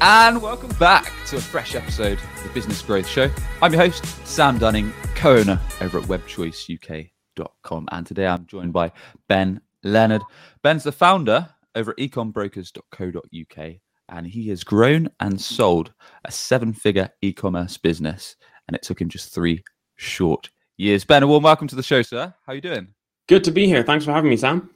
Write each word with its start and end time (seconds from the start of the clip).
And 0.00 0.40
welcome 0.40 0.70
back 0.78 1.12
to 1.26 1.38
a 1.38 1.40
fresh 1.40 1.74
episode 1.74 2.18
of 2.18 2.42
the 2.44 2.50
Business 2.50 2.80
Growth 2.82 3.08
Show. 3.08 3.28
I'm 3.60 3.72
your 3.72 3.82
host, 3.82 4.04
Sam 4.24 4.56
Dunning, 4.56 4.92
co 5.16 5.38
owner 5.38 5.60
over 5.80 5.98
at 5.98 6.04
webchoiceuk.com. 6.04 7.88
And 7.90 8.06
today 8.06 8.28
I'm 8.28 8.46
joined 8.46 8.72
by 8.72 8.92
Ben 9.28 9.60
Leonard. 9.82 10.22
Ben's 10.62 10.84
the 10.84 10.92
founder 10.92 11.48
over 11.74 11.90
at 11.90 11.96
ecombrokers.co.uk, 11.96 13.74
and 14.08 14.26
he 14.26 14.48
has 14.50 14.62
grown 14.62 15.08
and 15.18 15.40
sold 15.40 15.92
a 16.24 16.30
seven 16.30 16.72
figure 16.72 17.10
e 17.20 17.32
commerce 17.32 17.76
business. 17.76 18.36
And 18.68 18.76
it 18.76 18.82
took 18.82 19.00
him 19.00 19.08
just 19.08 19.34
three 19.34 19.64
short 19.96 20.48
years. 20.76 21.04
Ben, 21.04 21.24
a 21.24 21.26
warm 21.26 21.42
welcome 21.42 21.66
to 21.66 21.76
the 21.76 21.82
show, 21.82 22.02
sir. 22.02 22.32
How 22.46 22.52
are 22.52 22.54
you 22.54 22.60
doing? 22.60 22.94
Good 23.26 23.42
to 23.44 23.50
be 23.50 23.66
here. 23.66 23.82
Thanks 23.82 24.04
for 24.04 24.12
having 24.12 24.30
me, 24.30 24.36
Sam. 24.36 24.70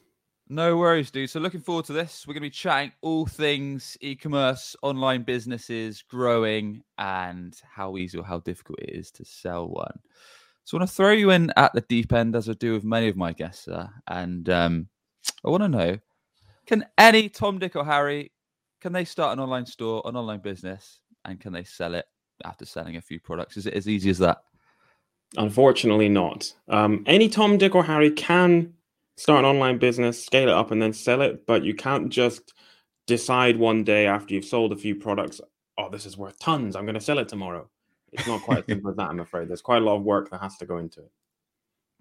No 0.52 0.77
worries, 0.77 1.11
dude. 1.11 1.30
So 1.30 1.41
looking 1.41 1.62
forward 1.62 1.87
to 1.87 1.95
this. 1.95 2.27
We're 2.27 2.34
going 2.34 2.42
to 2.42 2.48
be 2.48 2.51
chatting 2.51 2.92
all 3.01 3.24
things 3.24 3.97
e-commerce, 4.02 4.77
online 4.83 5.23
businesses, 5.23 6.02
growing, 6.02 6.83
and 6.98 7.59
how 7.75 7.97
easy 7.97 8.19
or 8.19 8.25
how 8.25 8.41
difficult 8.41 8.80
it 8.80 8.91
is 8.91 9.11
to 9.12 9.25
sell 9.25 9.66
one. 9.66 9.98
So 10.65 10.77
I 10.77 10.80
want 10.80 10.91
to 10.91 10.95
throw 10.95 11.12
you 11.12 11.30
in 11.30 11.51
at 11.56 11.73
the 11.73 11.80
deep 11.80 12.12
end, 12.12 12.37
as 12.37 12.51
I 12.51 12.52
do 12.52 12.75
with 12.75 12.84
many 12.84 13.08
of 13.08 13.17
my 13.17 13.33
guests, 13.33 13.67
uh, 13.67 13.89
and 14.08 14.47
um, 14.50 14.89
I 15.42 15.48
want 15.48 15.62
to 15.62 15.70
know: 15.70 15.97
Can 16.67 16.84
any 16.98 17.30
Tom, 17.30 17.58
Dick, 17.58 17.75
or 17.75 17.86
Harry 17.86 18.30
can 18.83 18.92
they 18.92 19.06
start 19.06 19.33
an 19.33 19.42
online 19.42 19.64
store, 19.64 20.03
an 20.05 20.17
online 20.17 20.41
business, 20.41 21.00
and 21.25 21.41
can 21.41 21.55
they 21.55 21.64
sell 21.64 21.95
it 21.95 22.05
after 22.45 22.67
selling 22.67 22.97
a 22.97 23.00
few 23.00 23.19
products? 23.19 23.56
Is 23.56 23.64
it 23.64 23.73
as 23.73 23.89
easy 23.89 24.11
as 24.11 24.19
that? 24.19 24.42
Unfortunately, 25.39 26.11
not. 26.11 26.53
Um, 26.69 27.05
any 27.06 27.30
Tom, 27.30 27.56
Dick, 27.56 27.75
or 27.75 27.84
Harry 27.84 28.11
can 28.11 28.75
start 29.16 29.41
an 29.41 29.44
online 29.44 29.78
business, 29.78 30.24
scale 30.24 30.48
it 30.48 30.55
up, 30.55 30.70
and 30.70 30.80
then 30.80 30.92
sell 30.92 31.22
it. 31.22 31.46
But 31.46 31.64
you 31.64 31.74
can't 31.74 32.08
just 32.08 32.55
decide 33.06 33.56
one 33.56 33.84
day 33.84 34.06
after 34.06 34.34
you've 34.34 34.44
sold 34.44 34.72
a 34.72 34.77
few 34.77 34.94
products, 34.94 35.41
oh, 35.78 35.91
this 35.91 36.06
is 36.06 36.16
worth 36.16 36.38
tons. 36.38 36.77
I'm 36.77 36.84
going 36.84 36.94
to 36.94 37.00
sell 37.00 37.18
it 37.18 37.28
tomorrow. 37.28 37.68
It's 38.12 38.27
not 38.27 38.42
quite 38.42 38.58
as 38.58 38.64
simple 38.66 38.90
as 38.90 38.96
that, 38.96 39.08
I'm 39.08 39.20
afraid. 39.20 39.48
There's 39.48 39.62
quite 39.62 39.83
a 39.83 39.84
lot 39.84 39.96
of 39.96 40.02
work 40.02 40.30
that 40.30 40.40
has 40.40 40.56
to 40.58 40.66
go 40.66 40.78
into 40.78 41.00
it. 41.00 41.10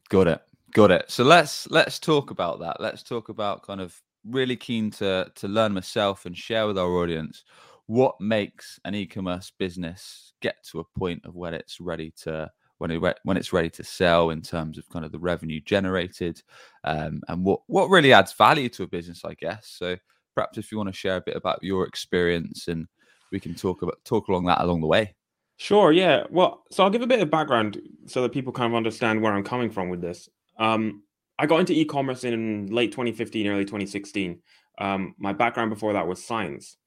Got 0.09 0.27
it. 0.27 0.41
Got 0.73 0.91
it. 0.91 1.05
So 1.09 1.23
let's 1.23 1.69
let's 1.69 1.99
talk 1.99 2.31
about 2.31 2.59
that. 2.59 2.79
Let's 2.79 3.03
talk 3.03 3.29
about 3.29 3.63
kind 3.63 3.81
of 3.81 3.99
really 4.25 4.55
keen 4.55 4.91
to 4.91 5.31
to 5.35 5.47
learn 5.47 5.73
myself 5.73 6.25
and 6.25 6.37
share 6.37 6.67
with 6.67 6.77
our 6.77 6.89
audience 6.97 7.43
what 7.87 8.19
makes 8.21 8.79
an 8.85 8.95
e-commerce 8.95 9.51
business 9.57 10.33
get 10.41 10.63
to 10.63 10.79
a 10.79 10.99
point 10.99 11.25
of 11.25 11.35
when 11.35 11.53
it's 11.53 11.81
ready 11.81 12.13
to 12.23 12.49
when 12.81 12.89
it 12.89 13.19
when 13.23 13.37
it's 13.37 13.53
ready 13.53 13.69
to 13.69 13.83
sell 13.83 14.31
in 14.31 14.41
terms 14.41 14.79
of 14.79 14.89
kind 14.89 15.05
of 15.05 15.11
the 15.11 15.19
revenue 15.19 15.61
generated 15.61 16.41
um, 16.83 17.21
and 17.27 17.45
what 17.45 17.61
what 17.67 17.91
really 17.91 18.11
adds 18.11 18.33
value 18.33 18.69
to 18.69 18.81
a 18.81 18.88
business, 18.88 19.23
I 19.23 19.35
guess. 19.35 19.67
So 19.77 19.95
perhaps 20.33 20.57
if 20.57 20.71
you 20.71 20.79
want 20.79 20.89
to 20.89 20.93
share 20.93 21.17
a 21.17 21.21
bit 21.21 21.35
about 21.35 21.59
your 21.61 21.85
experience 21.85 22.67
and 22.67 22.88
we 23.31 23.39
can 23.39 23.53
talk 23.53 23.83
about 23.83 24.03
talk 24.03 24.29
along 24.29 24.45
that 24.45 24.61
along 24.61 24.81
the 24.81 24.88
way. 24.88 25.13
Sure. 25.57 25.91
Yeah. 25.91 26.23
Well, 26.31 26.63
so 26.71 26.83
I'll 26.83 26.89
give 26.89 27.03
a 27.03 27.07
bit 27.07 27.21
of 27.21 27.29
background 27.29 27.79
so 28.07 28.23
that 28.23 28.31
people 28.31 28.51
kind 28.51 28.73
of 28.73 28.75
understand 28.75 29.21
where 29.21 29.31
I'm 29.31 29.43
coming 29.43 29.69
from 29.69 29.89
with 29.89 30.01
this. 30.01 30.27
Um, 30.57 31.03
I 31.38 31.45
got 31.45 31.59
into 31.59 31.73
e-commerce 31.73 32.23
in 32.23 32.66
late 32.71 32.91
2015, 32.91 33.47
early 33.47 33.63
2016. 33.63 34.39
Um, 34.79 35.13
my 35.19 35.33
background 35.33 35.69
before 35.69 35.94
that 35.94 36.07
was 36.07 36.23
science, 36.23 36.77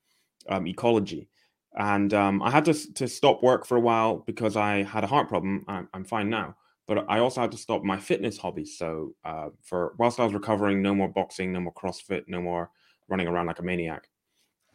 um, 0.48 0.66
ecology 0.66 1.28
and 1.76 2.14
um, 2.14 2.42
I 2.42 2.50
had 2.50 2.64
to 2.66 2.74
to 2.94 3.08
stop 3.08 3.42
work 3.42 3.66
for 3.66 3.76
a 3.76 3.80
while 3.80 4.18
because 4.26 4.56
I 4.56 4.82
had 4.82 5.04
a 5.04 5.08
heart 5.08 5.28
problem. 5.28 5.64
I'm, 5.68 5.88
I'm 5.92 6.04
fine 6.04 6.30
now, 6.30 6.56
but 6.86 7.04
I 7.08 7.18
also 7.18 7.40
had 7.40 7.52
to 7.52 7.58
stop 7.58 7.82
my 7.82 7.98
fitness 7.98 8.38
hobbies. 8.38 8.78
So 8.78 9.14
uh, 9.24 9.48
for 9.62 9.94
whilst 9.98 10.20
I 10.20 10.24
was 10.24 10.34
recovering, 10.34 10.82
no 10.82 10.94
more 10.94 11.08
boxing, 11.08 11.52
no 11.52 11.60
more 11.60 11.74
CrossFit, 11.74 12.24
no 12.28 12.40
more 12.40 12.70
running 13.08 13.26
around 13.26 13.46
like 13.46 13.58
a 13.58 13.62
maniac, 13.62 14.08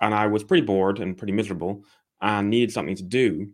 and 0.01 0.13
I 0.13 0.27
was 0.27 0.43
pretty 0.43 0.65
bored 0.65 0.99
and 0.99 1.17
pretty 1.17 1.33
miserable 1.33 1.83
and 2.21 2.49
needed 2.49 2.71
something 2.71 2.95
to 2.95 3.03
do. 3.03 3.49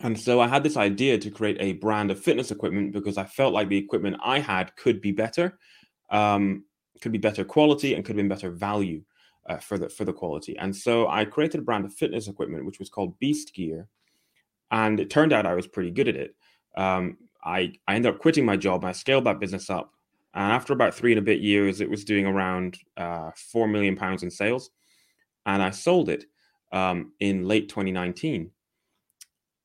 And 0.00 0.18
so 0.18 0.40
I 0.40 0.48
had 0.48 0.62
this 0.62 0.78
idea 0.78 1.18
to 1.18 1.30
create 1.30 1.58
a 1.60 1.74
brand 1.74 2.10
of 2.10 2.18
fitness 2.18 2.50
equipment 2.50 2.92
because 2.92 3.18
I 3.18 3.24
felt 3.24 3.52
like 3.52 3.68
the 3.68 3.76
equipment 3.76 4.16
I 4.24 4.38
had 4.38 4.74
could 4.76 5.00
be 5.00 5.12
better, 5.12 5.58
um, 6.10 6.64
could 7.02 7.12
be 7.12 7.18
better 7.18 7.44
quality, 7.44 7.94
and 7.94 8.04
could 8.04 8.16
been 8.16 8.28
better 8.28 8.50
value 8.50 9.02
uh, 9.50 9.58
for 9.58 9.78
the 9.78 9.88
for 9.88 10.04
the 10.04 10.12
quality. 10.12 10.56
And 10.58 10.74
so 10.74 11.08
I 11.08 11.24
created 11.24 11.60
a 11.60 11.64
brand 11.64 11.84
of 11.84 11.92
fitness 11.92 12.28
equipment 12.28 12.64
which 12.64 12.78
was 12.78 12.88
called 12.88 13.18
Beast 13.18 13.52
Gear, 13.52 13.88
and 14.70 15.00
it 15.00 15.10
turned 15.10 15.32
out 15.32 15.46
I 15.46 15.54
was 15.54 15.66
pretty 15.66 15.90
good 15.90 16.08
at 16.08 16.16
it. 16.16 16.36
Um, 16.76 17.18
I 17.44 17.72
I 17.88 17.96
ended 17.96 18.14
up 18.14 18.20
quitting 18.20 18.44
my 18.44 18.56
job. 18.56 18.84
I 18.84 18.92
scaled 18.92 19.24
that 19.24 19.40
business 19.40 19.68
up, 19.68 19.92
and 20.34 20.52
after 20.52 20.72
about 20.72 20.94
three 20.94 21.12
and 21.12 21.18
a 21.18 21.22
bit 21.22 21.40
years, 21.40 21.80
it 21.80 21.90
was 21.90 22.04
doing 22.04 22.26
around 22.26 22.78
uh, 22.96 23.30
four 23.34 23.66
million 23.66 23.96
pounds 23.96 24.22
in 24.22 24.30
sales, 24.30 24.70
and 25.46 25.62
I 25.62 25.70
sold 25.70 26.08
it 26.08 26.26
um, 26.70 27.12
in 27.18 27.48
late 27.48 27.68
2019, 27.68 28.52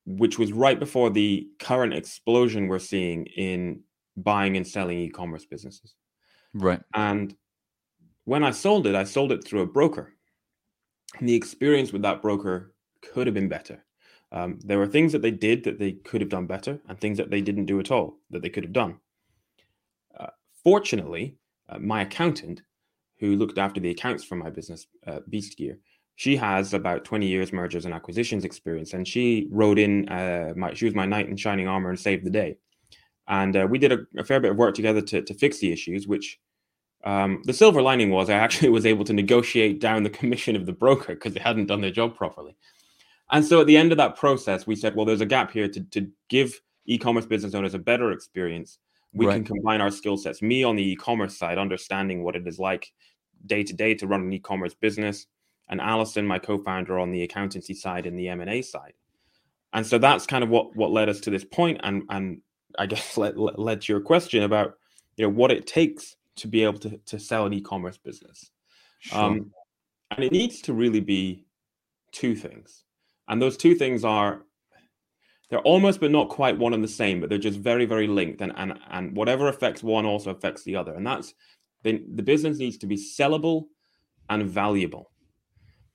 which 0.07 0.39
was 0.39 0.51
right 0.51 0.79
before 0.79 1.11
the 1.11 1.47
current 1.59 1.93
explosion 1.93 2.67
we're 2.67 2.79
seeing 2.79 3.27
in 3.37 3.81
buying 4.17 4.57
and 4.57 4.67
selling 4.67 4.97
e-commerce 4.97 5.45
businesses. 5.45 5.93
Right. 6.53 6.81
And 6.95 7.35
when 8.25 8.43
I 8.43 8.51
sold 8.51 8.87
it, 8.87 8.95
I 8.95 9.03
sold 9.03 9.31
it 9.31 9.43
through 9.43 9.61
a 9.61 9.67
broker. 9.67 10.13
And 11.19 11.29
the 11.29 11.35
experience 11.35 11.93
with 11.93 12.01
that 12.01 12.21
broker 12.21 12.73
could 13.01 13.27
have 13.27 13.33
been 13.33 13.47
better. 13.47 13.83
Um, 14.31 14.59
there 14.63 14.79
were 14.79 14.87
things 14.87 15.11
that 15.13 15.21
they 15.21 15.31
did 15.31 15.63
that 15.63 15.79
they 15.79 15.93
could 15.93 16.21
have 16.21 16.29
done 16.29 16.47
better, 16.47 16.79
and 16.89 16.99
things 16.99 17.17
that 17.17 17.29
they 17.29 17.41
didn't 17.41 17.67
do 17.67 17.79
at 17.79 17.91
all 17.91 18.17
that 18.31 18.41
they 18.41 18.49
could 18.49 18.63
have 18.63 18.73
done. 18.73 18.97
Uh, 20.19 20.27
fortunately, 20.63 21.37
uh, 21.69 21.79
my 21.79 22.01
accountant, 22.01 22.61
who 23.19 23.35
looked 23.35 23.57
after 23.57 23.79
the 23.79 23.91
accounts 23.91 24.23
for 24.23 24.35
my 24.35 24.49
business, 24.49 24.87
uh, 25.07 25.19
Beast 25.29 25.57
Gear, 25.57 25.77
she 26.17 26.35
has 26.35 26.73
about 26.73 27.05
20 27.05 27.27
years 27.27 27.53
mergers 27.53 27.85
and 27.85 27.93
acquisitions 27.93 28.43
experience, 28.43 28.93
and 28.93 29.07
she 29.07 29.47
wrote 29.51 29.77
in. 29.77 30.09
Uh, 30.09 30.53
my, 30.55 30.73
she 30.73 30.85
was 30.85 30.95
my 30.95 31.05
knight 31.05 31.29
in 31.29 31.37
shining 31.37 31.67
armor 31.67 31.89
and 31.89 31.99
saved 31.99 32.25
the 32.25 32.29
day. 32.29 32.57
And 33.27 33.55
uh, 33.55 33.67
we 33.69 33.79
did 33.79 33.91
a, 33.91 33.99
a, 34.17 34.23
fair 34.23 34.39
bit 34.39 34.51
of 34.51 34.57
work 34.57 34.75
together 34.75 35.01
to, 35.01 35.21
to 35.21 35.33
fix 35.33 35.57
the 35.57 35.71
issues, 35.71 36.07
which 36.07 36.39
um, 37.05 37.41
the 37.45 37.53
silver 37.53 37.81
lining 37.81 38.09
was 38.09 38.29
I 38.29 38.33
actually 38.33 38.69
was 38.77 38.85
able 38.85 39.05
to 39.05 39.13
negotiate 39.13 39.79
down 39.79 40.03
the 40.03 40.09
commission 40.09 40.55
of 40.55 40.65
the 40.65 40.73
broker 40.73 41.13
because 41.13 41.33
they 41.33 41.39
hadn't 41.39 41.67
done 41.67 41.81
their 41.81 41.91
job 41.91 42.15
properly. 42.15 42.55
And 43.31 43.45
so 43.45 43.61
at 43.61 43.67
the 43.67 43.77
end 43.77 43.91
of 43.91 43.97
that 43.97 44.15
process, 44.15 44.67
we 44.67 44.75
said, 44.75 44.95
well, 44.95 45.05
there's 45.05 45.21
a 45.21 45.25
gap 45.25 45.51
here 45.51 45.67
to, 45.67 45.81
to 45.81 46.07
give 46.29 46.61
e-commerce 46.85 47.25
business 47.25 47.55
owners 47.55 47.73
a 47.73 47.79
better 47.79 48.11
experience. 48.11 48.79
We 49.13 49.25
right. 49.25 49.35
can 49.35 49.45
combine 49.45 49.81
our 49.81 49.91
skill 49.91 50.17
sets. 50.17 50.41
Me 50.41 50.63
on 50.63 50.75
the 50.75 50.91
e-commerce 50.91 51.37
side, 51.37 51.57
understanding 51.57 52.23
what 52.23 52.35
it 52.35 52.45
is 52.47 52.59
like 52.59 52.91
day 53.45 53.63
to 53.63 53.73
day 53.73 53.95
to 53.95 54.07
run 54.07 54.21
an 54.21 54.33
e-commerce 54.33 54.73
business, 54.73 55.27
and 55.69 55.81
Allison, 55.81 56.27
my 56.27 56.37
co-founder, 56.37 56.99
on 56.99 57.11
the 57.11 57.23
accountancy 57.23 57.73
side 57.73 58.05
and 58.05 58.19
the 58.19 58.27
M&A 58.29 58.61
side. 58.61 58.93
And 59.73 59.85
so 59.85 59.97
that's 59.97 60.25
kind 60.25 60.43
of 60.43 60.49
what 60.49 60.75
what 60.75 60.91
led 60.91 61.09
us 61.09 61.19
to 61.21 61.29
this 61.29 61.43
point, 61.43 61.79
and 61.83 62.03
and 62.09 62.41
I 62.77 62.85
guess 62.85 63.17
led, 63.17 63.35
led 63.37 63.81
to 63.81 63.93
your 63.93 64.01
question 64.01 64.43
about 64.43 64.75
you 65.17 65.25
know 65.25 65.33
what 65.33 65.51
it 65.51 65.65
takes 65.65 66.15
to 66.37 66.47
be 66.47 66.63
able 66.63 66.79
to, 66.79 66.97
to 67.05 67.19
sell 67.19 67.45
an 67.45 67.53
e-commerce 67.53 67.97
business. 67.97 68.49
Sure. 68.99 69.19
Um, 69.19 69.51
and 70.11 70.23
it 70.23 70.31
needs 70.31 70.61
to 70.61 70.73
really 70.73 70.99
be 70.99 71.45
two 72.11 72.35
things. 72.35 72.83
And 73.27 73.41
those 73.41 73.57
two 73.57 73.75
things 73.75 74.03
are 74.03 74.43
they're 75.49 75.59
almost 75.59 75.99
but 75.99 76.11
not 76.11 76.29
quite 76.29 76.57
one 76.57 76.73
and 76.73 76.83
the 76.83 76.87
same, 76.87 77.19
but 77.19 77.29
they're 77.29 77.37
just 77.37 77.59
very, 77.59 77.85
very 77.85 78.07
linked. 78.07 78.41
And 78.41 78.53
and 78.55 78.79
and 78.89 79.15
whatever 79.15 79.47
affects 79.47 79.83
one 79.83 80.05
also 80.05 80.31
affects 80.31 80.63
the 80.63 80.75
other. 80.75 80.93
And 80.93 81.05
that's 81.05 81.33
the, 81.83 82.03
the 82.13 82.23
business 82.23 82.57
needs 82.57 82.77
to 82.79 82.87
be 82.87 82.97
sellable 82.97 83.65
and 84.29 84.43
valuable. 84.43 85.11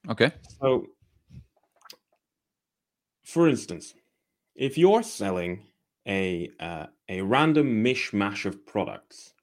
Okay. 0.08 0.32
So 0.60 0.86
for 3.24 3.48
instance, 3.48 3.94
if 4.54 4.76
you're 4.76 5.02
selling 5.02 5.66
a 6.06 6.50
uh, 6.58 6.86
a 7.08 7.20
random 7.22 7.84
mishmash 7.84 8.46
of 8.46 8.66
products 8.66 9.34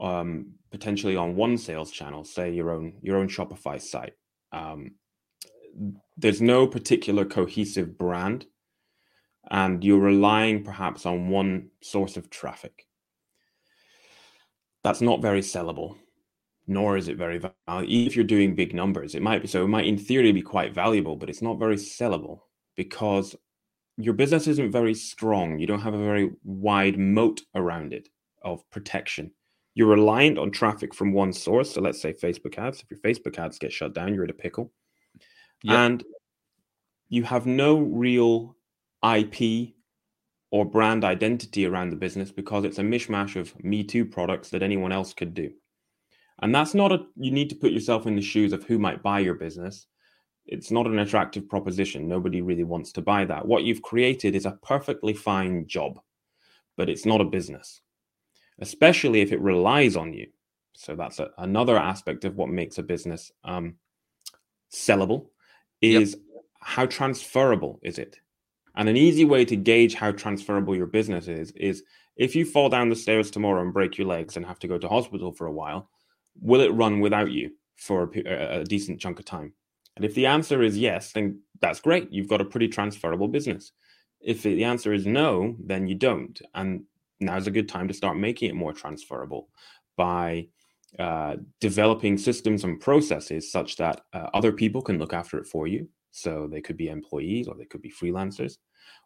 um, 0.00 0.52
potentially 0.70 1.16
on 1.16 1.36
one 1.36 1.58
sales 1.58 1.90
channel, 1.90 2.24
say 2.24 2.52
your 2.52 2.70
own 2.70 2.94
your 3.02 3.18
own 3.18 3.28
Shopify 3.28 3.80
site. 3.80 4.14
Um, 4.52 4.92
there's 6.16 6.40
no 6.42 6.66
particular 6.66 7.24
cohesive 7.24 7.96
brand, 7.96 8.46
and 9.50 9.84
you're 9.84 10.00
relying 10.00 10.64
perhaps 10.64 11.06
on 11.06 11.28
one 11.28 11.70
source 11.82 12.16
of 12.16 12.30
traffic. 12.30 12.86
That's 14.82 15.00
not 15.00 15.22
very 15.22 15.40
sellable, 15.42 15.96
nor 16.66 16.96
is 16.96 17.08
it 17.08 17.16
very 17.16 17.38
valuable. 17.38 17.90
Even 17.90 18.06
if 18.06 18.16
you're 18.16 18.24
doing 18.24 18.54
big 18.54 18.74
numbers, 18.74 19.14
it 19.14 19.22
might 19.22 19.42
be 19.42 19.48
so. 19.48 19.64
It 19.64 19.68
might, 19.68 19.86
in 19.86 19.98
theory, 19.98 20.32
be 20.32 20.42
quite 20.42 20.74
valuable, 20.74 21.16
but 21.16 21.28
it's 21.28 21.42
not 21.42 21.58
very 21.58 21.76
sellable 21.76 22.40
because 22.76 23.36
your 23.96 24.14
business 24.14 24.46
isn't 24.46 24.72
very 24.72 24.94
strong. 24.94 25.58
You 25.58 25.66
don't 25.66 25.82
have 25.82 25.94
a 25.94 26.04
very 26.04 26.30
wide 26.42 26.98
moat 26.98 27.42
around 27.54 27.92
it 27.92 28.08
of 28.42 28.68
protection. 28.70 29.32
You're 29.74 29.88
reliant 29.88 30.38
on 30.38 30.50
traffic 30.50 30.94
from 30.94 31.12
one 31.12 31.32
source. 31.32 31.72
So 31.72 31.80
let's 31.80 32.00
say 32.00 32.12
Facebook 32.12 32.58
ads. 32.58 32.82
If 32.82 32.90
your 32.90 33.00
Facebook 33.00 33.38
ads 33.38 33.58
get 33.58 33.72
shut 33.72 33.94
down, 33.94 34.14
you're 34.14 34.24
in 34.24 34.30
a 34.30 34.34
pickle. 34.34 34.72
Yep. 35.62 35.76
And 35.76 36.04
you 37.08 37.22
have 37.24 37.46
no 37.46 37.78
real 37.78 38.56
IP 39.04 39.74
or 40.50 40.64
brand 40.64 41.04
identity 41.04 41.66
around 41.66 41.90
the 41.90 41.96
business 41.96 42.32
because 42.32 42.64
it's 42.64 42.78
a 42.78 42.82
mishmash 42.82 43.36
of 43.36 43.62
Me 43.62 43.84
Too 43.84 44.04
products 44.04 44.50
that 44.50 44.62
anyone 44.62 44.92
else 44.92 45.14
could 45.14 45.34
do. 45.34 45.52
And 46.42 46.54
that's 46.54 46.74
not 46.74 46.92
a, 46.92 47.04
you 47.16 47.30
need 47.30 47.50
to 47.50 47.56
put 47.56 47.72
yourself 47.72 48.06
in 48.06 48.16
the 48.16 48.22
shoes 48.22 48.52
of 48.52 48.64
who 48.64 48.78
might 48.78 49.02
buy 49.02 49.20
your 49.20 49.34
business. 49.34 49.86
It's 50.46 50.70
not 50.70 50.86
an 50.86 50.98
attractive 50.98 51.48
proposition. 51.48 52.08
Nobody 52.08 52.40
really 52.40 52.64
wants 52.64 52.92
to 52.92 53.02
buy 53.02 53.24
that. 53.26 53.46
What 53.46 53.62
you've 53.62 53.82
created 53.82 54.34
is 54.34 54.46
a 54.46 54.58
perfectly 54.62 55.12
fine 55.12 55.66
job, 55.66 56.00
but 56.76 56.88
it's 56.88 57.06
not 57.06 57.20
a 57.20 57.26
business, 57.26 57.82
especially 58.60 59.20
if 59.20 59.32
it 59.32 59.40
relies 59.40 59.96
on 59.96 60.12
you. 60.12 60.28
So 60.74 60.94
that's 60.94 61.18
a, 61.18 61.30
another 61.38 61.76
aspect 61.76 62.24
of 62.24 62.36
what 62.36 62.48
makes 62.48 62.78
a 62.78 62.82
business 62.82 63.32
um, 63.44 63.76
sellable 64.72 65.26
is 65.80 66.12
yep. 66.12 66.42
how 66.60 66.86
transferable 66.86 67.80
is 67.82 67.98
it? 67.98 68.18
And 68.76 68.88
an 68.88 68.96
easy 68.96 69.24
way 69.24 69.44
to 69.44 69.56
gauge 69.56 69.94
how 69.94 70.12
transferable 70.12 70.76
your 70.76 70.86
business 70.86 71.28
is 71.28 71.50
is 71.52 71.82
if 72.16 72.36
you 72.36 72.44
fall 72.44 72.68
down 72.68 72.88
the 72.88 72.96
stairs 72.96 73.30
tomorrow 73.30 73.62
and 73.62 73.72
break 73.72 73.98
your 73.98 74.06
legs 74.06 74.36
and 74.36 74.46
have 74.46 74.58
to 74.60 74.68
go 74.68 74.78
to 74.78 74.88
hospital 74.88 75.32
for 75.32 75.46
a 75.46 75.52
while, 75.52 75.90
will 76.40 76.60
it 76.60 76.72
run 76.72 77.00
without 77.00 77.30
you 77.30 77.50
for 77.76 78.10
a, 78.14 78.60
a 78.60 78.64
decent 78.64 79.00
chunk 79.00 79.18
of 79.18 79.24
time? 79.24 79.52
And 79.96 80.04
if 80.04 80.14
the 80.14 80.26
answer 80.26 80.62
is 80.62 80.78
yes, 80.78 81.12
then 81.12 81.40
that's 81.60 81.80
great. 81.80 82.12
You've 82.12 82.28
got 82.28 82.40
a 82.40 82.44
pretty 82.44 82.68
transferable 82.68 83.28
business. 83.28 83.72
If 84.20 84.42
the 84.42 84.64
answer 84.64 84.92
is 84.92 85.06
no, 85.06 85.56
then 85.64 85.88
you 85.88 85.94
don't. 85.94 86.40
And 86.54 86.84
now's 87.20 87.46
a 87.46 87.50
good 87.50 87.68
time 87.68 87.88
to 87.88 87.94
start 87.94 88.16
making 88.16 88.50
it 88.50 88.54
more 88.54 88.72
transferable 88.72 89.48
by 89.96 90.48
uh, 90.98 91.36
developing 91.60 92.18
systems 92.18 92.64
and 92.64 92.80
processes 92.80 93.52
such 93.52 93.76
that 93.76 94.00
uh, 94.12 94.28
other 94.34 94.52
people 94.52 94.82
can 94.82 94.98
look 94.98 95.12
after 95.12 95.38
it 95.38 95.46
for 95.46 95.66
you. 95.66 95.88
So 96.10 96.48
they 96.50 96.60
could 96.60 96.76
be 96.76 96.88
employees 96.88 97.46
or 97.46 97.54
they 97.54 97.64
could 97.64 97.82
be 97.82 97.92
freelancers. 97.92 98.54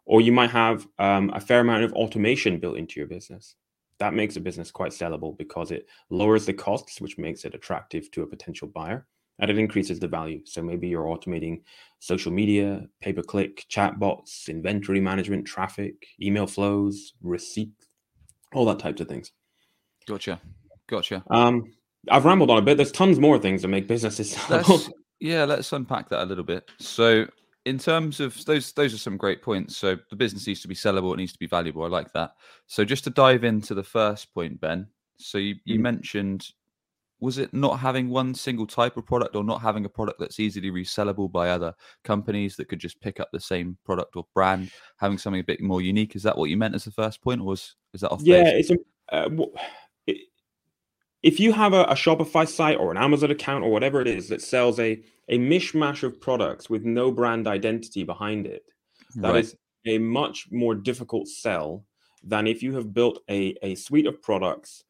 Or 0.05 0.21
you 0.21 0.31
might 0.31 0.49
have 0.49 0.87
um, 0.97 1.31
a 1.33 1.39
fair 1.39 1.59
amount 1.59 1.83
of 1.83 1.93
automation 1.93 2.59
built 2.59 2.77
into 2.77 2.99
your 2.99 3.07
business. 3.07 3.55
That 3.99 4.13
makes 4.13 4.35
a 4.35 4.41
business 4.41 4.71
quite 4.71 4.91
sellable 4.91 5.37
because 5.37 5.71
it 5.71 5.87
lowers 6.09 6.45
the 6.45 6.53
costs, 6.53 6.99
which 6.99 7.17
makes 7.17 7.45
it 7.45 7.55
attractive 7.55 8.09
to 8.11 8.23
a 8.23 8.27
potential 8.27 8.67
buyer, 8.67 9.07
and 9.39 9.49
it 9.49 9.57
increases 9.57 9.99
the 9.99 10.07
value. 10.07 10.41
So 10.45 10.61
maybe 10.61 10.87
you're 10.87 11.05
automating 11.05 11.61
social 11.99 12.31
media, 12.31 12.87
pay 13.01 13.13
per 13.13 13.21
click, 13.21 13.65
chatbots, 13.71 14.49
inventory 14.49 14.99
management, 14.99 15.45
traffic, 15.45 16.07
email 16.21 16.47
flows, 16.47 17.13
receipts, 17.21 17.87
all 18.55 18.65
that 18.65 18.79
types 18.79 19.01
of 19.01 19.07
things. 19.07 19.31
Gotcha. 20.07 20.39
Gotcha. 20.87 21.23
Um, 21.29 21.73
I've 22.09 22.25
rambled 22.25 22.51
on 22.51 22.57
a 22.57 22.61
bit. 22.61 22.77
There's 22.77 22.91
tons 22.91 23.19
more 23.19 23.39
things 23.39 23.61
to 23.63 23.67
make 23.67 23.87
businesses 23.87 24.35
sellable. 24.35 24.89
Yeah, 25.19 25.45
let's 25.45 25.71
unpack 25.71 26.09
that 26.09 26.23
a 26.23 26.25
little 26.25 26.43
bit. 26.43 26.69
So, 26.79 27.25
in 27.65 27.79
terms 27.79 28.19
of 28.19 28.43
those, 28.45 28.71
those 28.73 28.93
are 28.93 28.99
some 28.99 29.17
great 29.17 29.41
points. 29.41 29.77
So, 29.77 29.97
the 30.09 30.15
business 30.15 30.45
needs 30.45 30.61
to 30.61 30.67
be 30.67 30.75
sellable, 30.75 31.13
it 31.13 31.17
needs 31.17 31.33
to 31.33 31.39
be 31.39 31.47
valuable. 31.47 31.83
I 31.83 31.87
like 31.87 32.11
that. 32.13 32.33
So, 32.67 32.85
just 32.85 33.03
to 33.05 33.09
dive 33.09 33.43
into 33.43 33.73
the 33.73 33.83
first 33.83 34.33
point, 34.33 34.59
Ben. 34.61 34.87
So, 35.17 35.37
you, 35.37 35.55
you 35.63 35.75
mm-hmm. 35.75 35.83
mentioned 35.83 36.47
was 37.25 37.39
it 37.39 37.51
not 37.55 37.79
having 37.79 38.07
one 38.07 38.35
single 38.35 38.67
type 38.67 38.97
of 38.97 39.05
product 39.05 39.35
or 39.35 39.43
not 39.43 39.59
having 39.59 39.83
a 39.83 39.89
product 39.89 40.19
that's 40.19 40.39
easily 40.39 40.69
resellable 40.69 41.29
by 41.29 41.49
other 41.49 41.73
companies 42.03 42.55
that 42.55 42.69
could 42.69 42.77
just 42.77 43.01
pick 43.01 43.19
up 43.19 43.29
the 43.31 43.39
same 43.39 43.75
product 43.83 44.15
or 44.15 44.27
brand 44.35 44.69
having 44.97 45.17
something 45.17 45.41
a 45.41 45.43
bit 45.43 45.59
more 45.59 45.81
unique 45.81 46.15
is 46.15 46.21
that 46.21 46.37
what 46.37 46.51
you 46.51 46.55
meant 46.55 46.75
as 46.75 46.85
the 46.85 46.91
first 46.91 47.23
point 47.23 47.41
or 47.41 47.45
was 47.45 47.75
is 47.95 48.01
that 48.01 48.11
off 48.11 48.21
yeah 48.21 48.43
base? 48.43 48.69
it's 48.69 48.81
a, 49.11 49.15
uh, 49.15 49.45
if 51.23 51.39
you 51.39 51.51
have 51.51 51.73
a, 51.73 51.85
a, 51.85 51.95
Shopify 51.95 52.47
site 52.47 52.77
or 52.77 52.91
an 52.91 52.97
Amazon 52.97 53.31
account 53.31 53.63
or 53.63 53.71
whatever 53.71 53.99
it 53.99 54.07
is 54.07 54.29
that 54.29 54.43
sells 54.43 54.79
a, 54.79 55.01
a 55.27 55.39
mishmash 55.39 56.03
of 56.03 56.21
products 56.21 56.69
with 56.69 56.85
no 56.85 57.09
brand 57.09 57.47
identity 57.47 58.03
behind 58.03 58.45
it, 58.45 58.63
that 59.15 59.31
right. 59.31 59.43
is 59.43 59.55
a 59.87 59.97
much 59.97 60.47
more 60.51 60.75
difficult 60.75 61.27
sell 61.27 61.83
than 62.23 62.45
if 62.45 62.61
you 62.61 62.75
have 62.75 62.93
built 62.93 63.23
a, 63.27 63.55
a 63.63 63.73
suite 63.73 64.05
of 64.05 64.21
products 64.21 64.83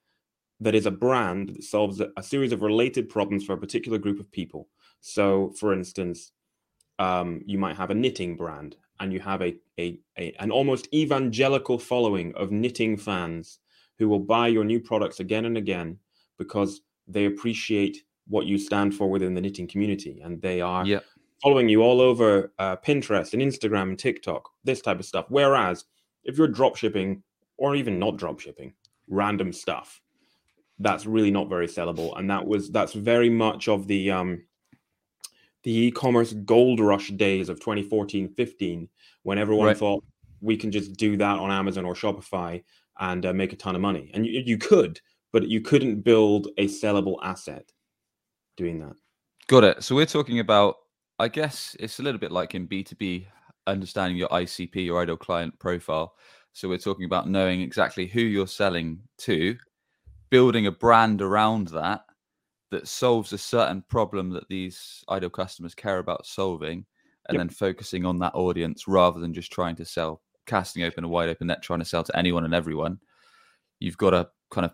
that 0.60 0.76
is 0.76 0.86
a 0.86 0.92
brand 0.92 1.50
that 1.50 1.64
solves 1.64 2.00
a, 2.00 2.10
a 2.18 2.24
series 2.24 2.52
of 2.52 2.62
related 2.62 3.10
problems 3.10 3.44
for 3.44 3.54
a 3.54 3.58
particular 3.58 3.98
group 3.98 4.20
of 4.20 4.32
people. 4.32 4.68
So, 5.02 5.54
for 5.60 5.74
instance, 5.74 6.32
um, 7.00 7.42
you 7.46 7.58
might 7.58 7.76
have 7.76 7.92
a 7.92 7.96
knitting 7.96 8.36
brand 8.36 8.78
and 9.00 9.12
you 9.12 9.20
have 9.20 9.42
a, 9.42 9.56
a, 9.78 10.00
a 10.18 10.34
an 10.40 10.52
almost 10.52 10.88
evangelical 10.94 11.78
following 11.78 12.34
of 12.36 12.52
knitting 12.52 12.98
fans 12.98 13.60
who 13.98 14.08
will 14.08 14.20
buy 14.20 14.48
your 14.48 14.64
new 14.64 14.80
products 14.80 15.20
again 15.20 15.46
and 15.46 15.58
again 15.58 15.98
because 16.38 16.82
they 17.08 17.26
appreciate 17.26 18.04
what 18.28 18.46
you 18.46 18.58
stand 18.58 18.96
for 18.96 19.10
within 19.10 19.34
the 19.34 19.42
knitting 19.42 19.68
community 19.68 20.22
and 20.24 20.42
they 20.42 20.62
are 20.62 20.86
yep. 20.86 21.04
following 21.42 21.70
you 21.70 21.82
all 21.82 22.02
over 22.02 22.52
uh, 22.60 22.76
Pinterest 22.78 23.34
and 23.34 23.42
Instagram 23.42 23.90
and 23.90 24.00
TikTok, 24.00 24.50
this 24.64 24.82
type 24.82 25.00
of 25.00 25.06
stuff. 25.06 25.26
Whereas 25.30 25.86
if 26.24 26.38
you're 26.38 26.48
drop 26.48 26.76
shipping 26.76 27.22
or 27.58 27.76
even 27.76 28.00
not 28.00 28.18
drop 28.18 28.40
shipping, 28.40 28.74
random 29.08 29.54
stuff, 29.54 30.02
that's 30.80 31.06
really 31.06 31.32
not 31.32 31.50
very 31.50 31.68
sellable. 31.68 32.18
And 32.18 32.30
that 32.30 32.46
was 32.46 32.70
that's 32.70 32.94
very 32.94 33.30
much 33.30 33.68
of 33.68 33.88
the 33.88 34.12
um 34.12 34.44
the 35.64 35.76
e-commerce 35.88 36.34
gold 36.34 36.80
rush 36.80 37.10
days 37.10 37.50
of 37.50 37.60
2014 37.60 38.30
15 38.30 38.88
when 39.24 39.40
everyone 39.40 39.68
right. 39.68 39.78
thought 39.78 40.04
we 40.42 40.56
can 40.56 40.72
just 40.72 40.94
do 40.94 41.18
that 41.18 41.40
on 41.40 41.52
Amazon 41.52 41.86
or 41.86 41.96
Shopify 41.96 42.64
and 43.00 43.26
uh, 43.26 43.34
make 43.34 43.52
a 43.52 43.56
ton 43.56 43.76
of 43.76 43.82
money. 43.82 44.12
And 44.14 44.26
you, 44.26 44.44
you 44.46 44.58
could, 44.58 45.00
but 45.34 45.48
you 45.48 45.62
couldn't 45.62 46.02
build 46.02 46.50
a 46.58 46.68
sellable 46.68 47.18
asset 47.24 47.72
doing 48.56 48.80
that. 48.80 48.96
Got 49.48 49.64
it. 49.64 49.84
So 49.84 49.96
we're 49.96 50.06
talking 50.06 50.40
about, 50.40 50.76
I 51.20 51.28
guess 51.28 51.76
it's 51.80 52.00
a 52.00 52.04
little 52.04 52.20
bit 52.20 52.32
like 52.32 52.56
in 52.56 52.68
B2B, 52.68 53.26
understanding 53.68 54.18
your 54.18 54.30
ICP, 54.30 54.86
your 54.86 55.02
ideal 55.02 55.18
client 55.18 55.58
profile. 55.60 56.14
So 56.54 56.70
we're 56.70 56.78
talking 56.78 57.06
about 57.06 57.30
knowing 57.30 57.62
exactly 57.62 58.08
who 58.08 58.22
you're 58.22 58.48
selling 58.48 59.00
to, 59.20 59.58
building 60.36 60.68
a 60.68 60.72
brand 60.72 61.22
around 61.22 61.70
that 61.70 62.02
that 62.70 62.90
solves 62.90 63.32
a 63.32 63.38
certain 63.38 63.82
problem 63.88 64.32
that 64.32 64.50
these 64.50 65.02
ideal 65.10 65.30
customers 65.30 65.74
care 65.74 65.98
about 65.98 66.26
solving, 66.26 66.86
and 67.30 67.36
yep. 67.36 67.40
then 67.40 67.48
focusing 67.48 68.06
on 68.06 68.20
that 68.20 68.36
audience 68.36 68.86
rather 68.86 69.22
than 69.22 69.34
just 69.34 69.50
trying 69.50 69.78
to 69.78 69.86
sell, 69.86 70.22
casting 70.46 70.84
open 70.84 71.06
a 71.06 71.08
wide 71.08 71.30
open 71.30 71.48
net, 71.48 71.62
trying 71.62 71.80
to 71.80 71.86
sell 71.86 72.04
to 72.04 72.18
anyone 72.18 72.44
and 72.44 72.54
everyone. 72.54 73.00
You've 73.80 73.98
got 73.98 74.10
to 74.10 74.28
kind 74.52 74.66
of 74.66 74.72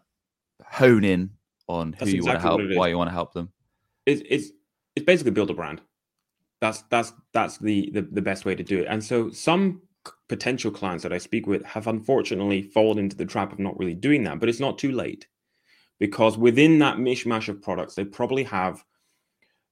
hone 0.65 1.03
in 1.03 1.29
on 1.67 1.93
who 1.93 1.99
That's 1.99 2.11
you 2.11 2.17
exactly 2.17 2.49
want 2.49 2.59
to 2.59 2.67
help, 2.67 2.79
why 2.79 2.87
you 2.87 2.97
want 2.97 3.09
to 3.09 3.13
help 3.13 3.33
them. 3.33 3.49
It's 4.07 4.23
it's 4.27 4.49
it's 4.95 5.05
basically 5.05 5.29
build 5.29 5.51
a 5.51 5.53
brand. 5.53 5.79
That's 6.59 6.81
that's 6.89 7.13
that's 7.33 7.59
the, 7.59 7.91
the 7.93 8.01
the 8.01 8.21
best 8.23 8.45
way 8.45 8.55
to 8.55 8.63
do 8.63 8.79
it. 8.79 8.87
And 8.89 9.03
so 9.03 9.29
some 9.29 9.83
potential 10.27 10.71
clients 10.71 11.03
that 11.03 11.13
I 11.13 11.19
speak 11.19 11.45
with 11.45 11.63
have 11.65 11.85
unfortunately 11.85 12.63
fallen 12.63 12.97
into 12.97 13.15
the 13.15 13.25
trap 13.25 13.53
of 13.53 13.59
not 13.59 13.77
really 13.77 13.93
doing 13.93 14.23
that. 14.23 14.39
But 14.39 14.49
it's 14.49 14.59
not 14.59 14.79
too 14.79 14.91
late 14.91 15.27
because 16.01 16.35
within 16.35 16.79
that 16.79 16.97
mishmash 16.97 17.47
of 17.47 17.61
products, 17.61 17.93
they 17.93 18.03
probably 18.03 18.43
have, 18.43 18.83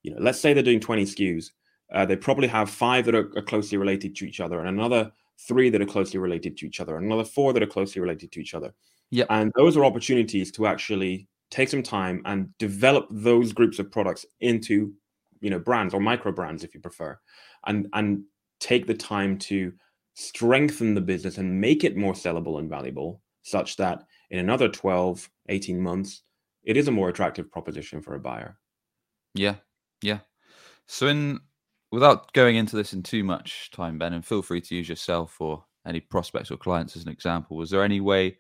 you 0.04 0.12
know, 0.14 0.22
let's 0.22 0.40
say 0.40 0.54
they're 0.54 0.62
doing 0.62 0.80
20 0.80 1.04
SKUs. 1.06 1.50
Uh, 1.92 2.06
they 2.06 2.16
probably 2.16 2.48
have 2.48 2.70
five 2.70 3.04
that 3.06 3.16
are, 3.16 3.36
are, 3.36 3.42
closely 3.42 3.80
related 3.80 4.16
to 4.16 4.26
each 4.26 4.40
other, 4.40 4.60
and 4.60 4.70
another 4.70 5.12
three 5.48 5.72
that 5.72 5.82
are 5.82 5.88
closely 5.88 6.20
related 6.20 6.56
to 6.56 6.68
each 6.68 6.80
other, 6.80 6.98
and 6.98 7.06
another 7.08 7.24
four 7.24 7.52
that 7.52 7.64
are 7.64 7.74
closely 7.76 8.00
related 8.00 8.32
to 8.32 8.40
each 8.40 8.54
other. 8.54 8.72
Yeah. 9.10 9.26
And 9.32 9.52
those 9.58 9.76
are 9.76 9.84
opportunities 9.84 10.52
to 10.52 10.68
actually 10.68 11.28
take 11.50 11.68
some 11.68 11.82
time 11.82 12.22
and 12.26 12.56
develop 12.60 13.08
those 13.10 13.52
groups 13.52 13.80
of 13.80 13.92
products 13.92 14.24
into, 14.40 14.94
you 15.42 15.50
know, 15.50 15.58
brands 15.58 15.96
or 15.96 16.00
micro 16.00 16.32
brands 16.32 16.64
if 16.64 16.76
you 16.76 16.80
prefer. 16.80 17.18
And 17.66 17.88
and 17.94 18.24
take 18.60 18.86
the 18.86 18.94
time 18.94 19.40
to 19.40 19.74
strengthen 20.14 20.94
the 20.94 21.02
business 21.02 21.40
and 21.40 21.60
make 21.60 21.84
it 21.84 21.98
more 21.98 22.14
sellable 22.14 22.60
and 22.60 22.70
valuable 22.70 23.20
such 23.42 23.78
that 23.78 24.04
in 24.30 24.40
another 24.40 24.70
12, 24.70 25.30
18 25.50 25.80
months, 25.80 26.24
it 26.64 26.78
is 26.78 26.88
a 26.88 26.92
more 26.92 27.10
attractive 27.10 27.52
proposition 27.52 28.02
for 28.02 28.16
a 28.16 28.20
buyer. 28.20 28.58
Yeah. 29.34 29.56
Yeah. 30.02 30.20
So 30.88 31.08
in 31.08 31.40
without 31.92 32.32
going 32.34 32.56
into 32.56 32.76
this 32.76 32.94
in 32.94 33.04
too 33.04 33.24
much 33.24 33.72
time, 33.72 33.98
Ben, 33.98 34.14
and 34.14 34.26
feel 34.26 34.42
free 34.42 34.62
to 34.62 34.76
use 34.76 34.88
yourself 34.88 35.40
or 35.40 35.64
any 35.86 36.00
prospects 36.00 36.52
or 36.52 36.58
clients 36.58 36.96
as 36.96 37.04
an 37.04 37.12
example. 37.12 37.58
Was 37.58 37.70
there 37.70 37.84
any 37.84 38.02
way 38.02 38.38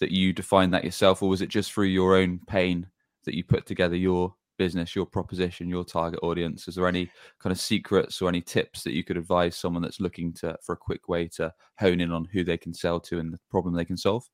that 0.00 0.10
you 0.10 0.32
define 0.32 0.70
that 0.70 0.84
yourself, 0.84 1.22
or 1.22 1.28
was 1.28 1.42
it 1.42 1.48
just 1.48 1.72
through 1.72 1.86
your 1.86 2.16
own 2.16 2.40
pain 2.46 2.86
that 3.24 3.34
you 3.34 3.44
put 3.44 3.66
together 3.66 3.96
your 3.96 4.34
business, 4.58 4.94
your 4.94 5.06
proposition, 5.06 5.68
your 5.68 5.84
target 5.84 6.20
audience? 6.22 6.68
Is 6.68 6.74
there 6.74 6.86
any 6.86 7.10
kind 7.38 7.52
of 7.52 7.60
secrets 7.60 8.20
or 8.20 8.28
any 8.28 8.40
tips 8.40 8.82
that 8.82 8.92
you 8.92 9.04
could 9.04 9.16
advise 9.16 9.56
someone 9.56 9.82
that's 9.82 10.00
looking 10.00 10.32
to 10.34 10.56
for 10.62 10.74
a 10.74 10.78
quick 10.78 11.08
way 11.08 11.28
to 11.36 11.52
hone 11.78 12.00
in 12.00 12.12
on 12.12 12.26
who 12.32 12.44
they 12.44 12.58
can 12.58 12.74
sell 12.74 13.00
to 13.00 13.18
and 13.18 13.32
the 13.32 13.40
problem 13.50 13.74
they 13.74 13.84
can 13.84 13.96
solve? 13.96 14.28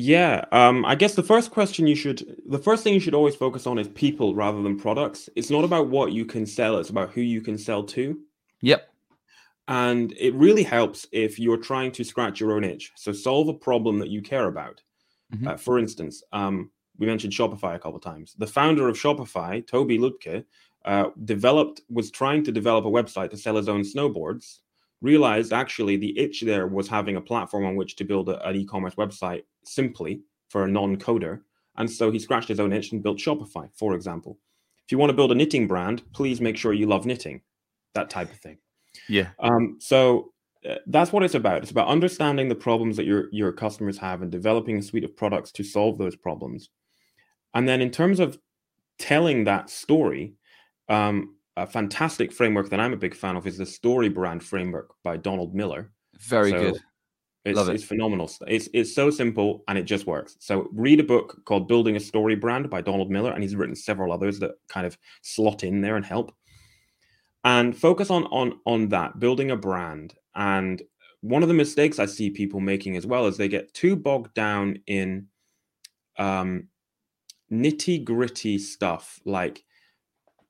Yeah, 0.00 0.44
um, 0.52 0.84
I 0.84 0.94
guess 0.94 1.16
the 1.16 1.24
first 1.24 1.50
question 1.50 1.88
you 1.88 1.96
should, 1.96 2.40
the 2.46 2.58
first 2.58 2.84
thing 2.84 2.94
you 2.94 3.00
should 3.00 3.14
always 3.14 3.34
focus 3.34 3.66
on 3.66 3.80
is 3.80 3.88
people 3.88 4.32
rather 4.32 4.62
than 4.62 4.78
products. 4.78 5.28
It's 5.34 5.50
not 5.50 5.64
about 5.64 5.88
what 5.88 6.12
you 6.12 6.24
can 6.24 6.46
sell; 6.46 6.78
it's 6.78 6.90
about 6.90 7.10
who 7.10 7.20
you 7.20 7.40
can 7.40 7.58
sell 7.58 7.82
to. 7.82 8.16
Yep. 8.60 8.88
And 9.66 10.14
it 10.16 10.34
really 10.34 10.62
helps 10.62 11.08
if 11.10 11.40
you're 11.40 11.56
trying 11.56 11.90
to 11.92 12.04
scratch 12.04 12.38
your 12.38 12.52
own 12.52 12.62
itch. 12.62 12.92
So 12.94 13.10
solve 13.10 13.48
a 13.48 13.54
problem 13.54 13.98
that 13.98 14.08
you 14.08 14.22
care 14.22 14.46
about. 14.46 14.80
Mhm. 15.34 15.48
Uh, 15.48 15.56
for 15.56 15.80
instance, 15.80 16.22
um, 16.32 16.70
we 16.96 17.06
mentioned 17.06 17.32
Shopify 17.32 17.74
a 17.74 17.78
couple 17.80 17.96
of 17.96 18.02
times. 18.04 18.36
The 18.38 18.46
founder 18.46 18.88
of 18.88 18.96
Shopify, 18.96 19.66
Tobi 19.66 19.98
Lütke, 19.98 20.44
uh, 20.84 21.10
developed 21.24 21.82
was 21.90 22.12
trying 22.12 22.44
to 22.44 22.52
develop 22.52 22.84
a 22.84 22.88
website 22.88 23.30
to 23.30 23.36
sell 23.36 23.56
his 23.56 23.68
own 23.68 23.82
snowboards. 23.82 24.60
Realized 25.00 25.52
actually 25.52 25.96
the 25.96 26.18
itch 26.18 26.40
there 26.40 26.66
was 26.66 26.88
having 26.88 27.16
a 27.16 27.20
platform 27.20 27.64
on 27.64 27.76
which 27.76 27.94
to 27.96 28.04
build 28.04 28.28
a, 28.28 28.46
an 28.46 28.56
e-commerce 28.56 28.96
website 28.96 29.42
simply 29.64 30.22
for 30.48 30.64
a 30.64 30.68
non-coder, 30.68 31.40
and 31.76 31.88
so 31.90 32.10
he 32.10 32.18
scratched 32.18 32.48
his 32.48 32.58
own 32.58 32.72
itch 32.72 32.90
and 32.92 33.02
built 33.02 33.18
Shopify, 33.18 33.68
for 33.74 33.94
example. 33.94 34.38
If 34.84 34.92
you 34.92 34.98
want 34.98 35.10
to 35.10 35.16
build 35.16 35.30
a 35.30 35.34
knitting 35.34 35.68
brand, 35.68 36.02
please 36.12 36.40
make 36.40 36.56
sure 36.56 36.72
you 36.72 36.86
love 36.86 37.06
knitting, 37.06 37.42
that 37.94 38.10
type 38.10 38.32
of 38.32 38.38
thing. 38.38 38.58
Yeah. 39.08 39.28
Um, 39.38 39.76
so 39.78 40.32
uh, 40.68 40.76
that's 40.86 41.12
what 41.12 41.22
it's 41.22 41.34
about. 41.34 41.62
It's 41.62 41.70
about 41.70 41.88
understanding 41.88 42.48
the 42.48 42.54
problems 42.54 42.96
that 42.96 43.06
your 43.06 43.28
your 43.30 43.52
customers 43.52 43.98
have 43.98 44.22
and 44.22 44.32
developing 44.32 44.78
a 44.78 44.82
suite 44.82 45.04
of 45.04 45.16
products 45.16 45.52
to 45.52 45.62
solve 45.62 45.98
those 45.98 46.16
problems. 46.16 46.70
And 47.54 47.68
then 47.68 47.80
in 47.80 47.90
terms 47.90 48.18
of 48.18 48.38
telling 48.98 49.44
that 49.44 49.70
story, 49.70 50.34
um, 50.88 51.36
a 51.62 51.66
fantastic 51.66 52.32
framework 52.32 52.70
that 52.70 52.80
I'm 52.80 52.92
a 52.92 52.96
big 52.96 53.14
fan 53.14 53.36
of 53.36 53.46
is 53.46 53.58
the 53.58 53.64
StoryBrand 53.64 54.42
framework 54.42 54.94
by 55.02 55.16
Donald 55.16 55.54
Miller. 55.54 55.90
Very 56.20 56.50
So 56.50 56.60
good. 56.60 56.80
It's, 57.44 57.56
Love 57.56 57.68
it. 57.68 57.74
it's 57.74 57.84
phenomenal. 57.84 58.30
It's 58.46 58.68
it's 58.74 58.94
so 58.94 59.10
simple 59.10 59.64
and 59.68 59.78
it 59.78 59.84
just 59.84 60.06
works. 60.06 60.36
So 60.40 60.68
read 60.72 61.00
a 61.00 61.04
book 61.04 61.40
called 61.44 61.66
Building 61.68 61.96
a 61.96 62.00
StoryBrand 62.00 62.68
by 62.68 62.80
Donald 62.80 63.10
Miller, 63.10 63.32
and 63.32 63.42
he's 63.42 63.56
written 63.56 63.74
several 63.74 64.12
others 64.12 64.38
that 64.40 64.52
kind 64.68 64.86
of 64.86 64.98
slot 65.22 65.64
in 65.64 65.80
there 65.80 65.96
and 65.96 66.04
help. 66.04 66.34
And 67.44 67.76
focus 67.76 68.10
on 68.10 68.24
on 68.26 68.60
on 68.66 68.88
that, 68.88 69.18
building 69.18 69.50
a 69.50 69.56
brand. 69.56 70.14
And 70.34 70.82
one 71.20 71.42
of 71.42 71.48
the 71.48 71.54
mistakes 71.54 71.98
I 71.98 72.06
see 72.06 72.30
people 72.30 72.60
making 72.60 72.96
as 72.96 73.06
well 73.06 73.26
is 73.26 73.36
they 73.36 73.48
get 73.48 73.72
too 73.72 73.96
bogged 73.96 74.34
down 74.34 74.78
in 74.86 75.28
um, 76.18 76.68
nitty 77.50 78.04
gritty 78.04 78.58
stuff 78.58 79.20
like 79.24 79.64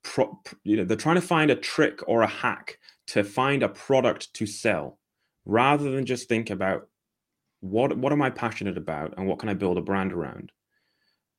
pro, 0.09 0.41
you 0.65 0.77
know 0.77 0.85
they're 0.85 0.97
trying 0.97 1.17
to 1.17 1.21
find 1.21 1.51
a 1.51 1.55
trick 1.55 2.01
or 2.09 2.23
a 2.23 2.27
hack 2.27 2.79
to 3.09 3.23
find 3.23 3.63
a 3.63 3.69
product 3.69 4.33
to 4.35 4.47
sell 4.47 4.99
rather 5.45 5.91
than 5.91 6.07
just 6.07 6.29
think 6.29 6.49
about 6.51 6.89
what 7.61 7.97
what 7.97 8.13
am 8.13 8.23
I 8.23 8.31
passionate 8.31 8.79
about 8.79 9.15
and 9.17 9.27
what 9.27 9.39
can 9.39 9.51
I 9.51 9.55
build 9.55 9.77
a 9.77 9.83
brand 9.83 10.13
around. 10.13 10.51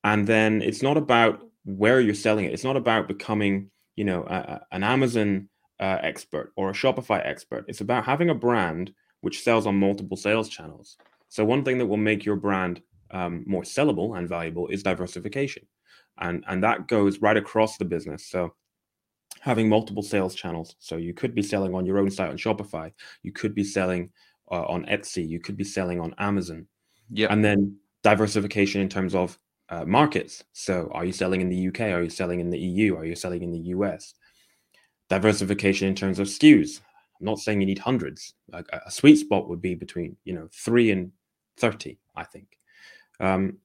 And 0.04 0.26
then 0.26 0.62
it's 0.62 0.82
not 0.82 0.96
about 0.96 1.42
where 1.64 2.00
you're 2.00 2.14
selling 2.14 2.44
it. 2.44 2.52
It's 2.52 2.64
not 2.64 2.76
about 2.76 3.08
becoming, 3.08 3.70
you 3.96 4.04
know, 4.04 4.22
a, 4.22 4.60
an 4.72 4.82
Amazon 4.82 5.48
uh, 5.78 5.98
expert 6.00 6.52
or 6.56 6.70
a 6.70 6.74
Shopify 6.74 7.20
expert. 7.24 7.64
It's 7.68 7.80
about 7.80 8.04
having 8.04 8.30
a 8.30 8.34
brand 8.34 8.92
which 9.20 9.42
sells 9.42 9.66
on 9.66 9.76
multiple 9.76 10.16
sales 10.16 10.48
channels. 10.48 10.96
So 11.28 11.44
one 11.44 11.64
thing 11.64 11.78
that 11.78 11.86
will 11.86 11.96
make 11.96 12.24
your 12.24 12.36
brand 12.36 12.80
um, 13.10 13.44
more 13.46 13.62
sellable 13.62 14.16
and 14.16 14.28
valuable 14.28 14.68
is 14.68 14.82
diversification, 14.82 15.64
and 16.18 16.44
and 16.46 16.62
that 16.62 16.86
goes 16.88 17.20
right 17.20 17.36
across 17.36 17.76
the 17.76 17.84
business. 17.84 18.26
So 18.26 18.54
having 19.40 19.68
multiple 19.68 20.02
sales 20.02 20.34
channels. 20.34 20.76
So 20.78 20.96
you 20.96 21.14
could 21.14 21.34
be 21.34 21.42
selling 21.42 21.74
on 21.74 21.86
your 21.86 21.98
own 21.98 22.10
site 22.10 22.30
on 22.30 22.36
Shopify. 22.36 22.92
You 23.22 23.32
could 23.32 23.54
be 23.54 23.64
selling 23.64 24.10
uh, 24.50 24.64
on 24.66 24.84
Etsy. 24.84 25.26
You 25.26 25.40
could 25.40 25.56
be 25.56 25.64
selling 25.64 25.98
on 25.98 26.14
Amazon. 26.18 26.66
Yeah. 27.10 27.28
And 27.30 27.44
then 27.44 27.76
diversification 28.02 28.80
in 28.80 28.88
terms 28.88 29.14
of 29.14 29.38
uh, 29.70 29.84
markets. 29.84 30.44
So 30.52 30.90
are 30.92 31.04
you 31.04 31.12
selling 31.12 31.40
in 31.40 31.48
the 31.48 31.68
UK? 31.68 31.80
Are 31.80 32.02
you 32.02 32.10
selling 32.10 32.40
in 32.40 32.50
the 32.50 32.58
EU? 32.58 32.96
Are 32.96 33.04
you 33.04 33.16
selling 33.16 33.42
in 33.42 33.50
the 33.50 33.70
US? 33.74 34.14
Diversification 35.08 35.88
in 35.88 35.94
terms 35.94 36.18
of 36.18 36.28
SKUs. 36.28 36.80
I'm 37.18 37.26
not 37.26 37.38
saying 37.38 37.60
you 37.60 37.66
need 37.66 37.78
hundreds. 37.78 38.34
Like 38.52 38.66
a, 38.72 38.90
sweet 38.90 39.16
spot 39.16 39.48
would 39.48 39.60
be 39.60 39.74
between 39.74 40.16
you 40.24 40.32
know 40.32 40.48
three 40.52 40.90
and 40.90 41.12
thirty, 41.56 41.98
I 42.16 42.24
think. 42.24 42.58
Um, 43.18 43.58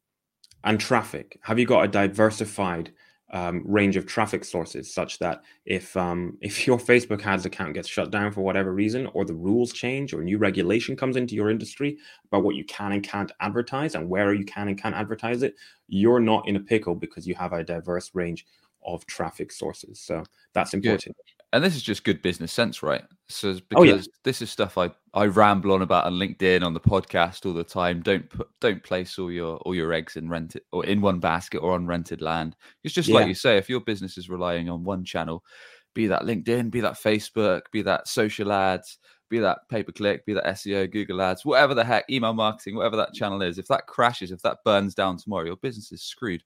and 0.63 0.79
traffic. 0.79 1.39
Have 1.43 1.59
you 1.59 1.65
got 1.65 1.85
a 1.85 1.87
diversified 1.87 2.91
um, 3.35 3.61
range 3.65 3.97
of 3.97 4.05
traffic 4.05 4.45
sources 4.45 4.91
such 4.91 5.19
that 5.19 5.43
if 5.65 5.95
um, 5.97 6.37
if 6.41 6.65
your 6.65 6.77
Facebook 6.79 7.23
ads 7.25 7.45
account 7.45 7.73
gets 7.73 7.89
shut 7.89 8.09
down 8.09 8.31
for 8.31 8.41
whatever 8.41 8.73
reason, 8.73 9.07
or 9.07 9.25
the 9.25 9.33
rules 9.33 9.73
change, 9.73 10.13
or 10.13 10.23
new 10.23 10.37
regulation 10.37 10.95
comes 10.95 11.17
into 11.17 11.35
your 11.35 11.49
industry 11.49 11.97
about 12.27 12.43
what 12.43 12.55
you 12.55 12.63
can 12.63 12.93
and 12.93 13.03
can't 13.03 13.33
advertise 13.41 13.93
and 13.95 14.09
where 14.09 14.33
you 14.33 14.45
can 14.45 14.69
and 14.69 14.81
can't 14.81 14.95
advertise 14.95 15.43
it, 15.43 15.55
you're 15.89 16.21
not 16.21 16.47
in 16.47 16.55
a 16.55 16.59
pickle 16.61 16.95
because 16.95 17.27
you 17.27 17.35
have 17.35 17.51
a 17.51 17.63
diverse 17.63 18.11
range 18.13 18.47
of 18.85 19.05
traffic 19.05 19.51
sources. 19.51 19.99
So 19.99 20.23
that's 20.53 20.73
important. 20.73 21.17
And 21.55 21.63
this 21.63 21.73
is 21.73 21.81
just 21.81 22.03
good 22.03 22.21
business 22.21 22.51
sense, 22.51 22.83
right? 22.83 23.03
So 23.29 23.49
it's 23.51 23.61
Oh, 23.75 23.83
yeah. 23.83 23.93
because 23.93 24.09
this 24.25 24.41
is 24.41 24.51
stuff 24.51 24.77
I 24.77 24.91
I 25.13 25.27
ramble 25.27 25.71
on 25.71 25.81
about 25.81 26.03
on 26.03 26.13
LinkedIn 26.13 26.63
on 26.63 26.73
the 26.73 26.81
podcast 26.81 27.45
all 27.45 27.53
the 27.53 27.63
time. 27.63 28.01
Don't 28.01 28.29
put 28.29 28.49
don't 28.59 28.83
place 28.83 29.17
all 29.17 29.31
your 29.31 29.57
all 29.59 29.73
your 29.73 29.93
eggs 29.93 30.17
in 30.17 30.27
rented 30.29 30.63
or 30.73 30.85
in 30.85 30.99
one 30.99 31.19
basket 31.19 31.59
or 31.59 31.71
on 31.71 31.87
rented 31.87 32.21
land. 32.21 32.57
It's 32.83 32.93
just 32.93 33.07
like 33.09 33.27
you 33.27 33.33
say, 33.33 33.57
if 33.57 33.69
your 33.69 33.79
business 33.79 34.17
is 34.17 34.29
relying 34.29 34.69
on 34.69 34.83
one 34.83 35.05
channel, 35.05 35.45
be 35.93 36.07
that 36.07 36.23
LinkedIn, 36.23 36.71
be 36.71 36.81
that 36.81 36.95
Facebook, 36.95 37.61
be 37.71 37.81
that 37.83 38.09
social 38.09 38.51
ads, 38.51 38.97
be 39.29 39.39
that 39.39 39.59
pay 39.69 39.81
per 39.81 39.93
click, 39.93 40.25
be 40.25 40.33
that 40.33 40.45
SEO, 40.45 40.91
Google 40.91 41.21
ads, 41.21 41.45
whatever 41.45 41.73
the 41.73 41.85
heck, 41.85 42.03
email 42.09 42.33
marketing, 42.33 42.75
whatever 42.75 42.97
that 42.97 43.13
channel 43.13 43.41
is, 43.41 43.57
if 43.57 43.67
that 43.69 43.87
crashes, 43.87 44.31
if 44.31 44.41
that 44.41 44.57
burns 44.65 44.93
down 44.93 45.15
tomorrow, 45.17 45.45
your 45.45 45.55
business 45.55 45.93
is 45.93 46.03
screwed. 46.03 46.43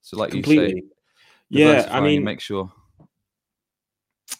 So 0.00 0.16
like 0.16 0.32
you 0.32 0.42
say, 0.42 0.82
Yeah, 1.50 1.88
I 1.90 2.00
mean, 2.00 2.24
make 2.24 2.40
sure. 2.40 2.72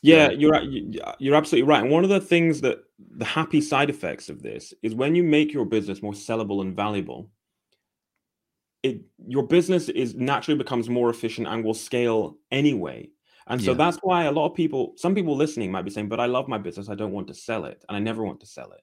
Yeah, 0.07 0.31
you're 0.31 0.63
you- 0.63 0.93
you're 1.19 1.35
absolutely 1.35 1.69
right. 1.69 1.83
And 1.83 1.91
one 1.91 2.05
of 2.05 2.11
the 2.11 2.21
things 2.21 2.61
that 2.63 2.79
the 2.99 3.25
happy 3.25 3.61
side 3.61 3.91
effects 3.91 4.29
of 4.29 4.43
this 4.43 4.73
is 4.83 4.95
when 4.95 5.15
you 5.15 5.23
make 5.25 5.53
your 5.53 5.65
business 5.65 6.03
more 6.03 6.13
sellable 6.13 6.61
and 6.63 6.77
valuable, 6.77 7.31
it 8.83 9.01
your 9.27 9.43
business 9.43 9.89
is 9.89 10.15
naturally 10.15 10.59
becomes 10.59 10.89
more 10.89 11.11
efficient 11.11 11.47
and 11.47 11.65
will 11.65 11.75
scale 11.75 12.37
anyway. 12.51 13.09
And 13.49 13.63
so 13.63 13.73
Yeah. 13.73 13.77
that's 13.77 13.99
why 14.03 14.25
a 14.25 14.33
lot 14.33 14.47
of 14.51 14.55
people, 14.55 14.95
some 14.97 15.15
people 15.15 15.37
listening 15.37 15.71
might 15.71 15.83
be 15.85 15.91
saying, 15.91 16.09
"But 16.09 16.21
I 16.21 16.27
love 16.27 16.49
my 16.49 16.59
business. 16.59 16.89
I 16.89 16.95
don't 16.97 17.13
want 17.13 17.29
to 17.29 17.35
sell 17.35 17.65
it, 17.65 17.85
and 17.89 17.97
I 17.97 18.01
never 18.01 18.25
want 18.25 18.41
to 18.41 18.47
sell 18.47 18.71
it." 18.73 18.81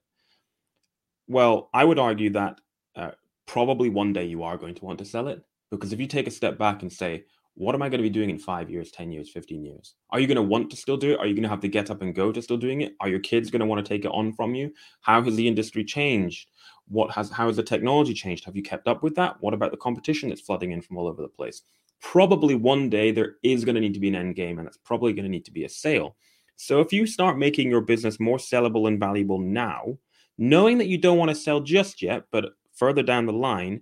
Well, 1.27 1.69
I 1.73 1.85
would 1.85 1.99
argue 1.99 2.29
that 2.31 2.59
uh, 2.95 3.11
probably 3.45 3.89
one 3.89 4.13
day 4.13 4.25
you 4.25 4.43
are 4.43 4.57
going 4.57 4.75
to 4.75 4.85
want 4.85 4.99
to 4.99 5.05
sell 5.05 5.27
it 5.27 5.43
because 5.71 5.93
if 5.93 5.99
you 5.99 6.07
take 6.07 6.27
a 6.27 6.31
step 6.31 6.57
back 6.57 6.81
and 6.81 6.91
say, 6.91 7.25
what 7.55 7.75
am 7.75 7.83
I 7.83 7.89
going 7.89 8.00
to 8.00 8.03
be 8.03 8.10
doing 8.10 8.31
in 8.31 8.39
five 8.39 8.69
years, 8.69 8.91
10 8.91 9.12
years, 9.12 9.29
15 9.29 9.63
years? 9.63 9.95
Are 10.10 10.19
you 10.19 10.25
going 10.25 10.38
to 10.38 10.41
want 10.41 10.72
to 10.72 10.75
still 10.75 10.98
do 10.98 11.12
it? 11.12 11.19
Are 11.19 11.27
you 11.27 11.36
going 11.36 11.43
to 11.43 11.50
have 11.50 11.60
to 11.62 11.67
get 11.67 11.91
up 11.91 12.01
and 12.01 12.15
go 12.15 12.31
to 12.31 12.41
still 12.41 12.57
doing 12.57 12.81
it? 12.81 12.95
Are 13.00 13.10
your 13.10 13.19
kids 13.19 13.51
going 13.51 13.60
to 13.60 13.65
want 13.65 13.86
to 13.86 13.88
take 13.88 14.05
it 14.05 14.12
on 14.12 14.33
from 14.33 14.55
you? 14.55 14.74
How 15.01 15.22
has 15.22 15.36
the 15.36 15.48
industry 15.48 15.83
changed? 15.83 16.50
What 16.88 17.12
has 17.12 17.29
how 17.29 17.48
has 17.48 17.55
the 17.55 17.63
technology 17.63 18.13
changed? 18.13 18.45
Have 18.45 18.55
you 18.55 18.63
kept 18.63 18.88
up 18.88 19.03
with 19.03 19.15
that? 19.15 19.38
What 19.39 19.53
about 19.53 19.72
the 19.72 19.77
competition 19.77 20.29
that's 20.29 20.41
flooding 20.41 20.72
in 20.72 20.81
from 20.81 20.98
all 20.98 21.07
over 21.07 21.22
the 21.22 21.27
place? 21.27 21.62
Probably 22.01 22.55
one 22.55 22.89
day 22.89 23.12
there 23.12 23.36
is 23.43 23.63
going 23.63 23.75
to 23.75 23.81
need 23.81 23.93
to 23.93 24.00
be 24.00 24.10
an 24.10 24.15
end 24.15 24.36
game, 24.36 24.57
and 24.57 24.67
it's 24.67 24.77
probably 24.77 25.13
going 25.13 25.24
to 25.24 25.31
need 25.31 25.45
to 25.45 25.51
be 25.51 25.63
a 25.63 25.69
sale. 25.69 26.15
So 26.55 26.81
if 26.81 26.91
you 26.91 27.05
start 27.05 27.38
making 27.38 27.69
your 27.69 27.81
business 27.81 28.19
more 28.19 28.38
sellable 28.38 28.88
and 28.88 29.00
valuable 29.00 29.39
now, 29.39 29.98
knowing 30.38 30.79
that 30.79 30.88
you 30.88 30.98
don't 30.98 31.17
want 31.17 31.29
to 31.29 31.36
sell 31.36 31.62
just 31.62 32.01
yet, 32.01 32.24
but 32.31 32.45
further 32.74 33.03
down 33.03 33.25
the 33.25 33.33
line, 33.33 33.81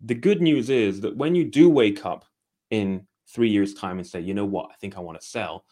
the 0.00 0.14
good 0.14 0.40
news 0.40 0.70
is 0.70 1.00
that 1.00 1.16
when 1.16 1.34
you 1.34 1.44
do 1.44 1.68
wake 1.68 2.06
up 2.06 2.24
in 2.70 3.06
three 3.28 3.50
years' 3.50 3.74
time 3.74 3.98
and 3.98 4.06
say, 4.06 4.20
you 4.20 4.34
know 4.34 4.44
what, 4.46 4.70
I 4.72 4.74
think 4.80 4.96
I 4.96 5.00
want 5.00 5.20
to 5.20 5.26
sell, 5.26 5.64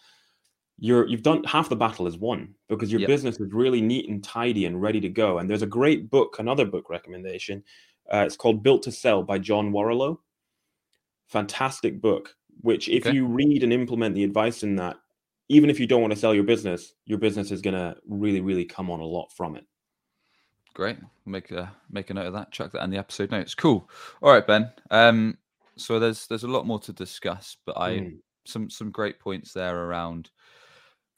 you're 0.78 1.06
you've 1.08 1.22
done 1.22 1.42
half 1.44 1.68
the 1.70 1.76
battle 1.76 2.06
is 2.06 2.18
won 2.18 2.54
because 2.68 2.92
your 2.92 3.00
Yep. 3.00 3.08
business 3.08 3.40
is 3.40 3.52
really 3.52 3.80
neat 3.80 4.08
and 4.10 4.22
tidy 4.22 4.66
and 4.66 4.80
ready 4.80 5.00
to 5.00 5.08
go. 5.08 5.38
And 5.38 5.48
there's 5.48 5.62
a 5.62 5.66
great 5.66 6.10
book, 6.10 6.36
another 6.38 6.66
book 6.66 6.90
recommendation. 6.90 7.64
Uh, 8.12 8.24
it's 8.26 8.36
called 8.36 8.62
Built 8.62 8.82
to 8.82 8.92
Sell 8.92 9.22
by 9.22 9.38
John 9.38 9.72
Warrillow. 9.72 10.18
Fantastic 11.28 12.00
book, 12.00 12.36
which 12.60 12.88
if 12.88 13.06
Okay. 13.06 13.14
you 13.14 13.26
read 13.26 13.62
and 13.62 13.72
implement 13.72 14.14
the 14.14 14.24
advice 14.24 14.62
in 14.62 14.76
that, 14.76 14.96
even 15.48 15.70
if 15.70 15.80
you 15.80 15.86
don't 15.86 16.00
want 16.00 16.12
to 16.12 16.18
sell 16.18 16.34
your 16.34 16.44
business, 16.44 16.94
your 17.04 17.18
business 17.18 17.50
is 17.50 17.62
gonna 17.62 17.96
really, 18.06 18.40
really 18.40 18.64
come 18.64 18.90
on 18.90 19.00
a 19.00 19.04
lot 19.04 19.32
from 19.32 19.56
it. 19.56 19.64
Great. 20.74 20.98
Make 21.24 21.50
a 21.52 21.74
make 21.90 22.10
a 22.10 22.14
note 22.14 22.26
of 22.26 22.32
that. 22.34 22.52
Chuck 22.52 22.72
that 22.72 22.84
in 22.84 22.90
the 22.90 22.98
episode 22.98 23.30
notes. 23.30 23.54
Cool. 23.54 23.88
All 24.20 24.30
right, 24.30 24.46
Ben. 24.46 24.70
Um, 24.90 25.38
so 25.76 25.98
there's 25.98 26.26
there's 26.26 26.44
a 26.44 26.48
lot 26.48 26.66
more 26.66 26.78
to 26.80 26.92
discuss, 26.92 27.56
but 27.66 27.76
I 27.78 27.90
Mm. 27.90 28.18
some 28.46 28.70
some 28.70 28.90
great 28.90 29.18
points 29.20 29.52
there 29.52 29.84
around 29.84 30.30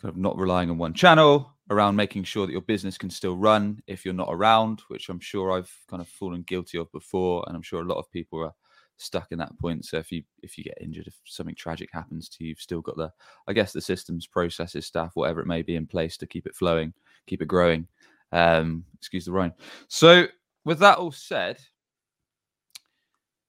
kind 0.00 0.10
of 0.10 0.16
not 0.16 0.38
relying 0.38 0.70
on 0.70 0.78
one 0.78 0.94
channel, 0.94 1.52
around 1.70 1.96
making 1.96 2.24
sure 2.24 2.46
that 2.46 2.52
your 2.52 2.62
business 2.62 2.96
can 2.98 3.10
still 3.10 3.36
run 3.36 3.82
if 3.86 4.04
you're 4.04 4.14
not 4.14 4.28
around, 4.30 4.80
which 4.88 5.08
I'm 5.08 5.20
sure 5.20 5.52
I've 5.52 5.72
kind 5.88 6.00
of 6.00 6.08
fallen 6.08 6.42
guilty 6.42 6.78
of 6.78 6.90
before, 6.92 7.44
and 7.46 7.56
I'm 7.56 7.62
sure 7.62 7.82
a 7.82 7.84
lot 7.84 7.98
of 7.98 8.10
people 8.10 8.42
are 8.44 8.54
stuck 8.96 9.30
in 9.30 9.38
that 9.38 9.56
point. 9.58 9.84
So 9.84 9.98
if 9.98 10.10
you 10.12 10.22
if 10.42 10.56
you 10.58 10.64
get 10.64 10.78
injured, 10.80 11.06
if 11.06 11.14
something 11.24 11.54
tragic 11.54 11.90
happens 11.92 12.28
to 12.30 12.44
you, 12.44 12.50
you've 12.50 12.60
still 12.60 12.80
got 12.80 12.96
the 12.96 13.12
I 13.46 13.52
guess 13.52 13.72
the 13.72 13.80
systems, 13.80 14.26
processes, 14.26 14.86
staff, 14.86 15.12
whatever 15.14 15.40
it 15.40 15.46
may 15.46 15.62
be 15.62 15.76
in 15.76 15.86
place 15.86 16.16
to 16.18 16.26
keep 16.26 16.46
it 16.46 16.54
flowing, 16.56 16.92
keep 17.26 17.42
it 17.42 17.48
growing. 17.48 17.86
Um, 18.32 18.84
excuse 18.94 19.24
the 19.24 19.32
rhyme. 19.32 19.54
So 19.88 20.26
with 20.64 20.78
that 20.80 20.98
all 20.98 21.12
said, 21.12 21.58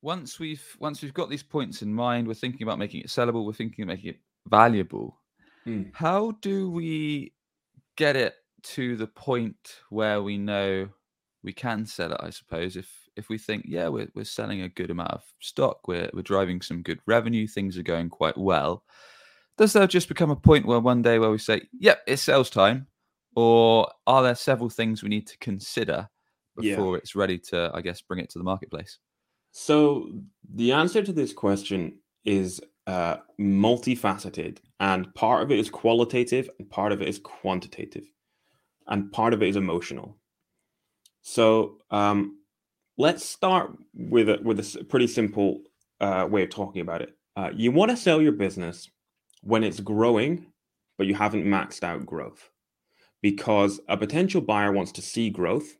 once 0.01 0.39
we've 0.39 0.63
once 0.79 1.01
we've 1.01 1.13
got 1.13 1.29
these 1.29 1.43
points 1.43 1.81
in 1.81 1.93
mind, 1.93 2.27
we're 2.27 2.33
thinking 2.33 2.63
about 2.63 2.79
making 2.79 3.01
it 3.01 3.07
sellable, 3.07 3.45
we're 3.45 3.53
thinking 3.53 3.83
of 3.83 3.87
making 3.87 4.11
it 4.11 4.19
valuable. 4.47 5.19
Mm. 5.67 5.91
How 5.93 6.31
do 6.41 6.69
we 6.71 7.33
get 7.97 8.15
it 8.15 8.35
to 8.61 8.95
the 8.95 9.07
point 9.07 9.81
where 9.89 10.21
we 10.21 10.37
know 10.37 10.89
we 11.43 11.53
can 11.53 11.85
sell 11.85 12.11
it, 12.11 12.19
I 12.21 12.29
suppose, 12.29 12.75
if 12.75 12.89
if 13.15 13.29
we 13.29 13.37
think, 13.37 13.65
yeah, 13.67 13.87
we're 13.89 14.09
we're 14.15 14.23
selling 14.23 14.61
a 14.61 14.69
good 14.69 14.91
amount 14.91 15.11
of 15.11 15.23
stock, 15.39 15.87
we're 15.87 16.09
we're 16.13 16.21
driving 16.21 16.61
some 16.61 16.81
good 16.81 16.99
revenue, 17.05 17.47
things 17.47 17.77
are 17.77 17.83
going 17.83 18.09
quite 18.09 18.37
well. 18.37 18.83
Does 19.57 19.73
there 19.73 19.87
just 19.87 20.07
become 20.07 20.31
a 20.31 20.37
point 20.37 20.65
where 20.65 20.79
one 20.79 21.01
day 21.01 21.19
where 21.19 21.31
we 21.31 21.37
say, 21.37 21.61
yep, 21.73 22.01
yeah, 22.07 22.13
it's 22.13 22.21
sales 22.21 22.49
time? 22.49 22.87
Or 23.35 23.91
are 24.07 24.23
there 24.23 24.35
several 24.35 24.69
things 24.69 25.03
we 25.03 25.09
need 25.09 25.27
to 25.27 25.37
consider 25.39 26.09
before 26.57 26.95
yeah. 26.95 26.97
it's 26.99 27.15
ready 27.15 27.37
to, 27.37 27.69
I 27.73 27.81
guess, 27.81 28.01
bring 28.01 28.21
it 28.21 28.29
to 28.31 28.39
the 28.39 28.45
marketplace? 28.45 28.99
So 29.51 30.09
the 30.53 30.71
answer 30.71 31.03
to 31.03 31.13
this 31.13 31.33
question 31.33 31.99
is 32.25 32.61
uh, 32.87 33.17
multifaceted, 33.39 34.57
and 34.79 35.13
part 35.15 35.43
of 35.43 35.51
it 35.51 35.59
is 35.59 35.69
qualitative, 35.69 36.49
and 36.57 36.69
part 36.69 36.91
of 36.91 37.01
it 37.01 37.07
is 37.07 37.19
quantitative, 37.19 38.05
and 38.87 39.11
part 39.11 39.33
of 39.33 39.43
it 39.43 39.49
is 39.49 39.55
emotional. 39.55 40.17
So 41.21 41.77
um, 41.91 42.39
let's 42.97 43.25
start 43.25 43.77
with 43.93 44.29
a 44.29 44.39
with 44.43 44.59
a 44.59 44.83
pretty 44.85 45.07
simple 45.07 45.61
uh, 45.99 46.27
way 46.29 46.43
of 46.43 46.49
talking 46.49 46.81
about 46.81 47.01
it. 47.01 47.15
Uh, 47.35 47.51
you 47.53 47.71
want 47.71 47.91
to 47.91 47.97
sell 47.97 48.21
your 48.21 48.31
business 48.31 48.89
when 49.41 49.63
it's 49.63 49.79
growing, 49.79 50.47
but 50.97 51.07
you 51.07 51.15
haven't 51.15 51.45
maxed 51.45 51.83
out 51.83 52.05
growth, 52.05 52.49
because 53.21 53.79
a 53.87 53.97
potential 53.97 54.41
buyer 54.41 54.71
wants 54.71 54.91
to 54.93 55.01
see 55.01 55.29
growth 55.29 55.77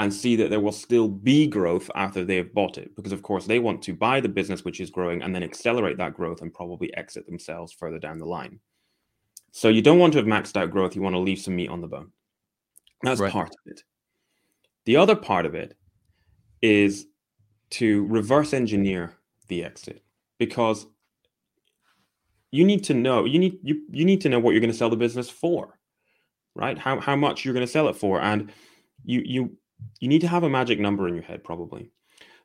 and 0.00 0.12
see 0.14 0.36
that 0.36 0.50
there 0.50 0.60
will 0.60 0.72
still 0.72 1.08
be 1.08 1.46
growth 1.46 1.90
after 1.94 2.24
they 2.24 2.36
have 2.36 2.54
bought 2.54 2.78
it. 2.78 2.94
Because, 2.94 3.12
of 3.12 3.22
course, 3.22 3.46
they 3.46 3.58
want 3.58 3.82
to 3.82 3.92
buy 3.92 4.20
the 4.20 4.28
business 4.28 4.64
which 4.64 4.80
is 4.80 4.90
growing 4.90 5.22
and 5.22 5.34
then 5.34 5.42
accelerate 5.42 5.98
that 5.98 6.14
growth 6.14 6.40
and 6.40 6.54
probably 6.54 6.94
exit 6.96 7.26
themselves 7.26 7.72
further 7.72 7.98
down 7.98 8.18
the 8.18 8.24
line. 8.24 8.60
So, 9.50 9.68
you 9.68 9.82
don't 9.82 9.98
want 9.98 10.12
to 10.12 10.18
have 10.18 10.26
maxed 10.26 10.56
out 10.56 10.70
growth. 10.70 10.94
You 10.94 11.02
want 11.02 11.14
to 11.14 11.20
leave 11.20 11.40
some 11.40 11.56
meat 11.56 11.70
on 11.70 11.80
the 11.80 11.88
bone. 11.88 12.12
That's 13.02 13.20
right. 13.20 13.32
part 13.32 13.48
of 13.48 13.72
it. 13.72 13.82
The 14.84 14.96
other 14.96 15.16
part 15.16 15.46
of 15.46 15.54
it 15.54 15.76
is 16.62 17.06
to 17.70 18.06
reverse 18.06 18.52
engineer 18.52 19.14
the 19.48 19.64
exit 19.64 20.02
because 20.38 20.86
you 22.50 22.64
need 22.64 22.84
to 22.84 22.94
know 22.94 23.24
you 23.24 23.38
need 23.38 23.58
you, 23.62 23.82
you 23.90 24.04
need 24.04 24.20
to 24.22 24.28
know 24.28 24.38
what 24.38 24.52
you're 24.52 24.60
going 24.60 24.72
to 24.72 24.76
sell 24.76 24.90
the 24.90 24.96
business 24.96 25.28
for 25.28 25.78
right 26.54 26.78
how, 26.78 26.98
how 26.98 27.14
much 27.14 27.44
you're 27.44 27.54
going 27.54 27.66
to 27.66 27.70
sell 27.70 27.88
it 27.88 27.96
for 27.96 28.20
and 28.20 28.50
you 29.04 29.22
you 29.24 29.56
you 30.00 30.08
need 30.08 30.20
to 30.20 30.28
have 30.28 30.42
a 30.42 30.48
magic 30.48 30.78
number 30.78 31.08
in 31.08 31.14
your 31.14 31.24
head 31.24 31.42
probably 31.44 31.90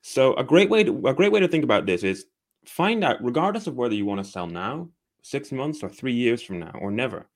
so 0.01 0.33
a 0.35 0.43
great 0.43 0.69
way 0.69 0.83
to 0.83 1.07
a 1.07 1.13
great 1.13 1.31
way 1.31 1.39
to 1.39 1.47
think 1.47 1.63
about 1.63 1.85
this 1.85 2.03
is 2.03 2.25
find 2.65 3.03
out 3.03 3.23
regardless 3.23 3.67
of 3.67 3.75
whether 3.75 3.95
you 3.95 4.05
want 4.05 4.23
to 4.23 4.29
sell 4.29 4.47
now 4.47 4.87
six 5.21 5.51
months 5.51 5.83
or 5.83 5.89
three 5.89 6.13
years 6.13 6.41
from 6.41 6.59
now 6.59 6.71
or 6.79 6.91
never 6.91 7.27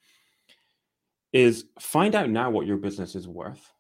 is 1.34 1.66
find 1.80 2.16
out 2.16 2.30
now 2.30 2.50
what 2.50 2.66
your 2.66 2.78
business 2.78 3.16
is 3.16 3.28
worth 3.28 3.72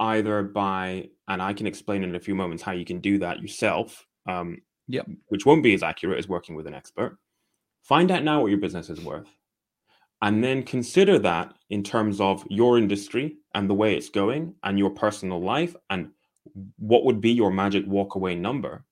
either 0.00 0.42
by 0.42 1.08
and 1.28 1.42
i 1.42 1.52
can 1.52 1.66
explain 1.66 2.02
in 2.02 2.14
a 2.14 2.20
few 2.20 2.34
moments 2.34 2.62
how 2.62 2.72
you 2.72 2.84
can 2.84 3.00
do 3.00 3.18
that 3.18 3.40
yourself 3.40 4.06
um, 4.28 4.58
yep. 4.86 5.06
which 5.28 5.46
won't 5.46 5.62
be 5.62 5.74
as 5.74 5.82
accurate 5.82 6.18
as 6.18 6.28
working 6.28 6.54
with 6.54 6.66
an 6.66 6.74
expert 6.74 7.18
find 7.82 8.10
out 8.10 8.22
now 8.22 8.40
what 8.40 8.50
your 8.50 8.60
business 8.60 8.90
is 8.90 9.00
worth 9.00 9.28
and 10.22 10.44
then 10.44 10.62
consider 10.62 11.18
that 11.18 11.54
in 11.70 11.82
terms 11.82 12.20
of 12.20 12.44
your 12.50 12.78
industry 12.78 13.36
and 13.54 13.68
the 13.68 13.74
way 13.74 13.94
it's 13.96 14.08
going 14.08 14.54
and 14.64 14.78
your 14.78 14.90
personal 14.90 15.40
life 15.40 15.74
and 15.88 16.10
what 16.78 17.04
would 17.04 17.20
be 17.20 17.30
your 17.30 17.50
magic 17.50 17.86
walkaway 17.86 18.38
number. 18.38 18.84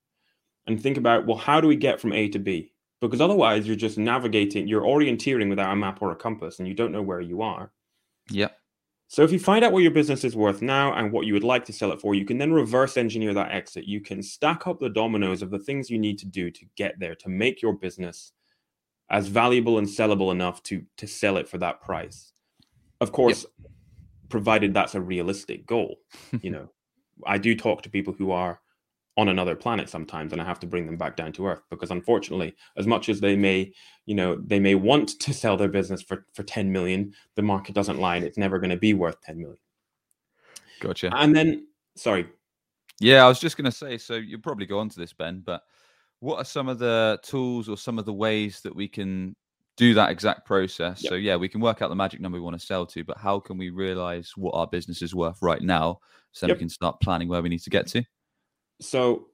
And 0.67 0.81
think 0.81 0.97
about 0.97 1.25
well 1.25 1.37
how 1.37 1.61
do 1.61 1.67
we 1.67 1.75
get 1.75 1.99
from 1.99 2.13
a 2.13 2.27
to 2.29 2.39
b? 2.39 2.73
Because 3.01 3.21
otherwise 3.21 3.65
you're 3.65 3.75
just 3.75 3.97
navigating 3.97 4.67
you're 4.67 4.81
orienteering 4.81 5.49
without 5.49 5.73
a 5.73 5.75
map 5.75 6.01
or 6.01 6.11
a 6.11 6.15
compass 6.15 6.59
and 6.59 6.67
you 6.67 6.73
don't 6.73 6.91
know 6.91 7.01
where 7.01 7.21
you 7.21 7.41
are. 7.41 7.71
Yeah 8.29 8.49
so 9.11 9.23
if 9.23 9.31
you 9.31 9.39
find 9.39 9.65
out 9.65 9.71
what 9.71 9.81
your 9.81 9.91
business 9.91 10.23
is 10.23 10.35
worth 10.35 10.61
now 10.61 10.93
and 10.93 11.11
what 11.11 11.25
you 11.25 11.33
would 11.33 11.43
like 11.43 11.65
to 11.65 11.73
sell 11.73 11.91
it 11.91 11.99
for 11.99 12.13
you 12.13 12.25
can 12.25 12.37
then 12.37 12.53
reverse 12.53 12.95
engineer 12.95 13.33
that 13.33 13.51
exit. 13.51 13.85
You 13.85 14.01
can 14.01 14.21
stack 14.21 14.67
up 14.67 14.79
the 14.79 14.89
dominoes 14.89 15.41
of 15.41 15.49
the 15.49 15.57
things 15.57 15.89
you 15.89 15.97
need 15.97 16.19
to 16.19 16.27
do 16.27 16.51
to 16.51 16.65
get 16.75 16.99
there 16.99 17.15
to 17.15 17.29
make 17.29 17.59
your 17.59 17.73
business 17.73 18.33
as 19.09 19.27
valuable 19.27 19.77
and 19.77 19.87
sellable 19.87 20.31
enough 20.31 20.61
to 20.63 20.83
to 20.97 21.07
sell 21.07 21.37
it 21.37 21.47
for 21.47 21.57
that 21.57 21.81
price. 21.81 22.31
Of 23.01 23.11
course, 23.11 23.45
yep. 23.59 23.71
provided 24.29 24.73
that's 24.73 24.95
a 24.95 25.01
realistic 25.01 25.65
goal. 25.65 25.97
you 26.41 26.51
know, 26.51 26.69
I 27.25 27.37
do 27.37 27.55
talk 27.55 27.81
to 27.83 27.89
people 27.89 28.13
who 28.13 28.31
are 28.31 28.59
on 29.17 29.27
another 29.27 29.55
planet 29.55 29.89
sometimes 29.89 30.31
and 30.31 30.41
I 30.41 30.45
have 30.45 30.61
to 30.61 30.67
bring 30.67 30.85
them 30.85 30.95
back 30.95 31.17
down 31.17 31.33
to 31.33 31.47
earth 31.47 31.61
because 31.69 31.91
unfortunately, 31.91 32.55
as 32.77 32.87
much 32.87 33.09
as 33.09 33.19
they 33.19 33.35
may, 33.35 33.73
you 34.05 34.15
know, 34.15 34.35
they 34.35 34.59
may 34.59 34.75
want 34.75 35.19
to 35.19 35.33
sell 35.33 35.57
their 35.57 35.67
business 35.67 36.01
for 36.01 36.25
for 36.33 36.43
10 36.43 36.71
million, 36.71 37.13
the 37.35 37.41
market 37.41 37.75
doesn't 37.75 37.99
lie 37.99 38.15
and 38.15 38.25
it's 38.25 38.37
never 38.37 38.59
going 38.59 38.69
to 38.69 38.77
be 38.77 38.93
worth 38.93 39.19
10 39.21 39.37
million. 39.37 39.57
Gotcha. 40.79 41.11
And 41.13 41.35
then 41.35 41.67
sorry. 41.95 42.27
Yeah, 43.01 43.25
I 43.25 43.27
was 43.27 43.39
just 43.39 43.57
going 43.57 43.65
to 43.65 43.71
say 43.71 43.97
so 43.97 44.15
you'll 44.15 44.41
probably 44.41 44.65
go 44.65 44.79
on 44.79 44.89
to 44.89 44.99
this 44.99 45.13
Ben, 45.13 45.41
but 45.45 45.63
what 46.19 46.37
are 46.37 46.45
some 46.45 46.67
of 46.67 46.79
the 46.79 47.19
tools 47.23 47.69
or 47.69 47.77
some 47.77 47.97
of 47.99 48.05
the 48.05 48.13
ways 48.13 48.61
that 48.61 48.75
we 48.75 48.87
can 48.87 49.35
do 49.77 49.93
that 49.93 50.11
exact 50.11 50.45
process? 50.45 51.03
Yep. 51.03 51.09
So 51.09 51.15
yeah, 51.15 51.35
we 51.35 51.47
can 51.47 51.61
work 51.61 51.81
out 51.81 51.89
the 51.89 51.95
magic 51.95 52.19
number 52.19 52.37
we 52.37 52.43
want 52.43 52.59
to 52.59 52.65
sell 52.65 52.85
to, 52.87 53.03
but 53.03 53.17
how 53.17 53.39
can 53.39 53.57
we 53.57 53.69
realize 53.69 54.33
what 54.35 54.53
our 54.53 54.67
business 54.67 55.01
is 55.01 55.15
worth 55.15 55.41
right 55.41 55.61
now 55.61 55.99
so 56.31 56.47
yep. 56.47 56.57
we 56.57 56.59
can 56.59 56.69
start 56.69 56.99
planning 57.01 57.27
where 57.27 57.41
we 57.41 57.49
need 57.49 57.61
to 57.61 57.69
get 57.69 57.87
to? 57.87 58.03
So 58.81 59.27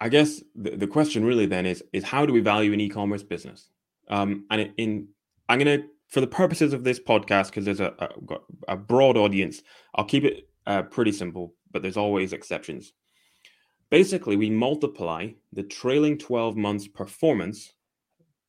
I 0.00 0.08
guess 0.08 0.42
the, 0.54 0.70
the 0.70 0.86
question 0.86 1.24
really 1.24 1.46
then 1.46 1.66
is 1.66 1.82
is 1.92 2.04
how 2.04 2.26
do 2.26 2.32
we 2.32 2.40
value 2.40 2.72
an 2.72 2.80
e-commerce 2.80 3.22
business? 3.22 3.68
Um, 4.08 4.46
and 4.50 4.72
in 4.76 5.08
I'm 5.48 5.58
gonna 5.58 5.84
for 6.08 6.20
the 6.20 6.26
purposes 6.26 6.72
of 6.72 6.84
this 6.84 7.00
podcast 7.00 7.46
because 7.46 7.64
there's 7.64 7.80
a, 7.80 7.92
a, 7.98 8.72
a 8.74 8.76
broad 8.76 9.16
audience, 9.16 9.62
I'll 9.94 10.04
keep 10.04 10.24
it 10.24 10.48
uh, 10.66 10.82
pretty 10.82 11.12
simple, 11.12 11.54
but 11.72 11.82
there's 11.82 11.96
always 11.96 12.32
exceptions. 12.32 12.92
Basically, 13.90 14.36
we 14.36 14.50
multiply 14.50 15.28
the 15.52 15.62
trailing 15.62 16.18
12 16.18 16.56
months 16.56 16.88
performance 16.88 17.72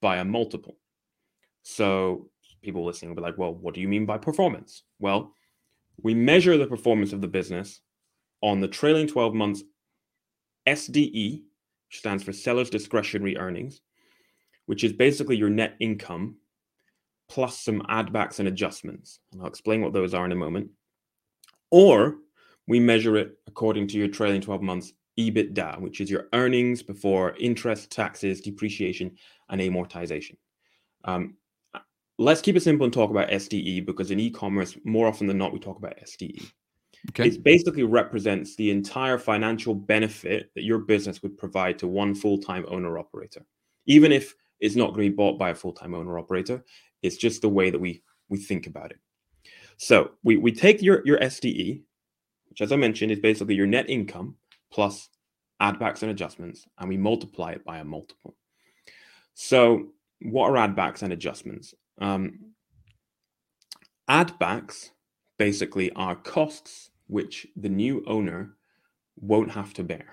by 0.01 0.17
a 0.17 0.25
multiple. 0.25 0.77
So 1.63 2.29
people 2.61 2.85
listening 2.85 3.09
will 3.09 3.17
be 3.17 3.21
like, 3.21 3.37
well, 3.37 3.53
what 3.53 3.73
do 3.73 3.81
you 3.81 3.87
mean 3.87 4.05
by 4.05 4.17
performance? 4.17 4.83
Well, 4.99 5.33
we 6.01 6.13
measure 6.13 6.57
the 6.57 6.67
performance 6.67 7.13
of 7.13 7.21
the 7.21 7.27
business 7.27 7.81
on 8.41 8.59
the 8.59 8.67
trailing 8.67 9.07
12 9.07 9.33
months 9.33 9.63
SDE, 10.67 11.43
which 11.87 11.99
stands 11.99 12.23
for 12.23 12.33
seller's 12.33 12.69
discretionary 12.69 13.37
earnings, 13.37 13.81
which 14.65 14.83
is 14.83 14.93
basically 14.93 15.37
your 15.37 15.49
net 15.49 15.75
income 15.79 16.35
plus 17.29 17.59
some 17.59 17.85
add 17.89 18.13
backs 18.13 18.39
and 18.39 18.47
adjustments. 18.47 19.19
And 19.31 19.41
I'll 19.41 19.47
explain 19.47 19.81
what 19.81 19.93
those 19.93 20.13
are 20.13 20.25
in 20.25 20.31
a 20.31 20.35
moment. 20.35 20.69
Or 21.71 22.17
we 22.67 22.79
measure 22.79 23.17
it 23.17 23.37
according 23.47 23.87
to 23.89 23.97
your 23.97 24.07
trailing 24.07 24.41
12 24.41 24.61
months 24.61 24.93
EBITDA, 25.17 25.79
which 25.79 26.01
is 26.01 26.09
your 26.09 26.27
earnings 26.33 26.83
before 26.83 27.35
interest, 27.37 27.91
taxes, 27.91 28.41
depreciation, 28.41 29.15
and 29.49 29.61
amortization. 29.61 30.37
Um, 31.05 31.35
let's 32.17 32.41
keep 32.41 32.55
it 32.55 32.63
simple 32.63 32.85
and 32.85 32.93
talk 32.93 33.09
about 33.09 33.29
SDE 33.29 33.85
because 33.85 34.11
in 34.11 34.19
e-commerce, 34.19 34.77
more 34.83 35.07
often 35.07 35.27
than 35.27 35.37
not, 35.37 35.53
we 35.53 35.59
talk 35.59 35.77
about 35.77 35.97
SDE. 35.97 36.51
Okay. 37.09 37.27
It 37.27 37.43
basically 37.43 37.83
represents 37.83 38.55
the 38.55 38.71
entire 38.71 39.17
financial 39.17 39.73
benefit 39.73 40.51
that 40.55 40.63
your 40.63 40.79
business 40.79 41.21
would 41.21 41.37
provide 41.37 41.79
to 41.79 41.87
one 41.87 42.15
full-time 42.15 42.65
owner 42.67 42.97
operator. 42.97 43.45
Even 43.85 44.11
if 44.11 44.33
it's 44.59 44.75
not 44.75 44.87
going 44.87 45.05
to 45.05 45.09
be 45.11 45.15
bought 45.15 45.37
by 45.37 45.51
a 45.51 45.55
full-time 45.55 45.93
owner 45.93 46.17
operator, 46.17 46.63
it's 47.03 47.17
just 47.17 47.41
the 47.41 47.49
way 47.49 47.69
that 47.69 47.79
we 47.79 48.01
we 48.29 48.37
think 48.37 48.67
about 48.67 48.91
it. 48.91 48.97
So 49.77 50.11
we, 50.23 50.37
we 50.37 50.51
take 50.51 50.81
your, 50.81 51.01
your 51.05 51.19
SDE, 51.19 51.81
which 52.49 52.61
as 52.61 52.71
I 52.71 52.75
mentioned 52.75 53.11
is 53.11 53.19
basically 53.19 53.55
your 53.55 53.67
net 53.67 53.89
income 53.89 54.35
plus 54.71 55.09
add 55.59 55.79
backs 55.79 56.01
and 56.01 56.11
adjustments, 56.11 56.67
and 56.77 56.89
we 56.89 56.97
multiply 56.97 57.51
it 57.51 57.65
by 57.65 57.77
a 57.77 57.83
multiple. 57.83 58.35
So, 59.33 59.87
what 60.21 60.49
are 60.49 60.57
add 60.57 60.75
backs 60.75 61.01
and 61.03 61.13
adjustments? 61.13 61.73
Um, 61.99 62.53
add 64.07 64.37
backs 64.39 64.91
basically 65.37 65.91
are 65.93 66.15
costs 66.15 66.89
which 67.07 67.47
the 67.55 67.69
new 67.69 68.03
owner 68.07 68.55
won't 69.15 69.51
have 69.51 69.73
to 69.73 69.83
bear. 69.83 70.05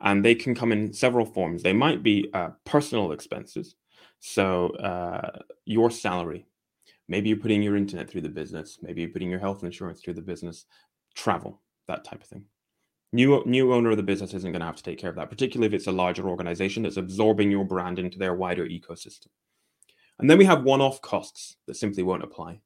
And 0.00 0.24
they 0.24 0.34
can 0.34 0.54
come 0.54 0.72
in 0.72 0.92
several 0.92 1.26
forms. 1.26 1.62
They 1.62 1.72
might 1.72 2.02
be 2.02 2.28
uh, 2.34 2.50
personal 2.64 3.12
expenses. 3.12 3.76
So, 4.20 4.68
uh, 4.76 5.38
your 5.64 5.90
salary, 5.90 6.46
maybe 7.08 7.28
you're 7.28 7.38
putting 7.38 7.62
your 7.62 7.76
internet 7.76 8.08
through 8.08 8.22
the 8.22 8.28
business, 8.28 8.78
maybe 8.82 9.00
you're 9.02 9.10
putting 9.10 9.30
your 9.30 9.40
health 9.40 9.64
insurance 9.64 10.00
through 10.00 10.14
the 10.14 10.22
business, 10.22 10.66
travel, 11.14 11.60
that 11.88 12.04
type 12.04 12.22
of 12.22 12.28
thing. 12.28 12.44
New 13.16 13.42
new 13.46 13.72
owner 13.72 13.90
of 13.92 13.96
the 13.96 14.02
business 14.02 14.34
isn't 14.34 14.52
going 14.52 14.60
to 14.60 14.66
have 14.66 14.76
to 14.76 14.82
take 14.82 14.98
care 14.98 15.10
of 15.10 15.16
that, 15.16 15.30
particularly 15.30 15.68
if 15.68 15.72
it's 15.72 15.86
a 15.86 16.02
larger 16.02 16.28
organization 16.28 16.82
that's 16.82 16.98
absorbing 16.98 17.50
your 17.50 17.64
brand 17.64 17.98
into 17.98 18.18
their 18.18 18.34
wider 18.34 18.66
ecosystem. 18.66 19.28
And 20.18 20.28
then 20.28 20.38
we 20.38 20.44
have 20.44 20.64
one-off 20.64 21.00
costs 21.00 21.56
that 21.66 21.76
simply 21.76 22.02
won't 22.02 22.22
apply. 22.22 22.60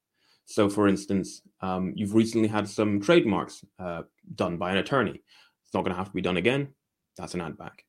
So, 0.47 0.69
for 0.69 0.89
instance, 0.89 1.43
um, 1.61 1.93
you've 1.95 2.15
recently 2.15 2.49
had 2.49 2.69
some 2.69 3.01
trademarks 3.01 3.65
uh, 3.79 4.03
done 4.35 4.57
by 4.57 4.73
an 4.73 4.79
attorney. 4.79 5.23
It's 5.65 5.75
not 5.75 5.83
going 5.85 5.95
to 5.95 5.99
have 5.99 6.09
to 6.09 6.15
be 6.15 6.29
done 6.29 6.39
again. 6.39 6.75
That's 7.17 7.35
an 7.35 7.41
add 7.41 7.57
back. 7.57 7.85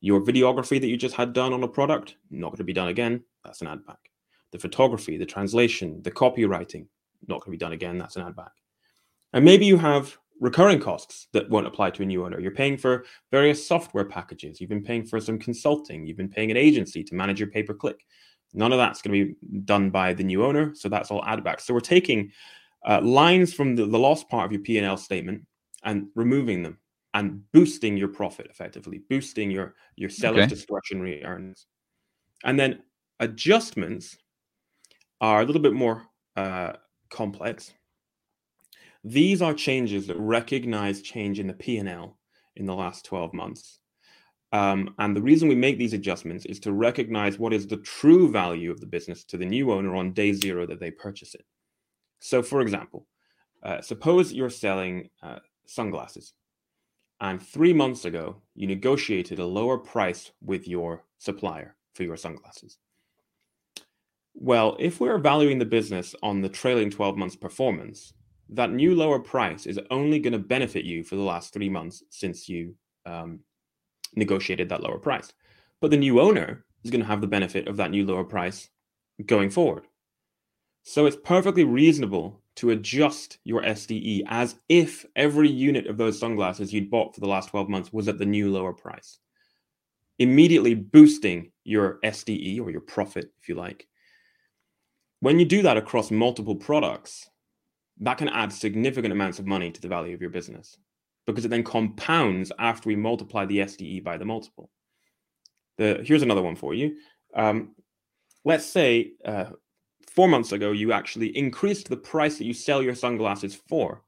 Your 0.00 0.22
videography 0.22 0.80
that 0.80 0.88
you 0.88 0.96
just 0.96 1.14
had 1.14 1.34
done 1.34 1.52
on 1.52 1.62
a 1.62 1.68
product, 1.68 2.16
not 2.30 2.48
going 2.48 2.64
to 2.64 2.72
be 2.72 2.72
done 2.72 2.88
again. 2.88 3.22
That's 3.44 3.60
an 3.60 3.66
add 3.66 3.84
back. 3.84 4.10
The 4.52 4.58
photography, 4.58 5.18
the 5.18 5.26
translation, 5.26 6.00
the 6.02 6.10
copywriting, 6.10 6.86
not 7.26 7.40
going 7.40 7.52
to 7.52 7.58
be 7.58 7.64
done 7.64 7.72
again. 7.72 7.98
That's 7.98 8.16
an 8.16 8.26
add 8.26 8.36
back. 8.36 8.52
And 9.34 9.44
maybe 9.44 9.66
you 9.66 9.76
have 9.76 10.16
recurring 10.40 10.80
costs 10.80 11.28
that 11.32 11.48
won't 11.50 11.66
apply 11.66 11.90
to 11.90 12.02
a 12.02 12.06
new 12.06 12.24
owner. 12.24 12.40
You're 12.40 12.50
paying 12.50 12.78
for 12.78 13.04
various 13.30 13.66
software 13.66 14.06
packages. 14.06 14.60
You've 14.60 14.70
been 14.70 14.82
paying 14.82 15.04
for 15.04 15.20
some 15.20 15.38
consulting. 15.38 16.06
You've 16.06 16.16
been 16.16 16.30
paying 16.30 16.50
an 16.50 16.56
agency 16.56 17.04
to 17.04 17.14
manage 17.14 17.38
your 17.38 17.50
pay 17.50 17.62
per 17.62 17.74
click. 17.74 18.06
None 18.54 18.72
of 18.72 18.78
that's 18.78 19.02
going 19.02 19.16
to 19.16 19.34
be 19.34 19.60
done 19.60 19.90
by 19.90 20.14
the 20.14 20.24
new 20.24 20.44
owner. 20.44 20.74
So 20.74 20.88
that's 20.88 21.10
all 21.10 21.24
add 21.24 21.44
back. 21.44 21.60
So 21.60 21.74
we're 21.74 21.80
taking 21.80 22.32
uh, 22.84 23.00
lines 23.02 23.52
from 23.52 23.76
the, 23.76 23.86
the 23.86 23.98
loss 23.98 24.24
part 24.24 24.46
of 24.46 24.52
your 24.52 24.62
P&L 24.62 24.96
statement 24.96 25.46
and 25.84 26.08
removing 26.14 26.62
them 26.62 26.78
and 27.14 27.42
boosting 27.52 27.96
your 27.96 28.08
profit 28.08 28.46
effectively, 28.50 29.02
boosting 29.10 29.50
your, 29.50 29.74
your 29.96 30.10
seller's 30.10 30.44
okay. 30.44 30.48
discretionary 30.48 31.22
earnings. 31.24 31.66
And 32.44 32.58
then 32.58 32.82
adjustments 33.20 34.16
are 35.20 35.42
a 35.42 35.44
little 35.44 35.60
bit 35.60 35.74
more 35.74 36.02
uh, 36.36 36.72
complex. 37.10 37.72
These 39.02 39.40
are 39.40 39.54
changes 39.54 40.06
that 40.06 40.18
recognize 40.18 41.02
change 41.02 41.40
in 41.40 41.46
the 41.46 41.54
P&L 41.54 42.18
in 42.56 42.66
the 42.66 42.74
last 42.74 43.04
12 43.06 43.32
months. 43.32 43.80
Um, 44.52 44.94
and 44.98 45.16
the 45.16 45.22
reason 45.22 45.48
we 45.48 45.54
make 45.54 45.78
these 45.78 45.92
adjustments 45.92 46.44
is 46.44 46.58
to 46.60 46.72
recognize 46.72 47.38
what 47.38 47.52
is 47.52 47.66
the 47.66 47.76
true 47.78 48.30
value 48.30 48.70
of 48.70 48.80
the 48.80 48.86
business 48.86 49.24
to 49.24 49.36
the 49.36 49.46
new 49.46 49.72
owner 49.72 49.94
on 49.94 50.12
day 50.12 50.32
zero 50.32 50.66
that 50.66 50.80
they 50.80 50.90
purchase 50.90 51.34
it. 51.34 51.44
So, 52.18 52.42
for 52.42 52.60
example, 52.60 53.06
uh, 53.62 53.80
suppose 53.80 54.32
you're 54.32 54.50
selling 54.50 55.10
uh, 55.22 55.38
sunglasses, 55.66 56.32
and 57.20 57.40
three 57.40 57.72
months 57.72 58.04
ago 58.04 58.42
you 58.54 58.66
negotiated 58.66 59.38
a 59.38 59.46
lower 59.46 59.78
price 59.78 60.32
with 60.42 60.66
your 60.66 61.04
supplier 61.18 61.76
for 61.94 62.02
your 62.02 62.16
sunglasses. 62.16 62.78
Well, 64.34 64.76
if 64.80 65.00
we're 65.00 65.18
valuing 65.18 65.58
the 65.58 65.64
business 65.64 66.14
on 66.22 66.40
the 66.40 66.48
trailing 66.48 66.90
12 66.90 67.16
months 67.16 67.36
performance, 67.36 68.14
that 68.52 68.72
new 68.72 68.94
lower 68.94 69.18
price 69.18 69.66
is 69.66 69.78
only 69.90 70.18
going 70.18 70.32
to 70.32 70.38
benefit 70.38 70.84
you 70.84 71.04
for 71.04 71.16
the 71.16 71.22
last 71.22 71.52
three 71.52 71.68
months 71.68 72.02
since 72.10 72.48
you 72.48 72.74
um, 73.06 73.40
negotiated 74.14 74.68
that 74.68 74.82
lower 74.82 74.98
price. 74.98 75.32
But 75.80 75.90
the 75.90 75.96
new 75.96 76.20
owner 76.20 76.64
is 76.84 76.90
going 76.90 77.00
to 77.00 77.06
have 77.06 77.20
the 77.20 77.26
benefit 77.26 77.68
of 77.68 77.76
that 77.76 77.90
new 77.90 78.04
lower 78.04 78.24
price 78.24 78.68
going 79.26 79.50
forward. 79.50 79.86
So 80.82 81.06
it's 81.06 81.16
perfectly 81.16 81.64
reasonable 81.64 82.40
to 82.56 82.70
adjust 82.70 83.38
your 83.44 83.62
SDE 83.62 84.22
as 84.26 84.56
if 84.68 85.06
every 85.14 85.48
unit 85.48 85.86
of 85.86 85.96
those 85.96 86.18
sunglasses 86.18 86.72
you'd 86.72 86.90
bought 86.90 87.14
for 87.14 87.20
the 87.20 87.28
last 87.28 87.50
12 87.50 87.68
months 87.68 87.92
was 87.92 88.08
at 88.08 88.18
the 88.18 88.26
new 88.26 88.50
lower 88.50 88.72
price, 88.72 89.18
immediately 90.18 90.74
boosting 90.74 91.52
your 91.64 92.00
SDE 92.04 92.60
or 92.60 92.70
your 92.70 92.80
profit, 92.80 93.30
if 93.40 93.48
you 93.48 93.54
like. 93.54 93.86
When 95.20 95.38
you 95.38 95.44
do 95.44 95.62
that 95.62 95.76
across 95.76 96.10
multiple 96.10 96.56
products, 96.56 97.29
that 98.00 98.18
can 98.18 98.28
add 98.28 98.52
significant 98.52 99.12
amounts 99.12 99.38
of 99.38 99.46
money 99.46 99.70
to 99.70 99.80
the 99.80 99.88
value 99.88 100.14
of 100.14 100.20
your 100.20 100.30
business 100.30 100.76
because 101.26 101.44
it 101.44 101.48
then 101.48 101.62
compounds 101.62 102.50
after 102.58 102.88
we 102.88 102.96
multiply 102.96 103.44
the 103.44 103.58
SDE 103.58 104.02
by 104.02 104.16
the 104.16 104.24
multiple. 104.24 104.70
The, 105.76 106.02
here's 106.04 106.22
another 106.22 106.42
one 106.42 106.56
for 106.56 106.74
you. 106.74 106.96
Um, 107.34 107.74
let's 108.44 108.64
say 108.64 109.12
uh, 109.24 109.50
four 110.08 110.28
months 110.28 110.52
ago, 110.52 110.72
you 110.72 110.92
actually 110.92 111.36
increased 111.36 111.88
the 111.88 111.96
price 111.96 112.38
that 112.38 112.44
you 112.44 112.54
sell 112.54 112.82
your 112.82 112.94
sunglasses 112.94 113.54
for. 113.54 114.02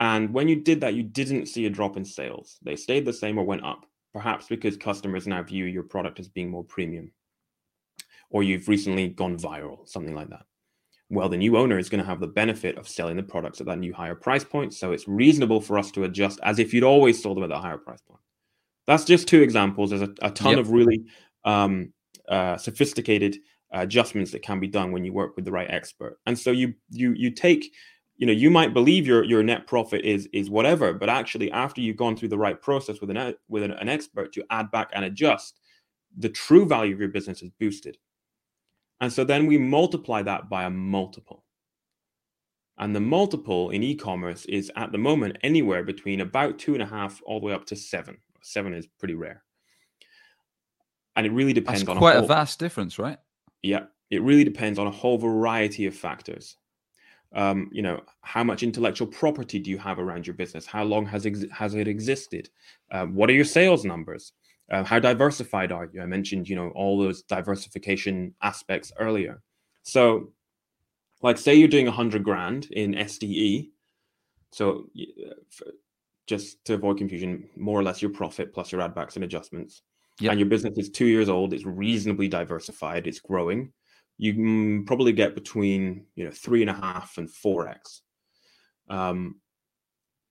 And 0.00 0.32
when 0.32 0.48
you 0.48 0.56
did 0.56 0.80
that, 0.80 0.94
you 0.94 1.02
didn't 1.02 1.46
see 1.46 1.66
a 1.66 1.70
drop 1.70 1.96
in 1.96 2.04
sales. 2.04 2.58
They 2.62 2.76
stayed 2.76 3.04
the 3.04 3.12
same 3.12 3.38
or 3.38 3.44
went 3.44 3.64
up, 3.64 3.86
perhaps 4.12 4.46
because 4.46 4.76
customers 4.76 5.26
now 5.26 5.42
view 5.42 5.66
your 5.66 5.82
product 5.82 6.20
as 6.20 6.28
being 6.28 6.50
more 6.50 6.64
premium. 6.64 7.12
Or 8.30 8.42
you've 8.42 8.68
recently 8.68 9.08
gone 9.08 9.36
viral, 9.36 9.88
something 9.88 10.14
like 10.14 10.30
that 10.30 10.46
well, 11.10 11.28
the 11.28 11.36
new 11.36 11.56
owner 11.56 11.78
is 11.78 11.88
going 11.88 12.02
to 12.02 12.06
have 12.06 12.20
the 12.20 12.26
benefit 12.26 12.78
of 12.78 12.88
selling 12.88 13.16
the 13.16 13.22
products 13.22 13.60
at 13.60 13.66
that 13.66 13.78
new 13.78 13.92
higher 13.92 14.14
price 14.14 14.44
point. 14.44 14.74
So 14.74 14.92
it's 14.92 15.06
reasonable 15.06 15.60
for 15.60 15.78
us 15.78 15.90
to 15.92 16.04
adjust 16.04 16.40
as 16.42 16.58
if 16.58 16.72
you'd 16.72 16.84
always 16.84 17.22
sold 17.22 17.36
them 17.36 17.44
at 17.44 17.50
that 17.50 17.60
higher 17.60 17.78
price 17.78 18.00
point. 18.00 18.20
That's 18.86 19.04
just 19.04 19.28
two 19.28 19.42
examples. 19.42 19.90
There's 19.90 20.02
a, 20.02 20.14
a 20.22 20.30
ton 20.30 20.52
yep. 20.52 20.60
of 20.60 20.70
really 20.70 21.04
um, 21.44 21.92
uh, 22.28 22.56
sophisticated 22.56 23.38
adjustments 23.72 24.30
that 24.32 24.42
can 24.42 24.60
be 24.60 24.68
done 24.68 24.92
when 24.92 25.04
you 25.04 25.12
work 25.12 25.36
with 25.36 25.44
the 25.44 25.52
right 25.52 25.70
expert. 25.70 26.18
And 26.26 26.38
so 26.38 26.50
you 26.50 26.74
you 26.90 27.12
you 27.12 27.30
take, 27.30 27.72
you 28.16 28.26
know, 28.26 28.32
you 28.32 28.50
might 28.50 28.72
believe 28.72 29.06
your 29.06 29.24
your 29.24 29.42
net 29.42 29.66
profit 29.66 30.04
is 30.04 30.28
is 30.32 30.48
whatever, 30.50 30.92
but 30.92 31.08
actually 31.08 31.50
after 31.50 31.80
you've 31.80 31.96
gone 31.96 32.16
through 32.16 32.28
the 32.28 32.38
right 32.38 32.60
process 32.60 33.00
with 33.00 33.10
an 33.10 33.34
with 33.48 33.62
an, 33.62 33.72
an 33.72 33.88
expert 33.88 34.32
to 34.34 34.44
add 34.50 34.70
back 34.70 34.90
and 34.92 35.04
adjust, 35.04 35.60
the 36.16 36.28
true 36.28 36.66
value 36.66 36.94
of 36.94 37.00
your 37.00 37.08
business 37.08 37.42
is 37.42 37.50
boosted. 37.58 37.98
And 39.04 39.12
so 39.12 39.22
then 39.22 39.44
we 39.44 39.58
multiply 39.58 40.22
that 40.22 40.48
by 40.48 40.64
a 40.64 40.70
multiple. 40.70 41.44
And 42.78 42.96
the 42.96 43.00
multiple 43.00 43.68
in 43.68 43.82
e 43.82 43.94
commerce 43.94 44.46
is 44.46 44.72
at 44.76 44.92
the 44.92 44.98
moment 44.98 45.36
anywhere 45.42 45.82
between 45.82 46.22
about 46.22 46.58
two 46.58 46.72
and 46.72 46.82
a 46.82 46.86
half 46.86 47.20
all 47.26 47.38
the 47.38 47.44
way 47.44 47.52
up 47.52 47.66
to 47.66 47.76
seven. 47.76 48.16
Seven 48.40 48.72
is 48.72 48.86
pretty 48.98 49.14
rare. 49.14 49.42
And 51.16 51.26
it 51.26 51.32
really 51.32 51.52
depends 51.52 51.82
That's 51.82 51.90
on 51.90 51.98
quite 51.98 52.16
a, 52.16 52.20
whole, 52.20 52.24
a 52.24 52.28
vast 52.28 52.58
difference, 52.58 52.98
right? 52.98 53.18
Yeah. 53.62 53.84
It 54.10 54.22
really 54.22 54.42
depends 54.42 54.78
on 54.78 54.86
a 54.86 54.90
whole 54.90 55.18
variety 55.18 55.84
of 55.84 55.94
factors. 55.94 56.56
Um, 57.34 57.68
you 57.72 57.82
know, 57.82 58.00
how 58.22 58.42
much 58.42 58.62
intellectual 58.62 59.08
property 59.08 59.58
do 59.58 59.70
you 59.70 59.76
have 59.76 59.98
around 59.98 60.26
your 60.26 60.34
business? 60.34 60.64
How 60.64 60.84
long 60.84 61.04
has 61.04 61.26
ex- 61.26 61.44
has 61.52 61.74
it 61.74 61.88
existed? 61.88 62.48
Uh, 62.90 63.04
what 63.04 63.28
are 63.28 63.34
your 63.34 63.44
sales 63.44 63.84
numbers? 63.84 64.32
Uh, 64.70 64.82
how 64.82 64.98
diversified 64.98 65.72
are 65.72 65.88
you? 65.92 66.00
I 66.00 66.06
mentioned, 66.06 66.48
you 66.48 66.56
know, 66.56 66.68
all 66.74 66.98
those 66.98 67.22
diversification 67.22 68.34
aspects 68.42 68.92
earlier. 68.98 69.42
So, 69.82 70.32
like, 71.22 71.38
say 71.38 71.54
you're 71.54 71.68
doing 71.68 71.86
100 71.86 72.24
grand 72.24 72.66
in 72.70 72.94
SDE. 72.94 73.68
So, 74.52 74.88
uh, 74.98 75.70
just 76.26 76.64
to 76.64 76.74
avoid 76.74 76.96
confusion, 76.96 77.48
more 77.56 77.78
or 77.78 77.82
less 77.82 78.00
your 78.00 78.10
profit 78.10 78.54
plus 78.54 78.72
your 78.72 78.80
add 78.80 78.94
backs 78.94 79.16
and 79.16 79.24
adjustments. 79.24 79.82
Yep. 80.20 80.30
And 80.30 80.40
your 80.40 80.48
business 80.48 80.78
is 80.78 80.90
two 80.90 81.06
years 81.06 81.28
old, 81.28 81.52
it's 81.52 81.66
reasonably 81.66 82.28
diversified, 82.28 83.06
it's 83.06 83.20
growing. 83.20 83.72
You 84.16 84.84
probably 84.86 85.12
get 85.12 85.34
between, 85.34 86.06
you 86.14 86.24
know, 86.24 86.30
three 86.30 86.62
and 86.62 86.70
a 86.70 86.74
half 86.74 87.18
and 87.18 87.28
4x. 87.28 88.00
Um, 88.88 89.40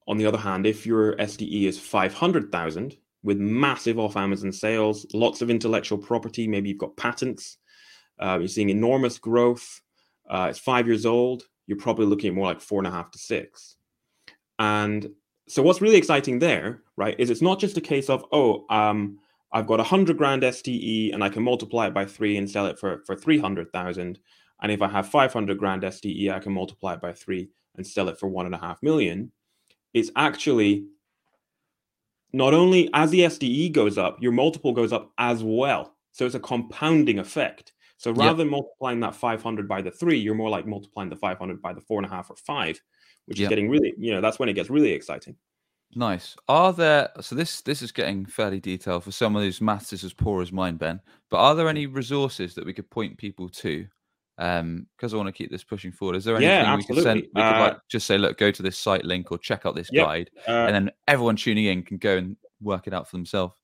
on 0.08 0.17
the 0.17 0.26
other 0.26 0.38
hand, 0.38 0.65
if 0.65 0.86
your 0.86 1.15
SDE 1.17 1.63
is 1.63 1.78
500,000, 1.80 2.96
with 3.23 3.38
massive 3.38 3.97
off 3.97 4.17
Amazon 4.17 4.51
sales, 4.51 5.05
lots 5.13 5.41
of 5.41 5.49
intellectual 5.49 5.97
property. 5.97 6.47
Maybe 6.47 6.69
you've 6.69 6.77
got 6.77 6.97
patents. 6.97 7.57
Uh, 8.19 8.38
you're 8.39 8.47
seeing 8.47 8.69
enormous 8.69 9.17
growth. 9.17 9.81
Uh, 10.29 10.47
it's 10.49 10.59
five 10.59 10.88
years 10.88 11.05
old. 11.05 11.43
You're 11.65 11.77
probably 11.77 12.05
looking 12.05 12.29
at 12.29 12.36
more 12.36 12.47
like 12.47 12.62
four 12.62 12.79
and 12.79 12.88
a 12.88 12.91
half 12.91 13.12
to 13.12 13.17
six. 13.17 13.77
And 14.59 15.09
so, 15.47 15.63
what's 15.63 15.81
really 15.81 15.95
exciting 15.95 16.39
there, 16.39 16.81
right, 16.95 17.15
is 17.17 17.29
it's 17.29 17.41
not 17.41 17.59
just 17.59 17.77
a 17.77 17.81
case 17.81 18.09
of, 18.09 18.25
oh, 18.31 18.65
um, 18.69 19.19
I've 19.51 19.67
got 19.67 19.79
a 19.79 19.83
hundred 19.83 20.17
grand 20.17 20.43
SDE 20.43 21.13
and 21.13 21.23
I 21.23 21.29
can 21.29 21.43
multiply 21.43 21.88
it 21.88 21.93
by 21.93 22.05
three 22.05 22.38
and 22.38 22.49
sell 22.49 22.65
it 22.65 22.79
for 22.79 23.03
for 23.05 23.15
three 23.15 23.39
hundred 23.39 23.71
thousand. 23.71 24.19
And 24.62 24.71
if 24.71 24.81
I 24.81 24.88
have 24.88 25.07
five 25.07 25.31
hundred 25.31 25.59
grand 25.59 25.83
SDE, 25.83 26.31
I 26.31 26.39
can 26.39 26.53
multiply 26.53 26.93
it 26.93 27.01
by 27.01 27.13
three 27.13 27.49
and 27.75 27.86
sell 27.86 28.09
it 28.09 28.19
for 28.19 28.27
one 28.27 28.45
and 28.45 28.55
a 28.55 28.57
half 28.57 28.81
million. 28.81 29.31
It's 29.93 30.12
actually 30.15 30.88
not 32.34 32.54
only 32.54 32.89
as 32.93 33.12
the 33.12 33.22
SDE 33.22 33.72
goes 33.72 33.98
up, 33.98 34.22
your 34.22 34.32
multiple 34.32 34.74
goes 34.74 34.91
up 34.91 35.12
as 35.17 35.43
well. 35.43 35.93
So 36.12 36.26
it's 36.26 36.36
a 36.36 36.39
compounding 36.39 37.19
effect. 37.19 37.74
So 37.98 38.12
rather 38.12 38.30
yep. 38.30 38.38
than 38.38 38.50
multiplying 38.50 39.00
that 39.02 39.15
500 39.15 39.67
by 39.67 39.82
the 39.82 39.91
three, 39.91 40.17
you're 40.19 40.36
more 40.36 40.50
like 40.50 40.67
multiplying 40.67 41.10
the 41.10 41.15
500 41.15 41.62
by 41.62 41.74
the 41.74 41.82
four 41.82 42.00
and 42.00 42.06
a 42.06 42.10
half 42.10 42.30
or 42.30 42.36
five, 42.36 42.82
which 43.28 43.39
yep. 43.39 43.46
is 43.46 43.50
getting 43.50 43.69
really, 43.69 43.93
you 43.98 44.12
know, 44.12 44.19
that's 44.19 44.39
when 44.39 44.50
it 44.50 44.54
gets 44.54 44.69
really 44.69 44.91
exciting. 44.91 45.36
Nice. 45.96 46.36
Are 46.48 46.74
there 46.74 47.10
so 47.22 47.36
this 47.36 47.62
this 47.62 47.82
is 47.84 47.91
getting 47.91 48.26
fairly 48.26 48.60
detailed 48.60 49.04
for 49.04 49.12
someone 49.12 49.43
whose 49.43 49.62
maths 49.62 49.93
is 49.93 50.04
as 50.04 50.13
poor 50.13 50.41
as 50.41 50.52
mine, 50.52 50.76
Ben. 50.76 51.00
But 51.30 51.38
are 51.38 51.56
there 51.56 51.67
mm. 51.67 51.69
any 51.69 51.86
resources 51.86 52.56
that 52.56 52.65
we 52.65 52.74
could 52.74 52.89
point 52.89 53.17
people 53.17 53.48
to? 53.50 53.86
Um, 54.43 54.88
because 54.97 55.13
I 55.13 55.17
want 55.17 55.27
to 55.27 55.32
keep 55.32 55.49
this 55.49 55.63
pushing 55.63 55.93
forward. 55.93 56.17
Is 56.17 56.25
there 56.25 56.36
anything 56.36 56.51
yeah, 56.51 56.75
we 56.75 56.84
could 56.84 57.01
send? 57.01 57.23
We 57.34 57.41
uh, 57.41 57.51
could 57.51 57.60
like 57.60 57.77
just 57.88 58.06
say, 58.06 58.17
look, 58.17 58.38
go 58.38 58.51
to 58.51 58.62
this 58.62 58.77
site 58.77 59.06
link 59.06 59.32
or 59.32 59.38
check 59.38 59.65
out 59.65 59.73
this 59.73 59.89
yep. 59.89 60.06
guide, 60.06 60.32
uh, 60.47 60.51
and 60.51 60.75
then 60.75 60.91
everyone 61.08 61.38
tuning 61.38 61.65
in 61.65 61.82
can 61.82 61.97
go 61.97 62.17
and 62.17 62.36
work 62.62 62.88
it 62.88 62.93
out 62.93 63.08
for 63.08 63.15
themselves. 63.15 63.56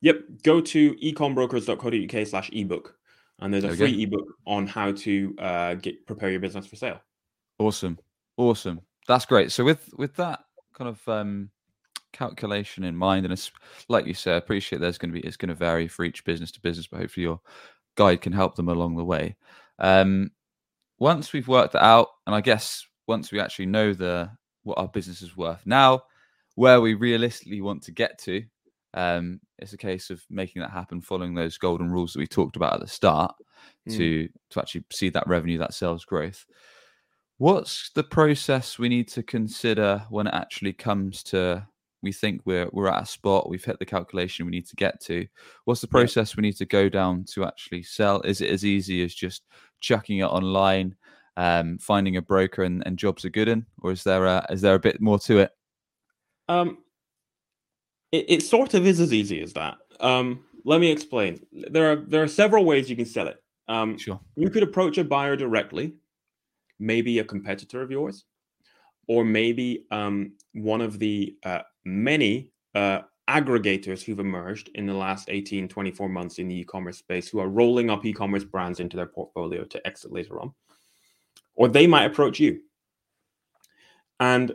Yep. 0.00 0.20
Go 0.42 0.60
to 0.60 0.94
ecombrokers.co.uk 0.94 2.26
slash 2.26 2.50
ebook. 2.52 2.96
And 3.40 3.54
there's 3.54 3.64
a 3.64 3.68
there 3.68 3.76
free 3.76 4.02
ebook 4.02 4.26
on 4.46 4.66
how 4.66 4.92
to 4.92 5.34
uh, 5.38 5.74
get 5.74 6.04
prepare 6.06 6.30
your 6.30 6.40
business 6.40 6.66
for 6.66 6.76
sale. 6.76 7.00
Awesome. 7.58 7.98
Awesome. 8.36 8.80
That's 9.06 9.26
great. 9.26 9.52
So 9.52 9.64
with 9.64 9.88
with 9.96 10.14
that 10.16 10.40
kind 10.74 10.88
of 10.88 11.08
um 11.08 11.50
calculation 12.12 12.84
in 12.84 12.96
mind, 12.96 13.24
and 13.26 13.32
it's 13.32 13.52
like 13.88 14.06
you 14.06 14.14
said, 14.14 14.34
I 14.34 14.38
appreciate 14.38 14.80
there's 14.80 14.98
going 14.98 15.12
to 15.14 15.20
be 15.20 15.26
it's 15.26 15.36
going 15.36 15.48
to 15.50 15.54
vary 15.54 15.86
for 15.86 16.04
each 16.04 16.24
business 16.24 16.50
to 16.52 16.60
business, 16.60 16.88
but 16.88 17.00
hopefully 17.00 17.24
your 17.24 17.40
guide 17.96 18.20
can 18.20 18.32
help 18.32 18.56
them 18.56 18.68
along 18.68 18.96
the 18.96 19.04
way. 19.04 19.36
Um, 19.78 20.30
once 20.98 21.32
we've 21.32 21.48
worked 21.48 21.72
that 21.72 21.84
out, 21.84 22.08
and 22.26 22.34
I 22.34 22.40
guess 22.40 22.86
once 23.06 23.30
we 23.32 23.40
actually 23.40 23.66
know 23.66 23.92
the 23.92 24.30
what 24.64 24.78
our 24.78 24.88
business 24.88 25.22
is 25.22 25.36
worth 25.36 25.64
now, 25.66 26.02
where 26.56 26.80
we 26.80 26.94
realistically 26.94 27.60
want 27.60 27.82
to 27.84 27.92
get 27.92 28.18
to, 28.18 28.42
um, 28.94 29.40
it's 29.58 29.72
a 29.72 29.78
case 29.78 30.10
of 30.10 30.22
making 30.28 30.60
that 30.62 30.70
happen, 30.70 31.00
following 31.00 31.34
those 31.34 31.58
golden 31.58 31.90
rules 31.90 32.12
that 32.12 32.18
we 32.18 32.26
talked 32.26 32.56
about 32.56 32.74
at 32.74 32.80
the 32.80 32.86
start, 32.86 33.34
mm. 33.88 33.96
to 33.96 34.28
to 34.50 34.60
actually 34.60 34.84
see 34.92 35.08
that 35.10 35.26
revenue, 35.26 35.58
that 35.58 35.74
sales 35.74 36.04
growth. 36.04 36.44
What's 37.38 37.90
the 37.94 38.02
process 38.02 38.78
we 38.78 38.88
need 38.88 39.06
to 39.08 39.22
consider 39.22 40.04
when 40.10 40.26
it 40.26 40.34
actually 40.34 40.72
comes 40.72 41.22
to 41.24 41.66
we 42.02 42.12
think 42.12 42.42
we're 42.44 42.68
we're 42.72 42.88
at 42.88 43.02
a 43.02 43.06
spot, 43.06 43.48
we've 43.48 43.64
hit 43.64 43.78
the 43.78 43.86
calculation 43.86 44.46
we 44.46 44.52
need 44.52 44.68
to 44.68 44.76
get 44.76 45.00
to. 45.02 45.26
What's 45.64 45.80
the 45.80 45.88
process 45.88 46.36
we 46.36 46.42
need 46.42 46.56
to 46.56 46.66
go 46.66 46.88
down 46.88 47.24
to 47.32 47.44
actually 47.44 47.82
sell? 47.82 48.20
Is 48.22 48.40
it 48.40 48.50
as 48.50 48.64
easy 48.64 49.02
as 49.02 49.14
just 49.14 49.44
chucking 49.80 50.18
it 50.18 50.24
online, 50.24 50.96
um, 51.36 51.78
finding 51.78 52.16
a 52.16 52.22
broker 52.22 52.62
and, 52.62 52.82
and 52.86 52.98
jobs 52.98 53.24
are 53.24 53.30
good 53.30 53.48
in, 53.48 53.66
or 53.82 53.92
is 53.92 54.04
there 54.04 54.26
a 54.26 54.46
is 54.50 54.60
there 54.60 54.74
a 54.74 54.80
bit 54.80 55.00
more 55.00 55.18
to 55.20 55.38
it? 55.38 55.52
Um, 56.48 56.78
it, 58.12 58.24
it 58.28 58.42
sort 58.42 58.74
of 58.74 58.86
is 58.86 59.00
as 59.00 59.12
easy 59.12 59.40
as 59.40 59.52
that. 59.52 59.76
Um, 60.00 60.44
let 60.64 60.80
me 60.80 60.90
explain. 60.90 61.40
There 61.52 61.92
are 61.92 61.96
there 61.96 62.22
are 62.22 62.28
several 62.28 62.64
ways 62.64 62.90
you 62.90 62.96
can 62.96 63.06
sell 63.06 63.28
it. 63.28 63.42
Um, 63.68 63.98
Sure. 63.98 64.20
you 64.36 64.50
could 64.50 64.62
approach 64.62 64.96
a 64.98 65.04
buyer 65.04 65.36
directly, 65.36 65.94
maybe 66.78 67.18
a 67.18 67.24
competitor 67.24 67.82
of 67.82 67.90
yours, 67.90 68.24
or 69.06 69.24
maybe 69.24 69.84
um, 69.90 70.32
one 70.54 70.80
of 70.80 70.98
the 70.98 71.36
uh, 71.44 71.60
many 71.84 72.50
uh, 72.74 73.00
aggregators 73.28 74.02
who've 74.02 74.18
emerged 74.18 74.70
in 74.74 74.86
the 74.86 74.94
last 74.94 75.28
18, 75.28 75.68
24 75.68 76.08
months 76.08 76.38
in 76.38 76.48
the 76.48 76.60
e-commerce 76.60 76.98
space 76.98 77.28
who 77.28 77.38
are 77.38 77.48
rolling 77.48 77.90
up 77.90 78.04
e-commerce 78.04 78.44
brands 78.44 78.80
into 78.80 78.96
their 78.96 79.06
portfolio 79.06 79.64
to 79.64 79.86
exit 79.86 80.12
later 80.12 80.40
on. 80.40 80.52
Or 81.54 81.68
they 81.68 81.86
might 81.86 82.04
approach 82.04 82.40
you. 82.40 82.60
And 84.18 84.52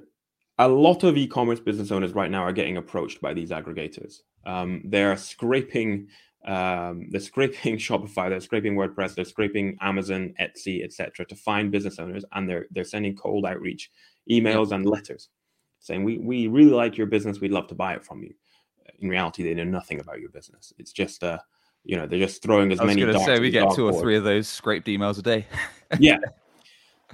a 0.58 0.68
lot 0.68 1.04
of 1.04 1.18
e-commerce 1.18 1.60
business 1.60 1.92
owners 1.92 2.14
right 2.14 2.32
now 2.32 2.42
are 2.44 2.54
getting 2.54 2.78
approached 2.78 3.22
by 3.22 3.34
these 3.34 3.52
aggregators. 3.52 4.22
Um, 4.46 4.82
they're 4.86 5.18
scraping, 5.18 6.08
um, 6.46 7.08
they're 7.10 7.22
scraping 7.22 7.78
Shopify, 7.78 8.30
they're 8.30 8.42
scraping 8.42 8.76
WordPress, 8.76 9.16
they're 9.16 9.26
scraping 9.26 9.78
Amazon, 9.82 10.34
Etsy, 10.42 10.84
etc., 10.84 11.26
to 11.26 11.36
find 11.36 11.72
business 11.72 12.00
owners, 12.00 12.26
and 12.34 12.50
they're 12.50 12.68
they're 12.72 12.84
sending 12.84 13.16
cold 13.16 13.46
outreach 13.46 13.90
emails 14.30 14.72
and 14.72 14.86
letters 14.86 15.30
saying 15.84 16.04
we 16.04 16.18
we 16.18 16.48
really 16.48 16.72
like 16.72 16.98
your 16.98 17.08
business, 17.08 17.40
we'd 17.40 17.52
love 17.52 17.68
to 17.68 17.76
buy 17.76 17.94
it 17.94 18.06
from 18.06 18.24
you. 18.24 18.34
In 19.04 19.10
reality, 19.10 19.44
they 19.44 19.54
know 19.54 19.64
nothing 19.64 20.00
about 20.00 20.20
your 20.20 20.30
business. 20.30 20.74
It's 20.80 20.92
just 20.92 21.24
uh, 21.24 21.38
you 21.84 21.98
know, 21.98 22.08
they're 22.08 22.20
just 22.20 22.42
throwing 22.42 22.72
as 22.72 22.80
I 22.80 22.86
was 22.86 22.96
many. 22.96 23.02
going 23.02 23.14
to 23.14 23.26
say 23.26 23.40
we 23.40 23.52
get 23.52 23.74
two 23.76 23.86
or 23.86 24.00
three 24.00 24.16
of 24.16 24.24
those 24.24 24.48
scraped 24.48 24.88
emails 24.88 25.20
a 25.20 25.22
day. 25.22 25.46
yeah. 26.00 26.18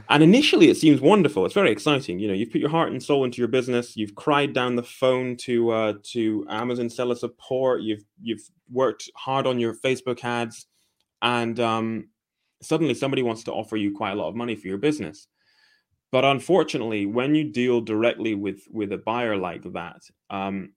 And 0.07 0.23
initially, 0.23 0.69
it 0.69 0.77
seems 0.77 1.01
wonderful. 1.01 1.45
It's 1.45 1.53
very 1.53 1.71
exciting. 1.71 2.19
You 2.19 2.29
know, 2.29 2.33
you've 2.33 2.51
put 2.51 2.61
your 2.61 2.69
heart 2.69 2.91
and 2.91 3.03
soul 3.03 3.25
into 3.25 3.39
your 3.39 3.49
business. 3.49 3.97
You've 3.97 4.15
cried 4.15 4.53
down 4.53 4.75
the 4.75 4.83
phone 4.83 5.35
to 5.37 5.71
uh, 5.71 5.93
to 6.03 6.45
Amazon 6.49 6.89
seller 6.89 7.15
support. 7.15 7.81
You've 7.81 8.05
you've 8.21 8.49
worked 8.71 9.09
hard 9.15 9.45
on 9.45 9.59
your 9.59 9.73
Facebook 9.75 10.23
ads, 10.23 10.67
and 11.21 11.59
um, 11.59 12.09
suddenly 12.61 12.93
somebody 12.93 13.23
wants 13.23 13.43
to 13.45 13.51
offer 13.51 13.75
you 13.75 13.93
quite 13.93 14.11
a 14.11 14.15
lot 14.15 14.29
of 14.29 14.35
money 14.35 14.55
for 14.55 14.67
your 14.67 14.77
business. 14.77 15.27
But 16.11 16.23
unfortunately, 16.23 17.05
when 17.05 17.35
you 17.35 17.43
deal 17.43 17.81
directly 17.81 18.35
with 18.35 18.61
with 18.71 18.93
a 18.93 18.97
buyer 18.99 19.35
like 19.35 19.63
that, 19.73 20.01
um, 20.29 20.71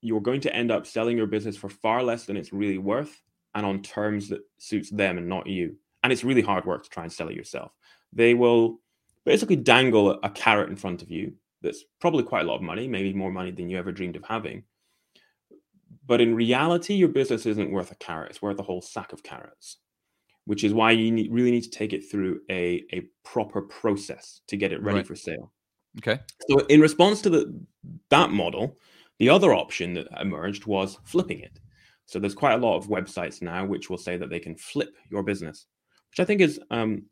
you're 0.00 0.20
going 0.20 0.40
to 0.42 0.54
end 0.54 0.70
up 0.70 0.86
selling 0.86 1.16
your 1.16 1.26
business 1.26 1.56
for 1.56 1.68
far 1.68 2.02
less 2.02 2.24
than 2.24 2.36
it's 2.36 2.52
really 2.52 2.78
worth, 2.78 3.22
and 3.54 3.66
on 3.66 3.82
terms 3.82 4.28
that 4.28 4.40
suits 4.58 4.90
them 4.90 5.18
and 5.18 5.28
not 5.28 5.46
you. 5.46 5.76
And 6.02 6.12
it's 6.12 6.24
really 6.24 6.42
hard 6.42 6.64
work 6.64 6.84
to 6.84 6.90
try 6.90 7.02
and 7.02 7.12
sell 7.12 7.28
it 7.28 7.34
yourself 7.34 7.72
they 8.12 8.34
will 8.34 8.80
basically 9.24 9.56
dangle 9.56 10.18
a, 10.22 10.30
carrot 10.30 10.70
in 10.70 10.76
front 10.76 11.02
of 11.02 11.10
you 11.10 11.32
that's 11.62 11.84
probably 12.00 12.22
quite 12.22 12.44
a 12.44 12.48
lot 12.48 12.56
of 12.56 12.62
money, 12.62 12.88
maybe 12.88 13.12
more 13.12 13.32
money 13.32 13.50
than 13.50 13.68
you 13.68 13.78
ever 13.78 13.92
dreamed 13.92 14.16
of 14.16 14.24
having. 14.24 14.64
But 16.06 16.20
in 16.20 16.34
reality, 16.34 16.94
your 16.94 17.08
business 17.08 17.44
isn't 17.44 17.70
worth 17.70 17.90
a 17.90 17.96
carrot, 17.96 18.30
it's 18.30 18.42
worth 18.42 18.58
a 18.58 18.62
whole 18.62 18.80
sack 18.80 19.12
of 19.12 19.22
carrots, 19.22 19.78
which 20.46 20.64
is 20.64 20.72
why 20.72 20.92
you 20.92 21.10
need, 21.10 21.30
really 21.30 21.50
need 21.50 21.64
to 21.64 21.70
take 21.70 21.92
it 21.92 22.10
through 22.10 22.40
a, 22.50 22.84
a 22.92 23.02
proper 23.24 23.60
process 23.60 24.40
to 24.48 24.56
get 24.56 24.72
it 24.72 24.82
ready 24.82 24.98
Right. 24.98 25.06
for 25.06 25.16
sale. 25.16 25.52
okay. 25.98 26.20
So, 26.48 26.60
in 26.66 26.80
response 26.80 27.20
to 27.22 27.30
the, 27.30 27.60
that 28.08 28.30
model, 28.30 28.78
the 29.18 29.28
other 29.28 29.54
option 29.54 29.94
that 29.94 30.06
emerged 30.20 30.66
was 30.66 30.98
flipping 31.04 31.40
it. 31.40 31.60
So, 32.06 32.18
there's 32.18 32.34
quite 32.34 32.54
a 32.54 32.64
lot 32.66 32.76
of 32.76 32.88
websites 32.88 33.42
now 33.42 33.64
which 33.64 33.90
will 33.90 33.98
say 33.98 34.16
that 34.16 34.30
they 34.30 34.40
can 34.40 34.56
flip 34.56 34.94
your 35.10 35.22
business, 35.22 35.66
which 36.10 36.20
I 36.20 36.24
think 36.24 36.40
is 36.40 36.60
um, 36.70 37.04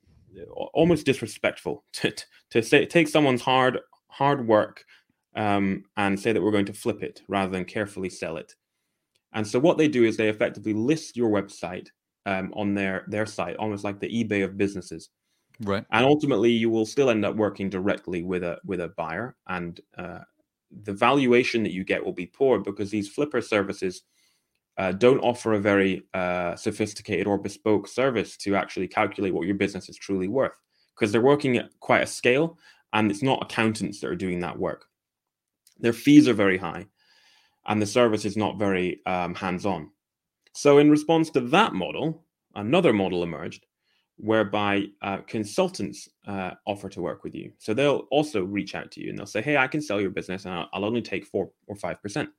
almost 0.75 1.07
disrespectful 1.07 1.85
to, 1.95 2.14
to 2.51 2.62
say 2.62 2.87
take 2.87 3.09
someone's 3.09 3.42
hard 3.42 3.79
hard 4.09 4.47
work 4.47 4.85
um, 5.35 5.85
and 5.97 6.19
say 6.19 6.33
that 6.33 6.42
we're 6.42 6.51
going 6.51 6.64
to 6.66 6.73
flip 6.73 7.03
it 7.03 7.23
rather 7.29 7.53
than 7.53 7.64
carefully 7.64 8.09
sell 8.09 8.37
it. 8.38 8.55
And 9.33 9.47
so, 9.47 9.59
what 9.59 9.77
they 9.79 9.88
do 9.88 10.05
is 10.05 10.16
they 10.16 10.29
effectively 10.29 10.73
list 10.73 11.16
your 11.16 11.31
website 11.31 11.88
um, 12.25 12.53
on 12.57 12.75
their 12.75 13.05
their 13.09 13.27
site, 13.27 13.57
almost 13.57 13.85
like 13.85 14.01
the 14.01 14.25
eBay 14.25 14.45
of 14.45 14.57
businesses 14.57 15.11
Right. 15.61 15.85
and 15.90 16.05
ultimately 16.05 16.51
you 16.51 16.69
will 16.69 16.85
still 16.85 17.09
end 17.09 17.25
up 17.25 17.37
working 17.37 17.71
directly 17.71 18.23
with 18.23 18.42
a 18.42 18.59
with 18.64 18.81
a 18.81 18.88
buyer 18.88 19.37
and 19.49 19.81
uh, 19.97 20.21
the 20.70 20.92
valuation 20.92 21.62
that 21.62 21.72
you 21.72 21.85
get 21.85 22.05
will 22.05 22.12
be 22.12 22.26
poor 22.26 22.59
because 22.59 22.90
these 22.90 23.09
flipper 23.09 23.40
services 23.40 24.02
uh, 24.79 24.92
don't 24.92 25.20
offer 25.20 25.55
a 25.55 25.61
very 25.61 26.07
uh, 26.12 26.55
sophisticated 26.57 27.26
or 27.26 27.38
bespoke 27.38 27.88
service 27.88 28.37
to 28.37 28.57
actually 28.57 28.88
calculate 28.88 29.33
what 29.33 29.46
your 29.46 29.55
business 29.55 29.88
is 29.88 29.96
truly 29.96 30.29
worth 30.29 30.61
because 30.94 31.12
they're 31.12 31.20
working 31.20 31.57
at 31.57 31.70
quite 31.81 32.02
a 32.02 32.07
scale 32.07 32.59
and 32.92 33.11
it's 33.11 33.22
not 33.22 33.42
accountants 33.42 34.00
that 34.00 34.11
are 34.11 34.16
doing 34.16 34.40
that 34.40 34.59
work. 34.59 34.87
Their 35.79 35.92
fees 35.92 36.29
are 36.29 36.35
very 36.35 36.59
high 36.59 36.87
and 37.66 37.81
the 37.81 37.87
service 37.87 38.24
is 38.24 38.37
not 38.37 38.59
very 38.59 39.00
um, 39.07 39.35
hands-on. 39.35 39.90
So 40.52 40.79
in 40.79 40.90
response 40.90 41.31
to 41.31 41.40
that 41.40 41.72
model 41.72 42.26
another 42.57 42.92
model 42.92 43.22
emerged 43.22 43.65
whereby 44.16 44.87
uh, 45.02 45.18
consultants 45.26 46.09
uh, 46.26 46.52
offer 46.66 46.88
to 46.88 47.02
work 47.02 47.22
with 47.22 47.35
you. 47.35 47.52
So 47.59 47.74
they'll 47.74 48.07
also 48.11 48.42
reach 48.44 48.74
out 48.74 48.90
to 48.92 49.00
you 49.02 49.11
and 49.11 49.18
they'll 49.18 49.26
say, 49.26 49.42
"Hey, 49.42 49.57
I 49.57 49.66
can 49.66 49.81
sell 49.81 50.00
your 50.00 50.11
business, 50.11 50.44
and 50.44 50.55
I'll, 50.55 50.68
I'll 50.72 50.85
only 50.85 51.02
take 51.02 51.26
four 51.26 51.50
or 51.66 51.76
five 51.76 52.00
percent." 52.02 52.31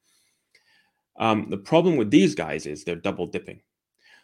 Um, 1.19 1.47
the 1.49 1.57
problem 1.57 1.97
with 1.97 2.11
these 2.11 2.35
guys 2.35 2.65
is 2.65 2.83
they're 2.83 2.95
double 2.95 3.27
dipping. 3.27 3.61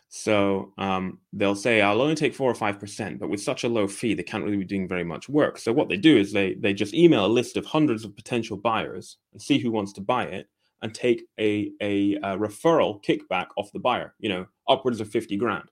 So 0.10 0.74
um, 0.78 1.20
they'll 1.32 1.56
say, 1.56 1.82
"I'll 1.82 2.02
only 2.02 2.16
take 2.16 2.36
four 2.36 2.50
or 2.50 2.56
five 2.56 2.80
percent," 2.80 3.20
but 3.20 3.30
with 3.30 3.42
such 3.42 3.64
a 3.64 3.70
low 3.70 3.88
fee, 3.88 4.14
they 4.14 4.24
can't 4.24 4.44
really 4.44 4.58
be 4.58 4.64
doing 4.64 4.88
very 4.88 5.04
much 5.04 5.28
work. 5.28 5.58
So 5.58 5.74
what 5.74 5.90
they 5.90 5.98
do 5.98 6.18
is 6.18 6.32
they 6.32 6.54
they 6.54 6.74
just 6.74 6.94
email 6.94 7.26
a 7.26 7.28
list 7.28 7.58
of 7.58 7.66
hundreds 7.66 8.06
of 8.06 8.16
potential 8.16 8.58
buyers 8.58 9.18
and 9.32 9.42
see 9.42 9.58
who 9.58 9.72
wants 9.72 9.92
to 9.94 10.02
buy 10.02 10.26
it, 10.26 10.48
and 10.84 10.94
take 10.94 11.24
a 11.40 11.72
a, 11.82 12.14
a 12.16 12.38
referral 12.38 13.04
kickback 13.04 13.48
off 13.58 13.72
the 13.72 13.80
buyer. 13.80 14.14
You 14.20 14.30
know, 14.30 14.46
upwards 14.68 15.02
of 15.02 15.10
fifty 15.10 15.36
grand. 15.36 15.70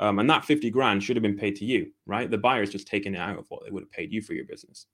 Um, 0.00 0.18
and 0.18 0.28
that 0.28 0.44
50 0.44 0.70
grand 0.70 1.02
should 1.02 1.16
have 1.16 1.22
been 1.22 1.38
paid 1.38 1.56
to 1.56 1.64
you, 1.64 1.92
right? 2.06 2.30
The 2.30 2.38
buyer's 2.38 2.70
just 2.70 2.88
taking 2.88 3.14
it 3.14 3.20
out 3.20 3.38
of 3.38 3.46
what 3.48 3.64
they 3.64 3.70
would 3.70 3.84
have 3.84 3.90
paid 3.92 4.12
you 4.12 4.22
for 4.22 4.34
your 4.34 4.44
business. 4.44 4.86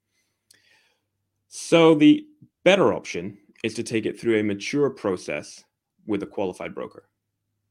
So 1.48 1.94
the 1.94 2.26
better 2.64 2.92
option 2.92 3.38
is 3.64 3.74
to 3.74 3.82
take 3.82 4.06
it 4.06 4.20
through 4.20 4.38
a 4.38 4.42
mature 4.42 4.90
process 4.90 5.64
with 6.06 6.22
a 6.22 6.26
qualified 6.26 6.74
broker, 6.74 7.08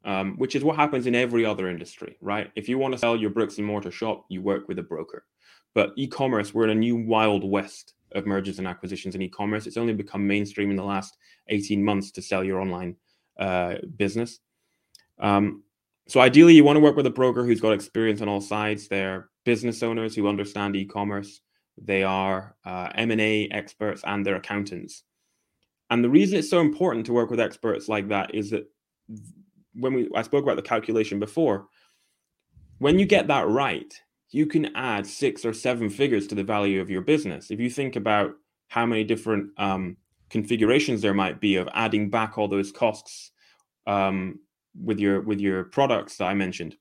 um, 0.05 0.37
which 0.37 0.55
is 0.55 0.63
what 0.63 0.75
happens 0.75 1.07
in 1.07 1.15
every 1.15 1.45
other 1.45 1.69
industry, 1.69 2.17
right? 2.21 2.51
If 2.55 2.67
you 2.67 2.77
want 2.77 2.93
to 2.93 2.97
sell 2.97 3.15
your 3.15 3.29
bricks 3.29 3.57
and 3.57 3.65
mortar 3.65 3.91
shop, 3.91 4.25
you 4.29 4.41
work 4.41 4.67
with 4.67 4.79
a 4.79 4.83
broker. 4.83 5.25
But 5.73 5.93
e-commerce, 5.97 6.53
we're 6.53 6.65
in 6.65 6.71
a 6.71 6.75
new 6.75 6.95
wild 6.95 7.43
west 7.43 7.93
of 8.13 8.25
mergers 8.25 8.57
and 8.57 8.67
acquisitions 8.67 9.15
in 9.15 9.21
e-commerce. 9.21 9.67
It's 9.67 9.77
only 9.77 9.93
become 9.93 10.25
mainstream 10.25 10.71
in 10.71 10.75
the 10.75 10.83
last 10.83 11.17
18 11.47 11.83
months 11.83 12.11
to 12.11 12.21
sell 12.21 12.43
your 12.43 12.59
online 12.59 12.95
uh, 13.39 13.75
business. 13.97 14.39
Um, 15.19 15.63
so 16.09 16.19
ideally, 16.19 16.55
you 16.55 16.63
want 16.63 16.75
to 16.77 16.81
work 16.81 16.95
with 16.95 17.05
a 17.05 17.11
broker 17.11 17.45
who's 17.45 17.61
got 17.61 17.71
experience 17.71 18.19
on 18.19 18.27
all 18.27 18.41
sides. 18.41 18.87
They're 18.87 19.29
business 19.45 19.83
owners 19.83 20.15
who 20.15 20.27
understand 20.27 20.75
e-commerce. 20.75 21.41
They 21.77 22.03
are 22.03 22.55
uh, 22.65 22.89
M&A 22.95 23.47
experts 23.51 24.01
and 24.03 24.25
they're 24.25 24.35
accountants. 24.35 25.03
And 25.91 26.03
the 26.03 26.09
reason 26.09 26.39
it's 26.39 26.49
so 26.49 26.61
important 26.61 27.05
to 27.05 27.13
work 27.13 27.29
with 27.29 27.39
experts 27.39 27.87
like 27.87 28.07
that 28.09 28.33
is 28.33 28.49
that 28.49 28.67
when 29.73 29.93
we 29.93 30.09
I 30.15 30.23
spoke 30.23 30.43
about 30.43 30.55
the 30.55 30.63
calculation 30.63 31.19
before, 31.19 31.67
when 32.79 32.97
you 32.97 33.05
get 33.05 33.27
that 33.27 33.47
right, 33.47 33.93
you 34.31 34.47
can 34.47 34.75
add 34.75 35.05
six 35.05 35.45
or 35.45 35.53
seven 35.53 35.91
figures 35.91 36.25
to 36.27 36.35
the 36.35 36.43
value 36.43 36.81
of 36.81 36.89
your 36.89 37.01
business. 37.01 37.51
If 37.51 37.59
you 37.59 37.69
think 37.69 37.95
about 37.95 38.33
how 38.67 38.85
many 38.85 39.03
different 39.03 39.51
um, 39.57 39.97
configurations 40.31 41.01
there 41.01 41.13
might 41.13 41.39
be 41.39 41.55
of 41.55 41.69
adding 41.73 42.09
back 42.09 42.37
all 42.37 42.47
those 42.47 42.71
costs 42.71 43.31
um, 43.87 44.39
with 44.75 44.99
your 44.99 45.21
with 45.21 45.39
your 45.39 45.65
products 45.65 46.17
that 46.17 46.25
I 46.25 46.33
mentioned. 46.33 46.75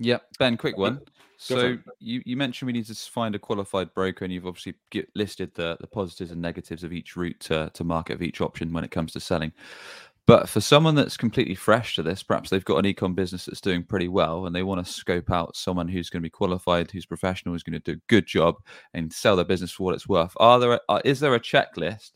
Yep. 0.00 0.22
Ben, 0.38 0.56
quick 0.56 0.76
one. 0.76 1.00
So 1.36 1.76
you, 1.98 2.22
you 2.24 2.36
mentioned 2.36 2.66
we 2.66 2.72
need 2.72 2.86
to 2.86 2.94
find 2.94 3.34
a 3.34 3.38
qualified 3.38 3.92
broker, 3.92 4.24
and 4.24 4.32
you've 4.32 4.46
obviously 4.46 4.74
get, 4.90 5.08
listed 5.14 5.50
the, 5.54 5.76
the 5.80 5.86
positives 5.86 6.30
and 6.30 6.40
negatives 6.40 6.84
of 6.84 6.92
each 6.92 7.16
route 7.16 7.38
to, 7.40 7.70
to 7.74 7.84
market 7.84 8.14
of 8.14 8.22
each 8.22 8.40
option 8.40 8.72
when 8.72 8.84
it 8.84 8.90
comes 8.90 9.12
to 9.12 9.20
selling. 9.20 9.52
But 10.26 10.48
for 10.48 10.60
someone 10.60 10.94
that's 10.94 11.18
completely 11.18 11.54
fresh 11.54 11.96
to 11.96 12.02
this, 12.02 12.22
perhaps 12.22 12.48
they've 12.48 12.64
got 12.64 12.82
an 12.82 12.90
ecom 12.90 13.14
business 13.14 13.44
that's 13.44 13.60
doing 13.60 13.82
pretty 13.82 14.08
well, 14.08 14.46
and 14.46 14.56
they 14.56 14.62
want 14.62 14.84
to 14.84 14.90
scope 14.90 15.30
out 15.30 15.56
someone 15.56 15.86
who's 15.86 16.08
going 16.08 16.22
to 16.22 16.26
be 16.26 16.30
qualified, 16.30 16.90
who's 16.90 17.04
professional, 17.04 17.54
who's 17.54 17.62
going 17.62 17.78
to 17.78 17.92
do 17.92 17.98
a 17.98 18.02
good 18.08 18.26
job 18.26 18.56
and 18.94 19.12
sell 19.12 19.36
their 19.36 19.44
business 19.44 19.72
for 19.72 19.84
what 19.84 19.94
it's 19.94 20.08
worth. 20.08 20.32
Are 20.38 20.58
there? 20.58 20.80
A, 20.88 21.00
is 21.04 21.20
there 21.20 21.34
a 21.34 21.40
checklist 21.40 22.12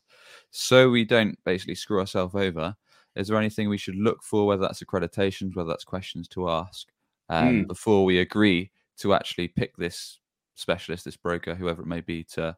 so 0.51 0.89
we 0.89 1.05
don't 1.05 1.39
basically 1.45 1.75
screw 1.75 2.01
ourselves 2.01 2.35
over? 2.35 2.75
Is 3.17 3.29
there 3.29 3.39
anything 3.39 3.69
we 3.69 3.79
should 3.79 3.97
look 3.97 4.23
for, 4.23 4.47
whether 4.47 4.63
that's 4.63 4.83
accreditations, 4.83 5.57
whether 5.57 5.69
that's 5.69 5.85
questions 5.85 6.29
to 6.29 6.49
ask, 6.49 6.89
um, 7.29 7.65
Mm. 7.65 7.67
before 7.67 8.05
we 8.05 8.19
agree 8.21 8.71
to 8.99 9.15
actually 9.15 9.49
pick 9.49 9.77
this 9.77 10.21
specialist, 10.55 11.05
this 11.05 11.17
broker, 11.17 11.55
whoever 11.55 11.83
it 11.83 11.89
may 11.89 12.01
be, 12.01 12.25
to 12.25 12.57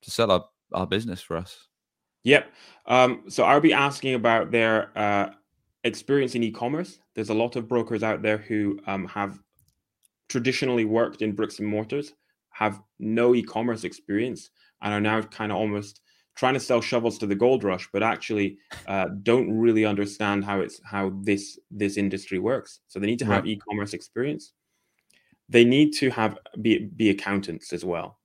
to 0.00 0.10
sell 0.10 0.30
our, 0.30 0.44
our 0.72 0.86
business 0.86 1.20
for 1.20 1.36
us? 1.36 1.68
Yep. 2.24 2.52
Um, 2.86 3.24
so 3.28 3.44
I'll 3.44 3.60
be 3.60 3.72
asking 3.72 4.14
about 4.14 4.50
their 4.50 4.96
uh, 4.96 5.30
experience 5.84 6.34
in 6.34 6.42
e-commerce. 6.42 7.00
There's 7.14 7.30
a 7.30 7.34
lot 7.34 7.56
of 7.56 7.66
brokers 7.68 8.02
out 8.02 8.22
there 8.22 8.38
who 8.38 8.78
um, 8.86 9.06
have 9.06 9.40
traditionally 10.28 10.84
worked 10.84 11.22
in 11.22 11.32
bricks 11.32 11.58
and 11.58 11.66
mortars, 11.68 12.12
have 12.50 12.80
no 12.98 13.34
e-commerce 13.34 13.84
experience, 13.84 14.50
and 14.82 14.92
are 14.94 15.00
now 15.00 15.22
kind 15.22 15.50
of 15.50 15.58
almost 15.58 16.00
trying 16.38 16.54
to 16.54 16.60
sell 16.60 16.80
shovels 16.80 17.18
to 17.18 17.26
the 17.26 17.34
gold 17.34 17.64
rush, 17.64 17.88
but 17.92 18.00
actually 18.00 18.58
uh, 18.86 19.06
don't 19.24 19.50
really 19.50 19.84
understand 19.84 20.44
how 20.44 20.60
it's 20.60 20.80
how 20.84 21.12
this 21.22 21.58
this 21.70 21.96
industry 21.96 22.38
works. 22.38 22.80
So 22.86 23.00
they 23.00 23.08
need 23.08 23.18
to 23.18 23.26
have 23.26 23.42
right. 23.42 23.52
e-commerce 23.52 23.92
experience. 23.92 24.52
They 25.48 25.64
need 25.64 25.92
to 25.94 26.10
have 26.10 26.38
be 26.62 26.88
be 26.96 27.10
accountants 27.10 27.72
as 27.72 27.84
well. 27.84 28.18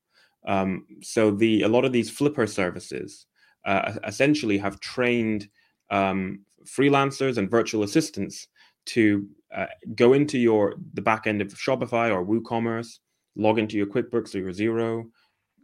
Um, 0.45 0.85
so 1.01 1.31
the 1.31 1.63
a 1.63 1.67
lot 1.67 1.85
of 1.85 1.91
these 1.91 2.11
flipper 2.11 2.45
services 2.45 3.25
uh, 3.65 3.93
essentially 4.05 4.59
have 4.59 4.79
trained 4.79 5.49
um, 5.89 6.45
freelancers 6.65 7.37
and 7.37 7.49
virtual 7.49 7.83
assistants 7.83 8.47
to 8.85 9.27
uh, 9.55 9.65
go 9.95 10.13
into 10.13 10.37
your 10.37 10.75
the 10.93 11.01
back 11.01 11.25
end 11.25 11.41
of 11.41 11.47
Shopify 11.47 12.13
or 12.13 12.23
WooCommerce, 12.23 12.99
log 13.35 13.57
into 13.57 13.75
your 13.75 13.87
QuickBooks 13.87 14.35
or 14.35 14.39
your 14.39 14.51
Xero, 14.51 15.05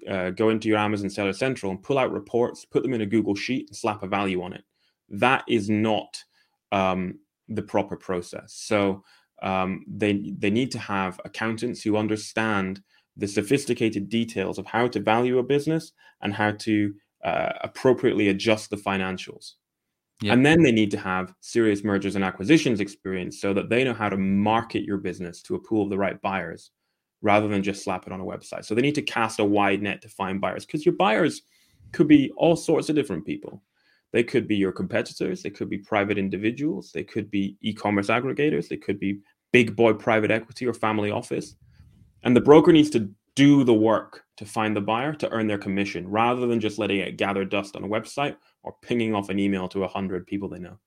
uh, 0.07 0.29
go 0.31 0.49
into 0.49 0.67
your 0.67 0.77
Amazon 0.77 1.09
Seller 1.09 1.33
Central 1.33 1.71
and 1.71 1.81
pull 1.81 1.97
out 1.97 2.11
reports, 2.11 2.65
put 2.65 2.83
them 2.83 2.93
in 2.93 3.01
a 3.01 3.05
Google 3.05 3.35
Sheet, 3.35 3.67
and 3.69 3.75
slap 3.75 4.03
a 4.03 4.07
value 4.07 4.41
on 4.41 4.53
it. 4.53 4.63
That 5.09 5.43
is 5.47 5.69
not 5.69 6.23
um, 6.71 7.19
the 7.47 7.61
proper 7.61 7.95
process. 7.95 8.53
So 8.53 9.03
um, 9.41 9.85
they 9.87 10.33
they 10.37 10.49
need 10.49 10.71
to 10.71 10.79
have 10.79 11.19
accountants 11.25 11.81
who 11.81 11.97
understand 11.97 12.81
the 13.17 13.27
sophisticated 13.27 14.09
details 14.09 14.57
of 14.57 14.65
how 14.65 14.87
to 14.87 14.99
value 14.99 15.39
a 15.39 15.43
business 15.43 15.91
and 16.21 16.33
how 16.33 16.51
to 16.51 16.93
uh, 17.23 17.53
appropriately 17.61 18.29
adjust 18.29 18.69
the 18.69 18.77
financials. 18.77 19.53
Yep. 20.21 20.33
And 20.33 20.45
then 20.45 20.63
they 20.63 20.71
need 20.71 20.91
to 20.91 20.99
have 20.99 21.33
serious 21.39 21.83
mergers 21.83 22.15
and 22.15 22.25
acquisitions 22.25 22.81
experience 22.81 23.39
so 23.39 23.53
that 23.53 23.69
they 23.69 23.83
know 23.83 23.93
how 23.93 24.09
to 24.09 24.17
market 24.17 24.83
your 24.83 24.97
business 24.97 25.41
to 25.43 25.55
a 25.55 25.59
pool 25.59 25.83
of 25.83 25.89
the 25.89 25.97
right 25.97 26.21
buyers 26.21 26.71
rather 27.21 27.47
than 27.47 27.63
just 27.63 27.83
slap 27.83 28.07
it 28.07 28.13
on 28.13 28.21
a 28.21 28.25
website. 28.25 28.65
So 28.65 28.73
they 28.73 28.81
need 28.81 28.95
to 28.95 29.01
cast 29.01 29.39
a 29.39 29.45
wide 29.45 29.81
net 29.81 30.01
to 30.01 30.09
find 30.09 30.39
buyers 30.39 30.65
because 30.65 30.85
your 30.85 30.95
buyers 30.95 31.41
could 31.91 32.07
be 32.07 32.31
all 32.37 32.55
sorts 32.55 32.89
of 32.89 32.95
different 32.95 33.25
people. 33.25 33.63
They 34.11 34.23
could 34.23 34.47
be 34.47 34.55
your 34.55 34.71
competitors, 34.71 35.43
they 35.43 35.49
could 35.49 35.69
be 35.69 35.77
private 35.77 36.17
individuals, 36.17 36.91
they 36.91 37.03
could 37.03 37.29
be 37.29 37.57
e 37.61 37.73
commerce 37.73 38.07
aggregators, 38.07 38.67
they 38.67 38.77
could 38.77 38.99
be 38.99 39.19
big 39.51 39.75
boy 39.75 39.93
private 39.93 40.31
equity 40.31 40.65
or 40.65 40.73
family 40.73 41.11
office. 41.11 41.55
And 42.23 42.35
the 42.35 42.41
broker 42.41 42.71
needs 42.71 42.89
to 42.91 43.09
do 43.35 43.63
the 43.63 43.73
work 43.73 44.23
to 44.37 44.45
find 44.45 44.75
the 44.75 44.81
buyer 44.81 45.13
to 45.13 45.31
earn 45.31 45.47
their 45.47 45.57
commission 45.57 46.07
rather 46.07 46.47
than 46.47 46.59
just 46.59 46.79
letting 46.79 46.99
it 46.99 47.17
gather 47.17 47.45
dust 47.45 47.75
on 47.75 47.83
a 47.83 47.87
website 47.87 48.35
or 48.63 48.75
pinging 48.81 49.13
off 49.13 49.29
an 49.29 49.39
email 49.39 49.67
to 49.69 49.79
a 49.79 49.81
100 49.81 50.25
people 50.27 50.49
they 50.49 50.59
know. 50.59 50.77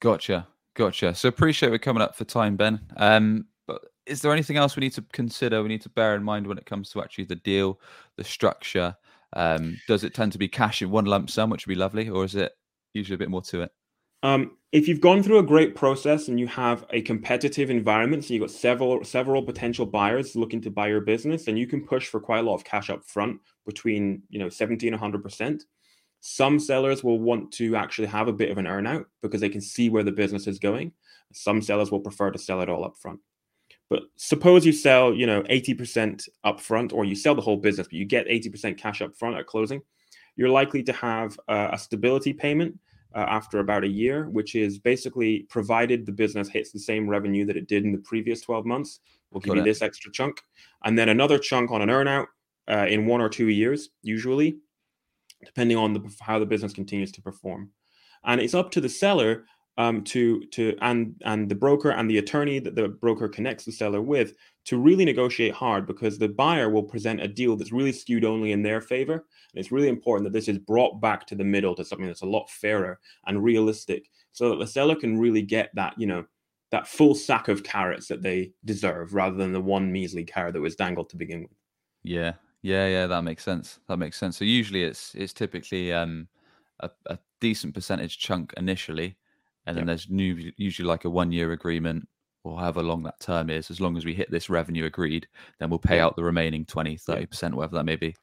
Gotcha. 0.00 0.48
Gotcha. 0.74 1.14
So 1.14 1.28
appreciate 1.28 1.70
we're 1.70 1.78
coming 1.78 2.02
up 2.02 2.16
for 2.16 2.24
time, 2.24 2.56
Ben. 2.56 2.80
Um, 2.96 3.46
is 4.06 4.20
there 4.20 4.32
anything 4.32 4.56
else 4.56 4.76
we 4.76 4.80
need 4.80 4.92
to 4.94 5.04
consider? 5.12 5.62
We 5.62 5.68
need 5.68 5.82
to 5.82 5.88
bear 5.88 6.14
in 6.14 6.22
mind 6.22 6.46
when 6.46 6.58
it 6.58 6.66
comes 6.66 6.90
to 6.90 7.02
actually 7.02 7.24
the 7.24 7.36
deal, 7.36 7.80
the 8.16 8.24
structure. 8.24 8.96
Um, 9.34 9.80
does 9.88 10.04
it 10.04 10.14
tend 10.14 10.32
to 10.32 10.38
be 10.38 10.48
cash 10.48 10.82
in 10.82 10.90
one 10.90 11.06
lump 11.06 11.30
sum, 11.30 11.50
which 11.50 11.66
would 11.66 11.74
be 11.74 11.78
lovely, 11.78 12.08
or 12.08 12.24
is 12.24 12.34
it 12.34 12.52
usually 12.92 13.14
a 13.14 13.18
bit 13.18 13.30
more 13.30 13.42
to 13.42 13.62
it? 13.62 13.72
Um, 14.22 14.56
if 14.72 14.88
you've 14.88 15.00
gone 15.00 15.22
through 15.22 15.38
a 15.38 15.42
great 15.42 15.74
process 15.74 16.28
and 16.28 16.40
you 16.40 16.46
have 16.46 16.86
a 16.90 17.02
competitive 17.02 17.68
environment, 17.68 18.24
so 18.24 18.32
you've 18.32 18.40
got 18.40 18.50
several 18.50 19.04
several 19.04 19.42
potential 19.42 19.84
buyers 19.84 20.34
looking 20.34 20.62
to 20.62 20.70
buy 20.70 20.88
your 20.88 21.02
business, 21.02 21.46
and 21.46 21.58
you 21.58 21.66
can 21.66 21.86
push 21.86 22.08
for 22.08 22.20
quite 22.20 22.38
a 22.38 22.42
lot 22.42 22.54
of 22.54 22.64
cash 22.64 22.90
up 22.90 23.04
front, 23.04 23.40
between 23.66 24.22
you 24.30 24.38
know 24.38 24.48
70 24.48 24.86
and 24.86 24.94
100 24.94 25.22
percent. 25.22 25.64
Some 26.20 26.58
sellers 26.58 27.04
will 27.04 27.18
want 27.18 27.52
to 27.52 27.76
actually 27.76 28.06
have 28.08 28.28
a 28.28 28.32
bit 28.32 28.50
of 28.50 28.56
an 28.56 28.64
earnout 28.64 29.04
because 29.20 29.42
they 29.42 29.50
can 29.50 29.60
see 29.60 29.90
where 29.90 30.02
the 30.02 30.10
business 30.10 30.46
is 30.46 30.58
going. 30.58 30.92
Some 31.34 31.60
sellers 31.60 31.90
will 31.90 32.00
prefer 32.00 32.30
to 32.30 32.38
sell 32.38 32.62
it 32.62 32.70
all 32.70 32.84
up 32.84 32.96
front. 32.96 33.20
But 33.90 34.04
suppose 34.16 34.64
you 34.64 34.72
sell, 34.72 35.14
you 35.14 35.26
know, 35.26 35.42
80% 35.42 36.28
upfront, 36.44 36.92
or 36.92 37.04
you 37.04 37.14
sell 37.14 37.34
the 37.34 37.42
whole 37.42 37.56
business, 37.56 37.86
but 37.86 37.94
you 37.94 38.04
get 38.04 38.26
80% 38.26 38.78
cash 38.78 39.00
upfront 39.00 39.38
at 39.38 39.46
closing, 39.46 39.82
you're 40.36 40.48
likely 40.48 40.82
to 40.84 40.92
have 40.92 41.38
uh, 41.48 41.68
a 41.72 41.78
stability 41.78 42.32
payment 42.32 42.78
uh, 43.14 43.24
after 43.28 43.60
about 43.60 43.84
a 43.84 43.88
year, 43.88 44.28
which 44.30 44.54
is 44.54 44.78
basically 44.78 45.46
provided 45.48 46.04
the 46.04 46.12
business 46.12 46.48
hits 46.48 46.72
the 46.72 46.78
same 46.78 47.08
revenue 47.08 47.44
that 47.46 47.56
it 47.56 47.68
did 47.68 47.84
in 47.84 47.92
the 47.92 47.98
previous 47.98 48.40
12 48.40 48.66
months, 48.66 49.00
we'll 49.30 49.40
give 49.40 49.50
Got 49.50 49.56
you 49.56 49.62
it. 49.62 49.66
this 49.66 49.82
extra 49.82 50.10
chunk. 50.10 50.40
And 50.84 50.98
then 50.98 51.08
another 51.08 51.38
chunk 51.38 51.70
on 51.70 51.82
an 51.82 51.88
earnout 51.88 52.26
uh, 52.68 52.86
in 52.88 53.06
one 53.06 53.20
or 53.20 53.28
two 53.28 53.48
years, 53.48 53.90
usually, 54.02 54.56
depending 55.44 55.76
on 55.76 55.92
the, 55.92 56.16
how 56.20 56.38
the 56.38 56.46
business 56.46 56.72
continues 56.72 57.12
to 57.12 57.22
perform. 57.22 57.70
And 58.24 58.40
it's 58.40 58.54
up 58.54 58.70
to 58.72 58.80
the 58.80 58.88
seller 58.88 59.44
um, 59.76 60.04
to 60.04 60.44
to 60.46 60.76
and 60.80 61.20
and 61.24 61.48
the 61.48 61.54
broker 61.54 61.90
and 61.90 62.08
the 62.08 62.18
attorney 62.18 62.58
that 62.60 62.74
the 62.74 62.88
broker 62.88 63.28
connects 63.28 63.64
the 63.64 63.72
seller 63.72 64.00
with 64.00 64.34
to 64.64 64.78
really 64.78 65.04
negotiate 65.04 65.52
hard 65.52 65.86
because 65.86 66.18
the 66.18 66.28
buyer 66.28 66.70
will 66.70 66.82
present 66.82 67.20
a 67.20 67.28
deal 67.28 67.56
that's 67.56 67.72
really 67.72 67.92
skewed 67.92 68.24
only 68.24 68.52
in 68.52 68.62
their 68.62 68.80
favor. 68.80 69.14
And 69.14 69.60
it's 69.60 69.72
really 69.72 69.88
important 69.88 70.24
that 70.24 70.32
this 70.32 70.48
is 70.48 70.58
brought 70.58 71.00
back 71.00 71.26
to 71.26 71.34
the 71.34 71.44
middle 71.44 71.74
to 71.74 71.84
something 71.84 72.06
that's 72.06 72.22
a 72.22 72.26
lot 72.26 72.48
fairer 72.48 72.98
and 73.26 73.42
realistic 73.42 74.08
so 74.32 74.48
that 74.50 74.58
the 74.58 74.66
seller 74.66 74.96
can 74.96 75.18
really 75.18 75.42
get 75.42 75.70
that 75.74 75.94
you 75.98 76.06
know 76.06 76.24
that 76.70 76.88
full 76.88 77.14
sack 77.14 77.48
of 77.48 77.62
carrots 77.62 78.08
that 78.08 78.22
they 78.22 78.52
deserve 78.64 79.14
rather 79.14 79.36
than 79.36 79.52
the 79.52 79.60
one 79.60 79.92
measly 79.92 80.24
carrot 80.24 80.54
that 80.54 80.60
was 80.60 80.76
dangled 80.76 81.08
to 81.10 81.16
begin 81.16 81.42
with. 81.42 81.58
Yeah. 82.02 82.34
Yeah 82.62 82.86
yeah 82.86 83.06
that 83.08 83.22
makes 83.22 83.42
sense. 83.42 83.80
That 83.88 83.98
makes 83.98 84.16
sense. 84.16 84.36
So 84.36 84.44
usually 84.44 84.84
it's 84.84 85.14
it's 85.14 85.32
typically 85.32 85.92
um 85.92 86.28
a, 86.80 86.90
a 87.06 87.18
decent 87.40 87.74
percentage 87.74 88.18
chunk 88.18 88.54
initially 88.56 89.16
and 89.66 89.76
then 89.76 89.86
there's 89.86 90.10
new 90.10 90.52
usually 90.56 90.86
like 90.86 91.04
a 91.04 91.10
one 91.10 91.32
year 91.32 91.52
agreement 91.52 92.08
or 92.42 92.58
however 92.58 92.82
long 92.82 93.02
that 93.02 93.20
term 93.20 93.50
is. 93.50 93.70
As 93.70 93.80
long 93.80 93.96
as 93.96 94.04
we 94.04 94.14
hit 94.14 94.30
this 94.30 94.50
revenue 94.50 94.84
agreed 94.84 95.26
then 95.58 95.70
we'll 95.70 95.78
pay 95.78 96.00
out 96.00 96.16
the 96.16 96.24
remaining 96.24 96.64
20 96.64 96.96
30% 96.96 97.54
whatever 97.54 97.76
that 97.76 97.84
may 97.84 97.96
be. 97.96 98.14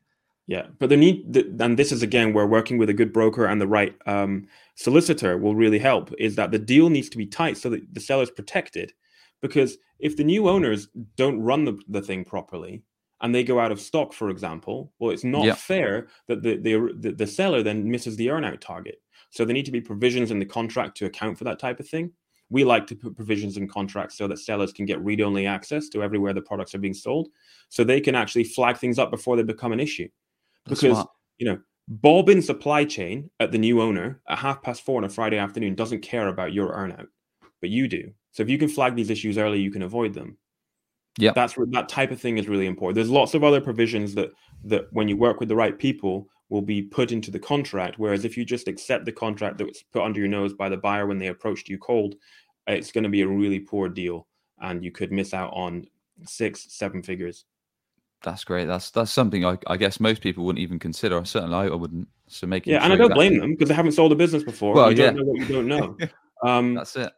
Yeah. 0.48 0.68
But 0.80 0.90
the 0.90 0.98
need 0.98 1.36
and 1.60 1.78
this 1.78 1.92
is 1.92 2.04
again 2.04 2.34
where 2.34 2.48
working 2.48 2.78
with 2.78 2.90
a 2.90 2.94
good 2.94 3.14
broker 3.14 3.46
and 3.46 3.62
the 3.62 3.68
right 3.68 3.96
um, 4.06 4.48
solicitor 4.76 5.38
will 5.38 5.56
really 5.56 5.80
help 5.80 6.14
is 6.20 6.36
that 6.36 6.52
the 6.52 6.60
deal 6.60 6.90
needs 6.90 7.10
to 7.10 7.18
be 7.18 7.26
tight 7.26 7.58
so 7.58 7.70
that 7.70 7.94
the 7.94 8.02
seller 8.02 8.24
is 8.24 8.32
protected. 8.32 8.94
Because 9.42 9.78
if 10.00 10.18
the 10.18 10.24
new 10.24 10.50
owners 10.50 10.88
don't 11.16 11.40
run 11.40 11.66
the, 11.66 11.80
the 11.88 12.02
thing 12.02 12.26
properly 12.26 12.84
and 13.22 13.34
they 13.34 13.44
go 13.44 13.60
out 13.60 13.72
of 13.72 13.80
stock 13.80 14.14
for 14.14 14.30
example 14.30 14.92
well 15.00 15.12
it's 15.12 15.24
not 15.24 15.58
fair 15.58 16.08
that 16.28 16.42
the, 16.42 16.58
the 16.58 17.12
the 17.12 17.28
seller 17.28 17.64
then 17.64 17.90
misses 17.90 18.16
the 18.18 18.28
earnout 18.28 18.60
target 18.60 19.02
so 19.32 19.44
there 19.44 19.54
need 19.54 19.65
to 19.65 19.72
be 19.72 19.82
provisions 19.82 20.30
in 20.30 20.39
the 20.39 20.46
contract 20.46 20.96
to 20.98 21.06
account 21.06 21.38
for 21.38 21.46
that 21.46 21.58
type 21.58 21.80
of 21.80 21.89
thing. 21.89 22.12
We 22.50 22.65
like 22.65 22.86
to 22.88 22.96
put 22.96 23.15
provisions 23.15 23.56
in 23.56 23.67
contracts 23.67 24.17
so 24.17 24.28
that 24.28 24.38
sellers 24.38 24.74
can 24.74 24.86
get 24.86 25.04
read 25.04 25.22
only 25.22 25.48
access 25.48 25.88
to 25.89 26.04
everywhere 26.04 26.34
the 26.34 26.41
products 26.41 26.76
are 26.76 26.80
being 26.80 26.94
sold. 26.94 27.30
So 27.70 27.84
they 27.84 28.02
can 28.02 28.13
actually 28.13 28.44
flag 28.44 28.78
things 28.78 29.00
up 29.00 29.10
before 29.10 29.38
they 29.38 29.44
become 29.44 29.72
an 29.72 29.80
issue. 29.80 30.10
Because, 30.67 31.06
you 31.38 31.46
know, 31.46 31.60
Bob 31.88 32.30
in 32.30 32.41
supply 32.41 32.84
chain 32.84 33.30
at 33.39 33.52
the 33.52 33.58
new 33.58 33.82
owner 33.82 34.22
at 34.28 34.38
half 34.38 34.62
past 34.62 34.84
four 34.84 34.98
on 34.98 35.06
a 35.06 35.10
Friday 35.10 35.38
afternoon 35.38 35.76
doesn't 35.76 36.02
care 36.02 36.28
about 36.28 36.54
your 36.54 36.74
earnout, 36.74 37.08
but 37.62 37.70
you 37.70 37.88
do. 37.88 38.12
So 38.32 38.44
if 38.44 38.50
you 38.50 38.58
can 38.58 38.70
flag 38.70 38.96
these 38.96 39.10
issues 39.10 39.38
early, 39.38 39.62
you 39.62 39.72
can 39.72 39.82
avoid 39.82 40.13
them. 40.13 40.38
Yeah, 41.17 41.32
that's 41.34 41.56
that 41.72 41.89
type 41.89 42.12
of 42.12 42.22
thing 42.22 42.38
is 42.38 42.48
really 42.48 42.67
important. 42.67 42.96
There's 42.96 43.10
lots 43.10 43.34
of 43.34 43.44
other 43.44 43.60
provisions 43.60 44.13
that 44.15 44.30
that 44.63 44.88
when 44.91 45.10
you 45.10 45.17
work 45.17 45.39
with 45.39 45.50
the 45.50 45.56
right 45.56 45.78
people 45.78 46.30
will 46.52 46.62
be 46.62 46.82
put 46.82 47.14
into 47.14 47.32
the 47.32 47.40
contract. 47.40 47.98
Whereas 47.98 48.26
if 48.26 48.38
you 48.38 48.44
just 48.44 48.68
accept 48.68 49.06
the 49.06 49.12
contract 49.12 49.58
that 49.58 49.66
was 49.66 49.84
put 49.94 50.04
under 50.04 50.20
your 50.20 50.28
nose 50.28 50.54
by 50.54 50.68
the 50.68 50.78
buyer 50.78 51.08
when 51.08 51.18
they 51.18 51.28
approached 51.28 51.70
you 51.70 51.78
cold, 51.78 52.16
it's 52.68 52.92
going 52.92 53.06
to 53.06 53.10
be 53.10 53.22
a 53.22 53.28
really 53.28 53.60
poor 53.60 53.88
deal, 53.88 54.28
and 54.62 54.84
you 54.84 54.92
could 54.92 55.12
miss 55.12 55.34
out 55.34 55.52
on 55.54 55.86
six, 56.26 56.68
seven 56.70 57.02
figures. 57.02 57.46
That's 58.22 58.43
great. 58.43 58.66
That's 58.66 58.91
that's 58.91 59.12
something 59.12 59.45
I, 59.45 59.58
I 59.66 59.78
guess 59.78 59.99
most 59.99 60.22
people 60.22 60.43
wouldn't 60.43 60.62
even 60.62 60.78
consider. 60.78 61.18
I 61.18 61.24
certainly, 61.24 61.56
I 61.56 61.74
wouldn't. 61.74 62.08
So 62.28 62.45
making 62.45 62.74
yeah, 62.74 62.84
and 62.84 62.93
I 62.93 62.97
don't 62.97 63.14
blame 63.14 63.39
them 63.39 63.52
because 63.52 63.70
they 63.70 63.76
haven't 63.76 63.93
sold 63.93 64.12
a 64.12 64.16
business 64.16 64.43
before. 64.43 64.76
Well, 64.76 64.91
you 64.91 64.97
yeah. 64.97 65.12
don't 65.12 65.18
know 65.18 65.24
what 65.24 65.39
you 65.39 65.47
don't 65.47 65.68
know. 65.68 65.97
Um, 66.43 66.74
that's 66.74 66.95
it. 66.95 67.14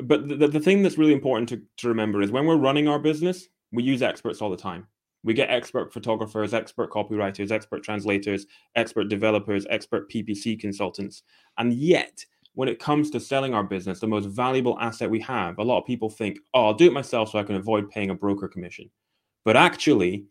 But 0.00 0.28
the, 0.28 0.48
the 0.48 0.60
thing 0.60 0.82
that's 0.82 0.98
really 0.98 1.14
important 1.14 1.48
to, 1.48 1.62
to 1.78 1.88
remember 1.88 2.20
is 2.20 2.30
when 2.30 2.44
we're 2.44 2.58
running 2.58 2.88
our 2.88 2.98
business, 2.98 3.48
we 3.72 3.82
use 3.82 4.02
experts 4.02 4.42
all 4.42 4.50
the 4.50 4.56
time. 4.58 4.86
We 5.26 5.34
get 5.34 5.50
expert 5.50 5.92
photographers, 5.92 6.54
expert 6.54 6.88
copywriters, 6.90 7.50
expert 7.50 7.82
translators, 7.82 8.46
expert 8.76 9.08
developers, 9.08 9.66
expert 9.68 10.08
PPC 10.08 10.58
consultants. 10.58 11.24
And 11.58 11.74
yet, 11.74 12.24
when 12.54 12.68
it 12.68 12.78
comes 12.78 13.10
to 13.10 13.18
selling 13.18 13.52
our 13.52 13.64
business, 13.64 13.98
the 13.98 14.06
most 14.06 14.26
valuable 14.26 14.78
asset 14.78 15.10
we 15.10 15.18
have, 15.20 15.58
a 15.58 15.64
lot 15.64 15.80
of 15.80 15.84
people 15.84 16.08
think, 16.08 16.38
oh, 16.54 16.66
I'll 16.66 16.74
do 16.74 16.86
it 16.86 16.92
myself 16.92 17.30
so 17.30 17.40
I 17.40 17.42
can 17.42 17.56
avoid 17.56 17.90
paying 17.90 18.10
a 18.10 18.14
broker 18.14 18.46
commission. 18.46 18.88
But 19.44 19.56
actually, 19.56 20.26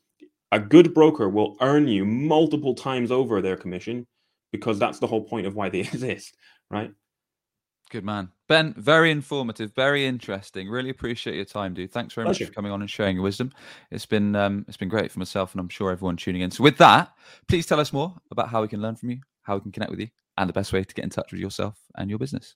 a 0.53 0.61
good 0.61 0.93
broker 0.93 1.27
will 1.27 1.57
earn 1.59 1.89
you 1.89 2.05
multiple 2.05 2.73
times 2.73 3.11
over 3.11 3.41
their 3.41 3.57
commission 3.57 4.07
because 4.53 4.79
that's 4.79 4.99
the 4.99 5.07
whole 5.07 5.25
point 5.25 5.45
of 5.45 5.55
why 5.55 5.67
they 5.67 5.79
exist, 5.93 6.37
right? 6.71 6.91
Good 7.91 8.03
man. 8.03 8.29
Ben, 8.47 8.73
very 8.77 9.11
informative, 9.11 9.73
very 9.75 10.05
interesting. 10.05 10.69
Really 10.69 10.89
appreciate 10.89 11.35
your 11.35 11.45
time, 11.45 11.73
dude. 11.73 11.91
Thanks 11.91 12.13
very 12.13 12.25
Pleasure. 12.25 12.45
much 12.45 12.49
for 12.49 12.55
coming 12.55 12.71
on 12.71 12.81
and 12.81 12.89
sharing 12.89 13.15
your 13.15 13.23
wisdom. 13.23 13.51
It's 13.91 14.05
been 14.05 14.35
um, 14.35 14.65
it's 14.67 14.77
been 14.77 14.89
great 14.89 15.11
for 15.11 15.19
myself 15.19 15.53
and 15.53 15.61
I'm 15.61 15.69
sure 15.69 15.91
everyone 15.91 16.17
tuning 16.17 16.41
in. 16.41 16.51
So 16.51 16.63
with 16.63 16.77
that, 16.77 17.13
please 17.47 17.65
tell 17.65 17.79
us 17.79 17.93
more 17.93 18.13
about 18.31 18.49
how 18.49 18.61
we 18.61 18.67
can 18.67 18.81
learn 18.81 18.95
from 18.95 19.11
you, 19.11 19.19
how 19.43 19.55
we 19.55 19.61
can 19.61 19.71
connect 19.71 19.91
with 19.91 19.99
you, 19.99 20.07
and 20.37 20.49
the 20.49 20.53
best 20.53 20.73
way 20.73 20.83
to 20.83 20.93
get 20.95 21.03
in 21.03 21.09
touch 21.11 21.31
with 21.31 21.41
yourself 21.41 21.77
and 21.95 22.09
your 22.09 22.19
business. 22.19 22.55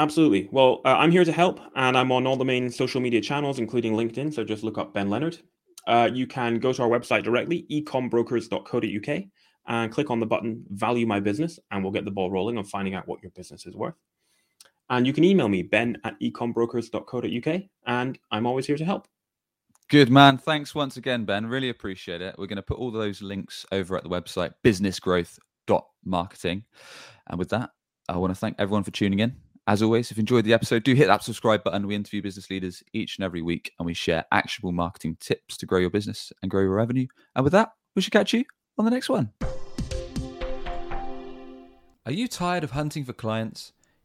Absolutely. 0.00 0.48
Well, 0.52 0.80
uh, 0.84 0.94
I'm 0.96 1.10
here 1.10 1.24
to 1.24 1.32
help, 1.32 1.60
and 1.74 1.96
I'm 1.96 2.12
on 2.12 2.26
all 2.26 2.36
the 2.36 2.44
main 2.44 2.70
social 2.70 3.00
media 3.00 3.20
channels, 3.20 3.58
including 3.58 3.94
LinkedIn. 3.94 4.32
So 4.32 4.44
just 4.44 4.62
look 4.62 4.78
up 4.78 4.94
Ben 4.94 5.10
Leonard. 5.10 5.38
Uh, 5.88 6.08
you 6.12 6.26
can 6.26 6.58
go 6.58 6.72
to 6.72 6.82
our 6.82 6.88
website 6.88 7.24
directly, 7.24 7.66
ecombrokers.co.uk, 7.70 9.22
and 9.66 9.92
click 9.92 10.10
on 10.10 10.20
the 10.20 10.26
button 10.26 10.64
Value 10.70 11.06
My 11.06 11.18
Business, 11.18 11.58
and 11.70 11.82
we'll 11.82 11.92
get 11.92 12.04
the 12.04 12.10
ball 12.10 12.30
rolling 12.30 12.58
on 12.58 12.64
finding 12.64 12.94
out 12.94 13.08
what 13.08 13.22
your 13.22 13.32
business 13.32 13.66
is 13.66 13.74
worth. 13.74 13.94
And 14.90 15.06
you 15.06 15.12
can 15.12 15.24
email 15.24 15.48
me, 15.48 15.62
ben 15.62 15.98
at 16.04 16.18
ecombrokers.co.uk, 16.20 17.62
and 17.86 18.18
I'm 18.30 18.46
always 18.46 18.66
here 18.66 18.76
to 18.76 18.84
help. 18.84 19.08
Good 19.90 20.10
man. 20.10 20.36
Thanks 20.36 20.74
once 20.74 20.98
again, 20.98 21.24
Ben. 21.24 21.46
Really 21.46 21.70
appreciate 21.70 22.20
it. 22.20 22.34
We're 22.38 22.46
going 22.46 22.56
to 22.56 22.62
put 22.62 22.78
all 22.78 22.90
those 22.90 23.22
links 23.22 23.64
over 23.72 23.96
at 23.96 24.02
the 24.02 24.10
website 24.10 24.52
businessgrowth.marketing. 24.62 26.64
And 27.26 27.38
with 27.38 27.48
that, 27.50 27.70
I 28.08 28.18
want 28.18 28.30
to 28.30 28.38
thank 28.38 28.56
everyone 28.58 28.84
for 28.84 28.90
tuning 28.90 29.20
in. 29.20 29.36
As 29.66 29.82
always, 29.82 30.10
if 30.10 30.16
you 30.16 30.22
enjoyed 30.22 30.46
the 30.46 30.54
episode, 30.54 30.82
do 30.82 30.94
hit 30.94 31.08
that 31.08 31.22
subscribe 31.22 31.62
button. 31.62 31.86
We 31.86 31.94
interview 31.94 32.22
business 32.22 32.48
leaders 32.48 32.82
each 32.94 33.18
and 33.18 33.24
every 33.24 33.42
week 33.42 33.72
and 33.78 33.84
we 33.84 33.92
share 33.92 34.24
actionable 34.32 34.72
marketing 34.72 35.18
tips 35.20 35.58
to 35.58 35.66
grow 35.66 35.78
your 35.78 35.90
business 35.90 36.32
and 36.42 36.50
grow 36.50 36.62
your 36.62 36.74
revenue. 36.74 37.06
And 37.34 37.44
with 37.44 37.52
that, 37.52 37.72
we 37.94 38.02
should 38.02 38.14
catch 38.14 38.32
you 38.32 38.44
on 38.78 38.86
the 38.86 38.90
next 38.90 39.10
one. 39.10 39.30
Are 42.06 42.12
you 42.12 42.28
tired 42.28 42.64
of 42.64 42.70
hunting 42.70 43.04
for 43.04 43.12
clients? 43.12 43.74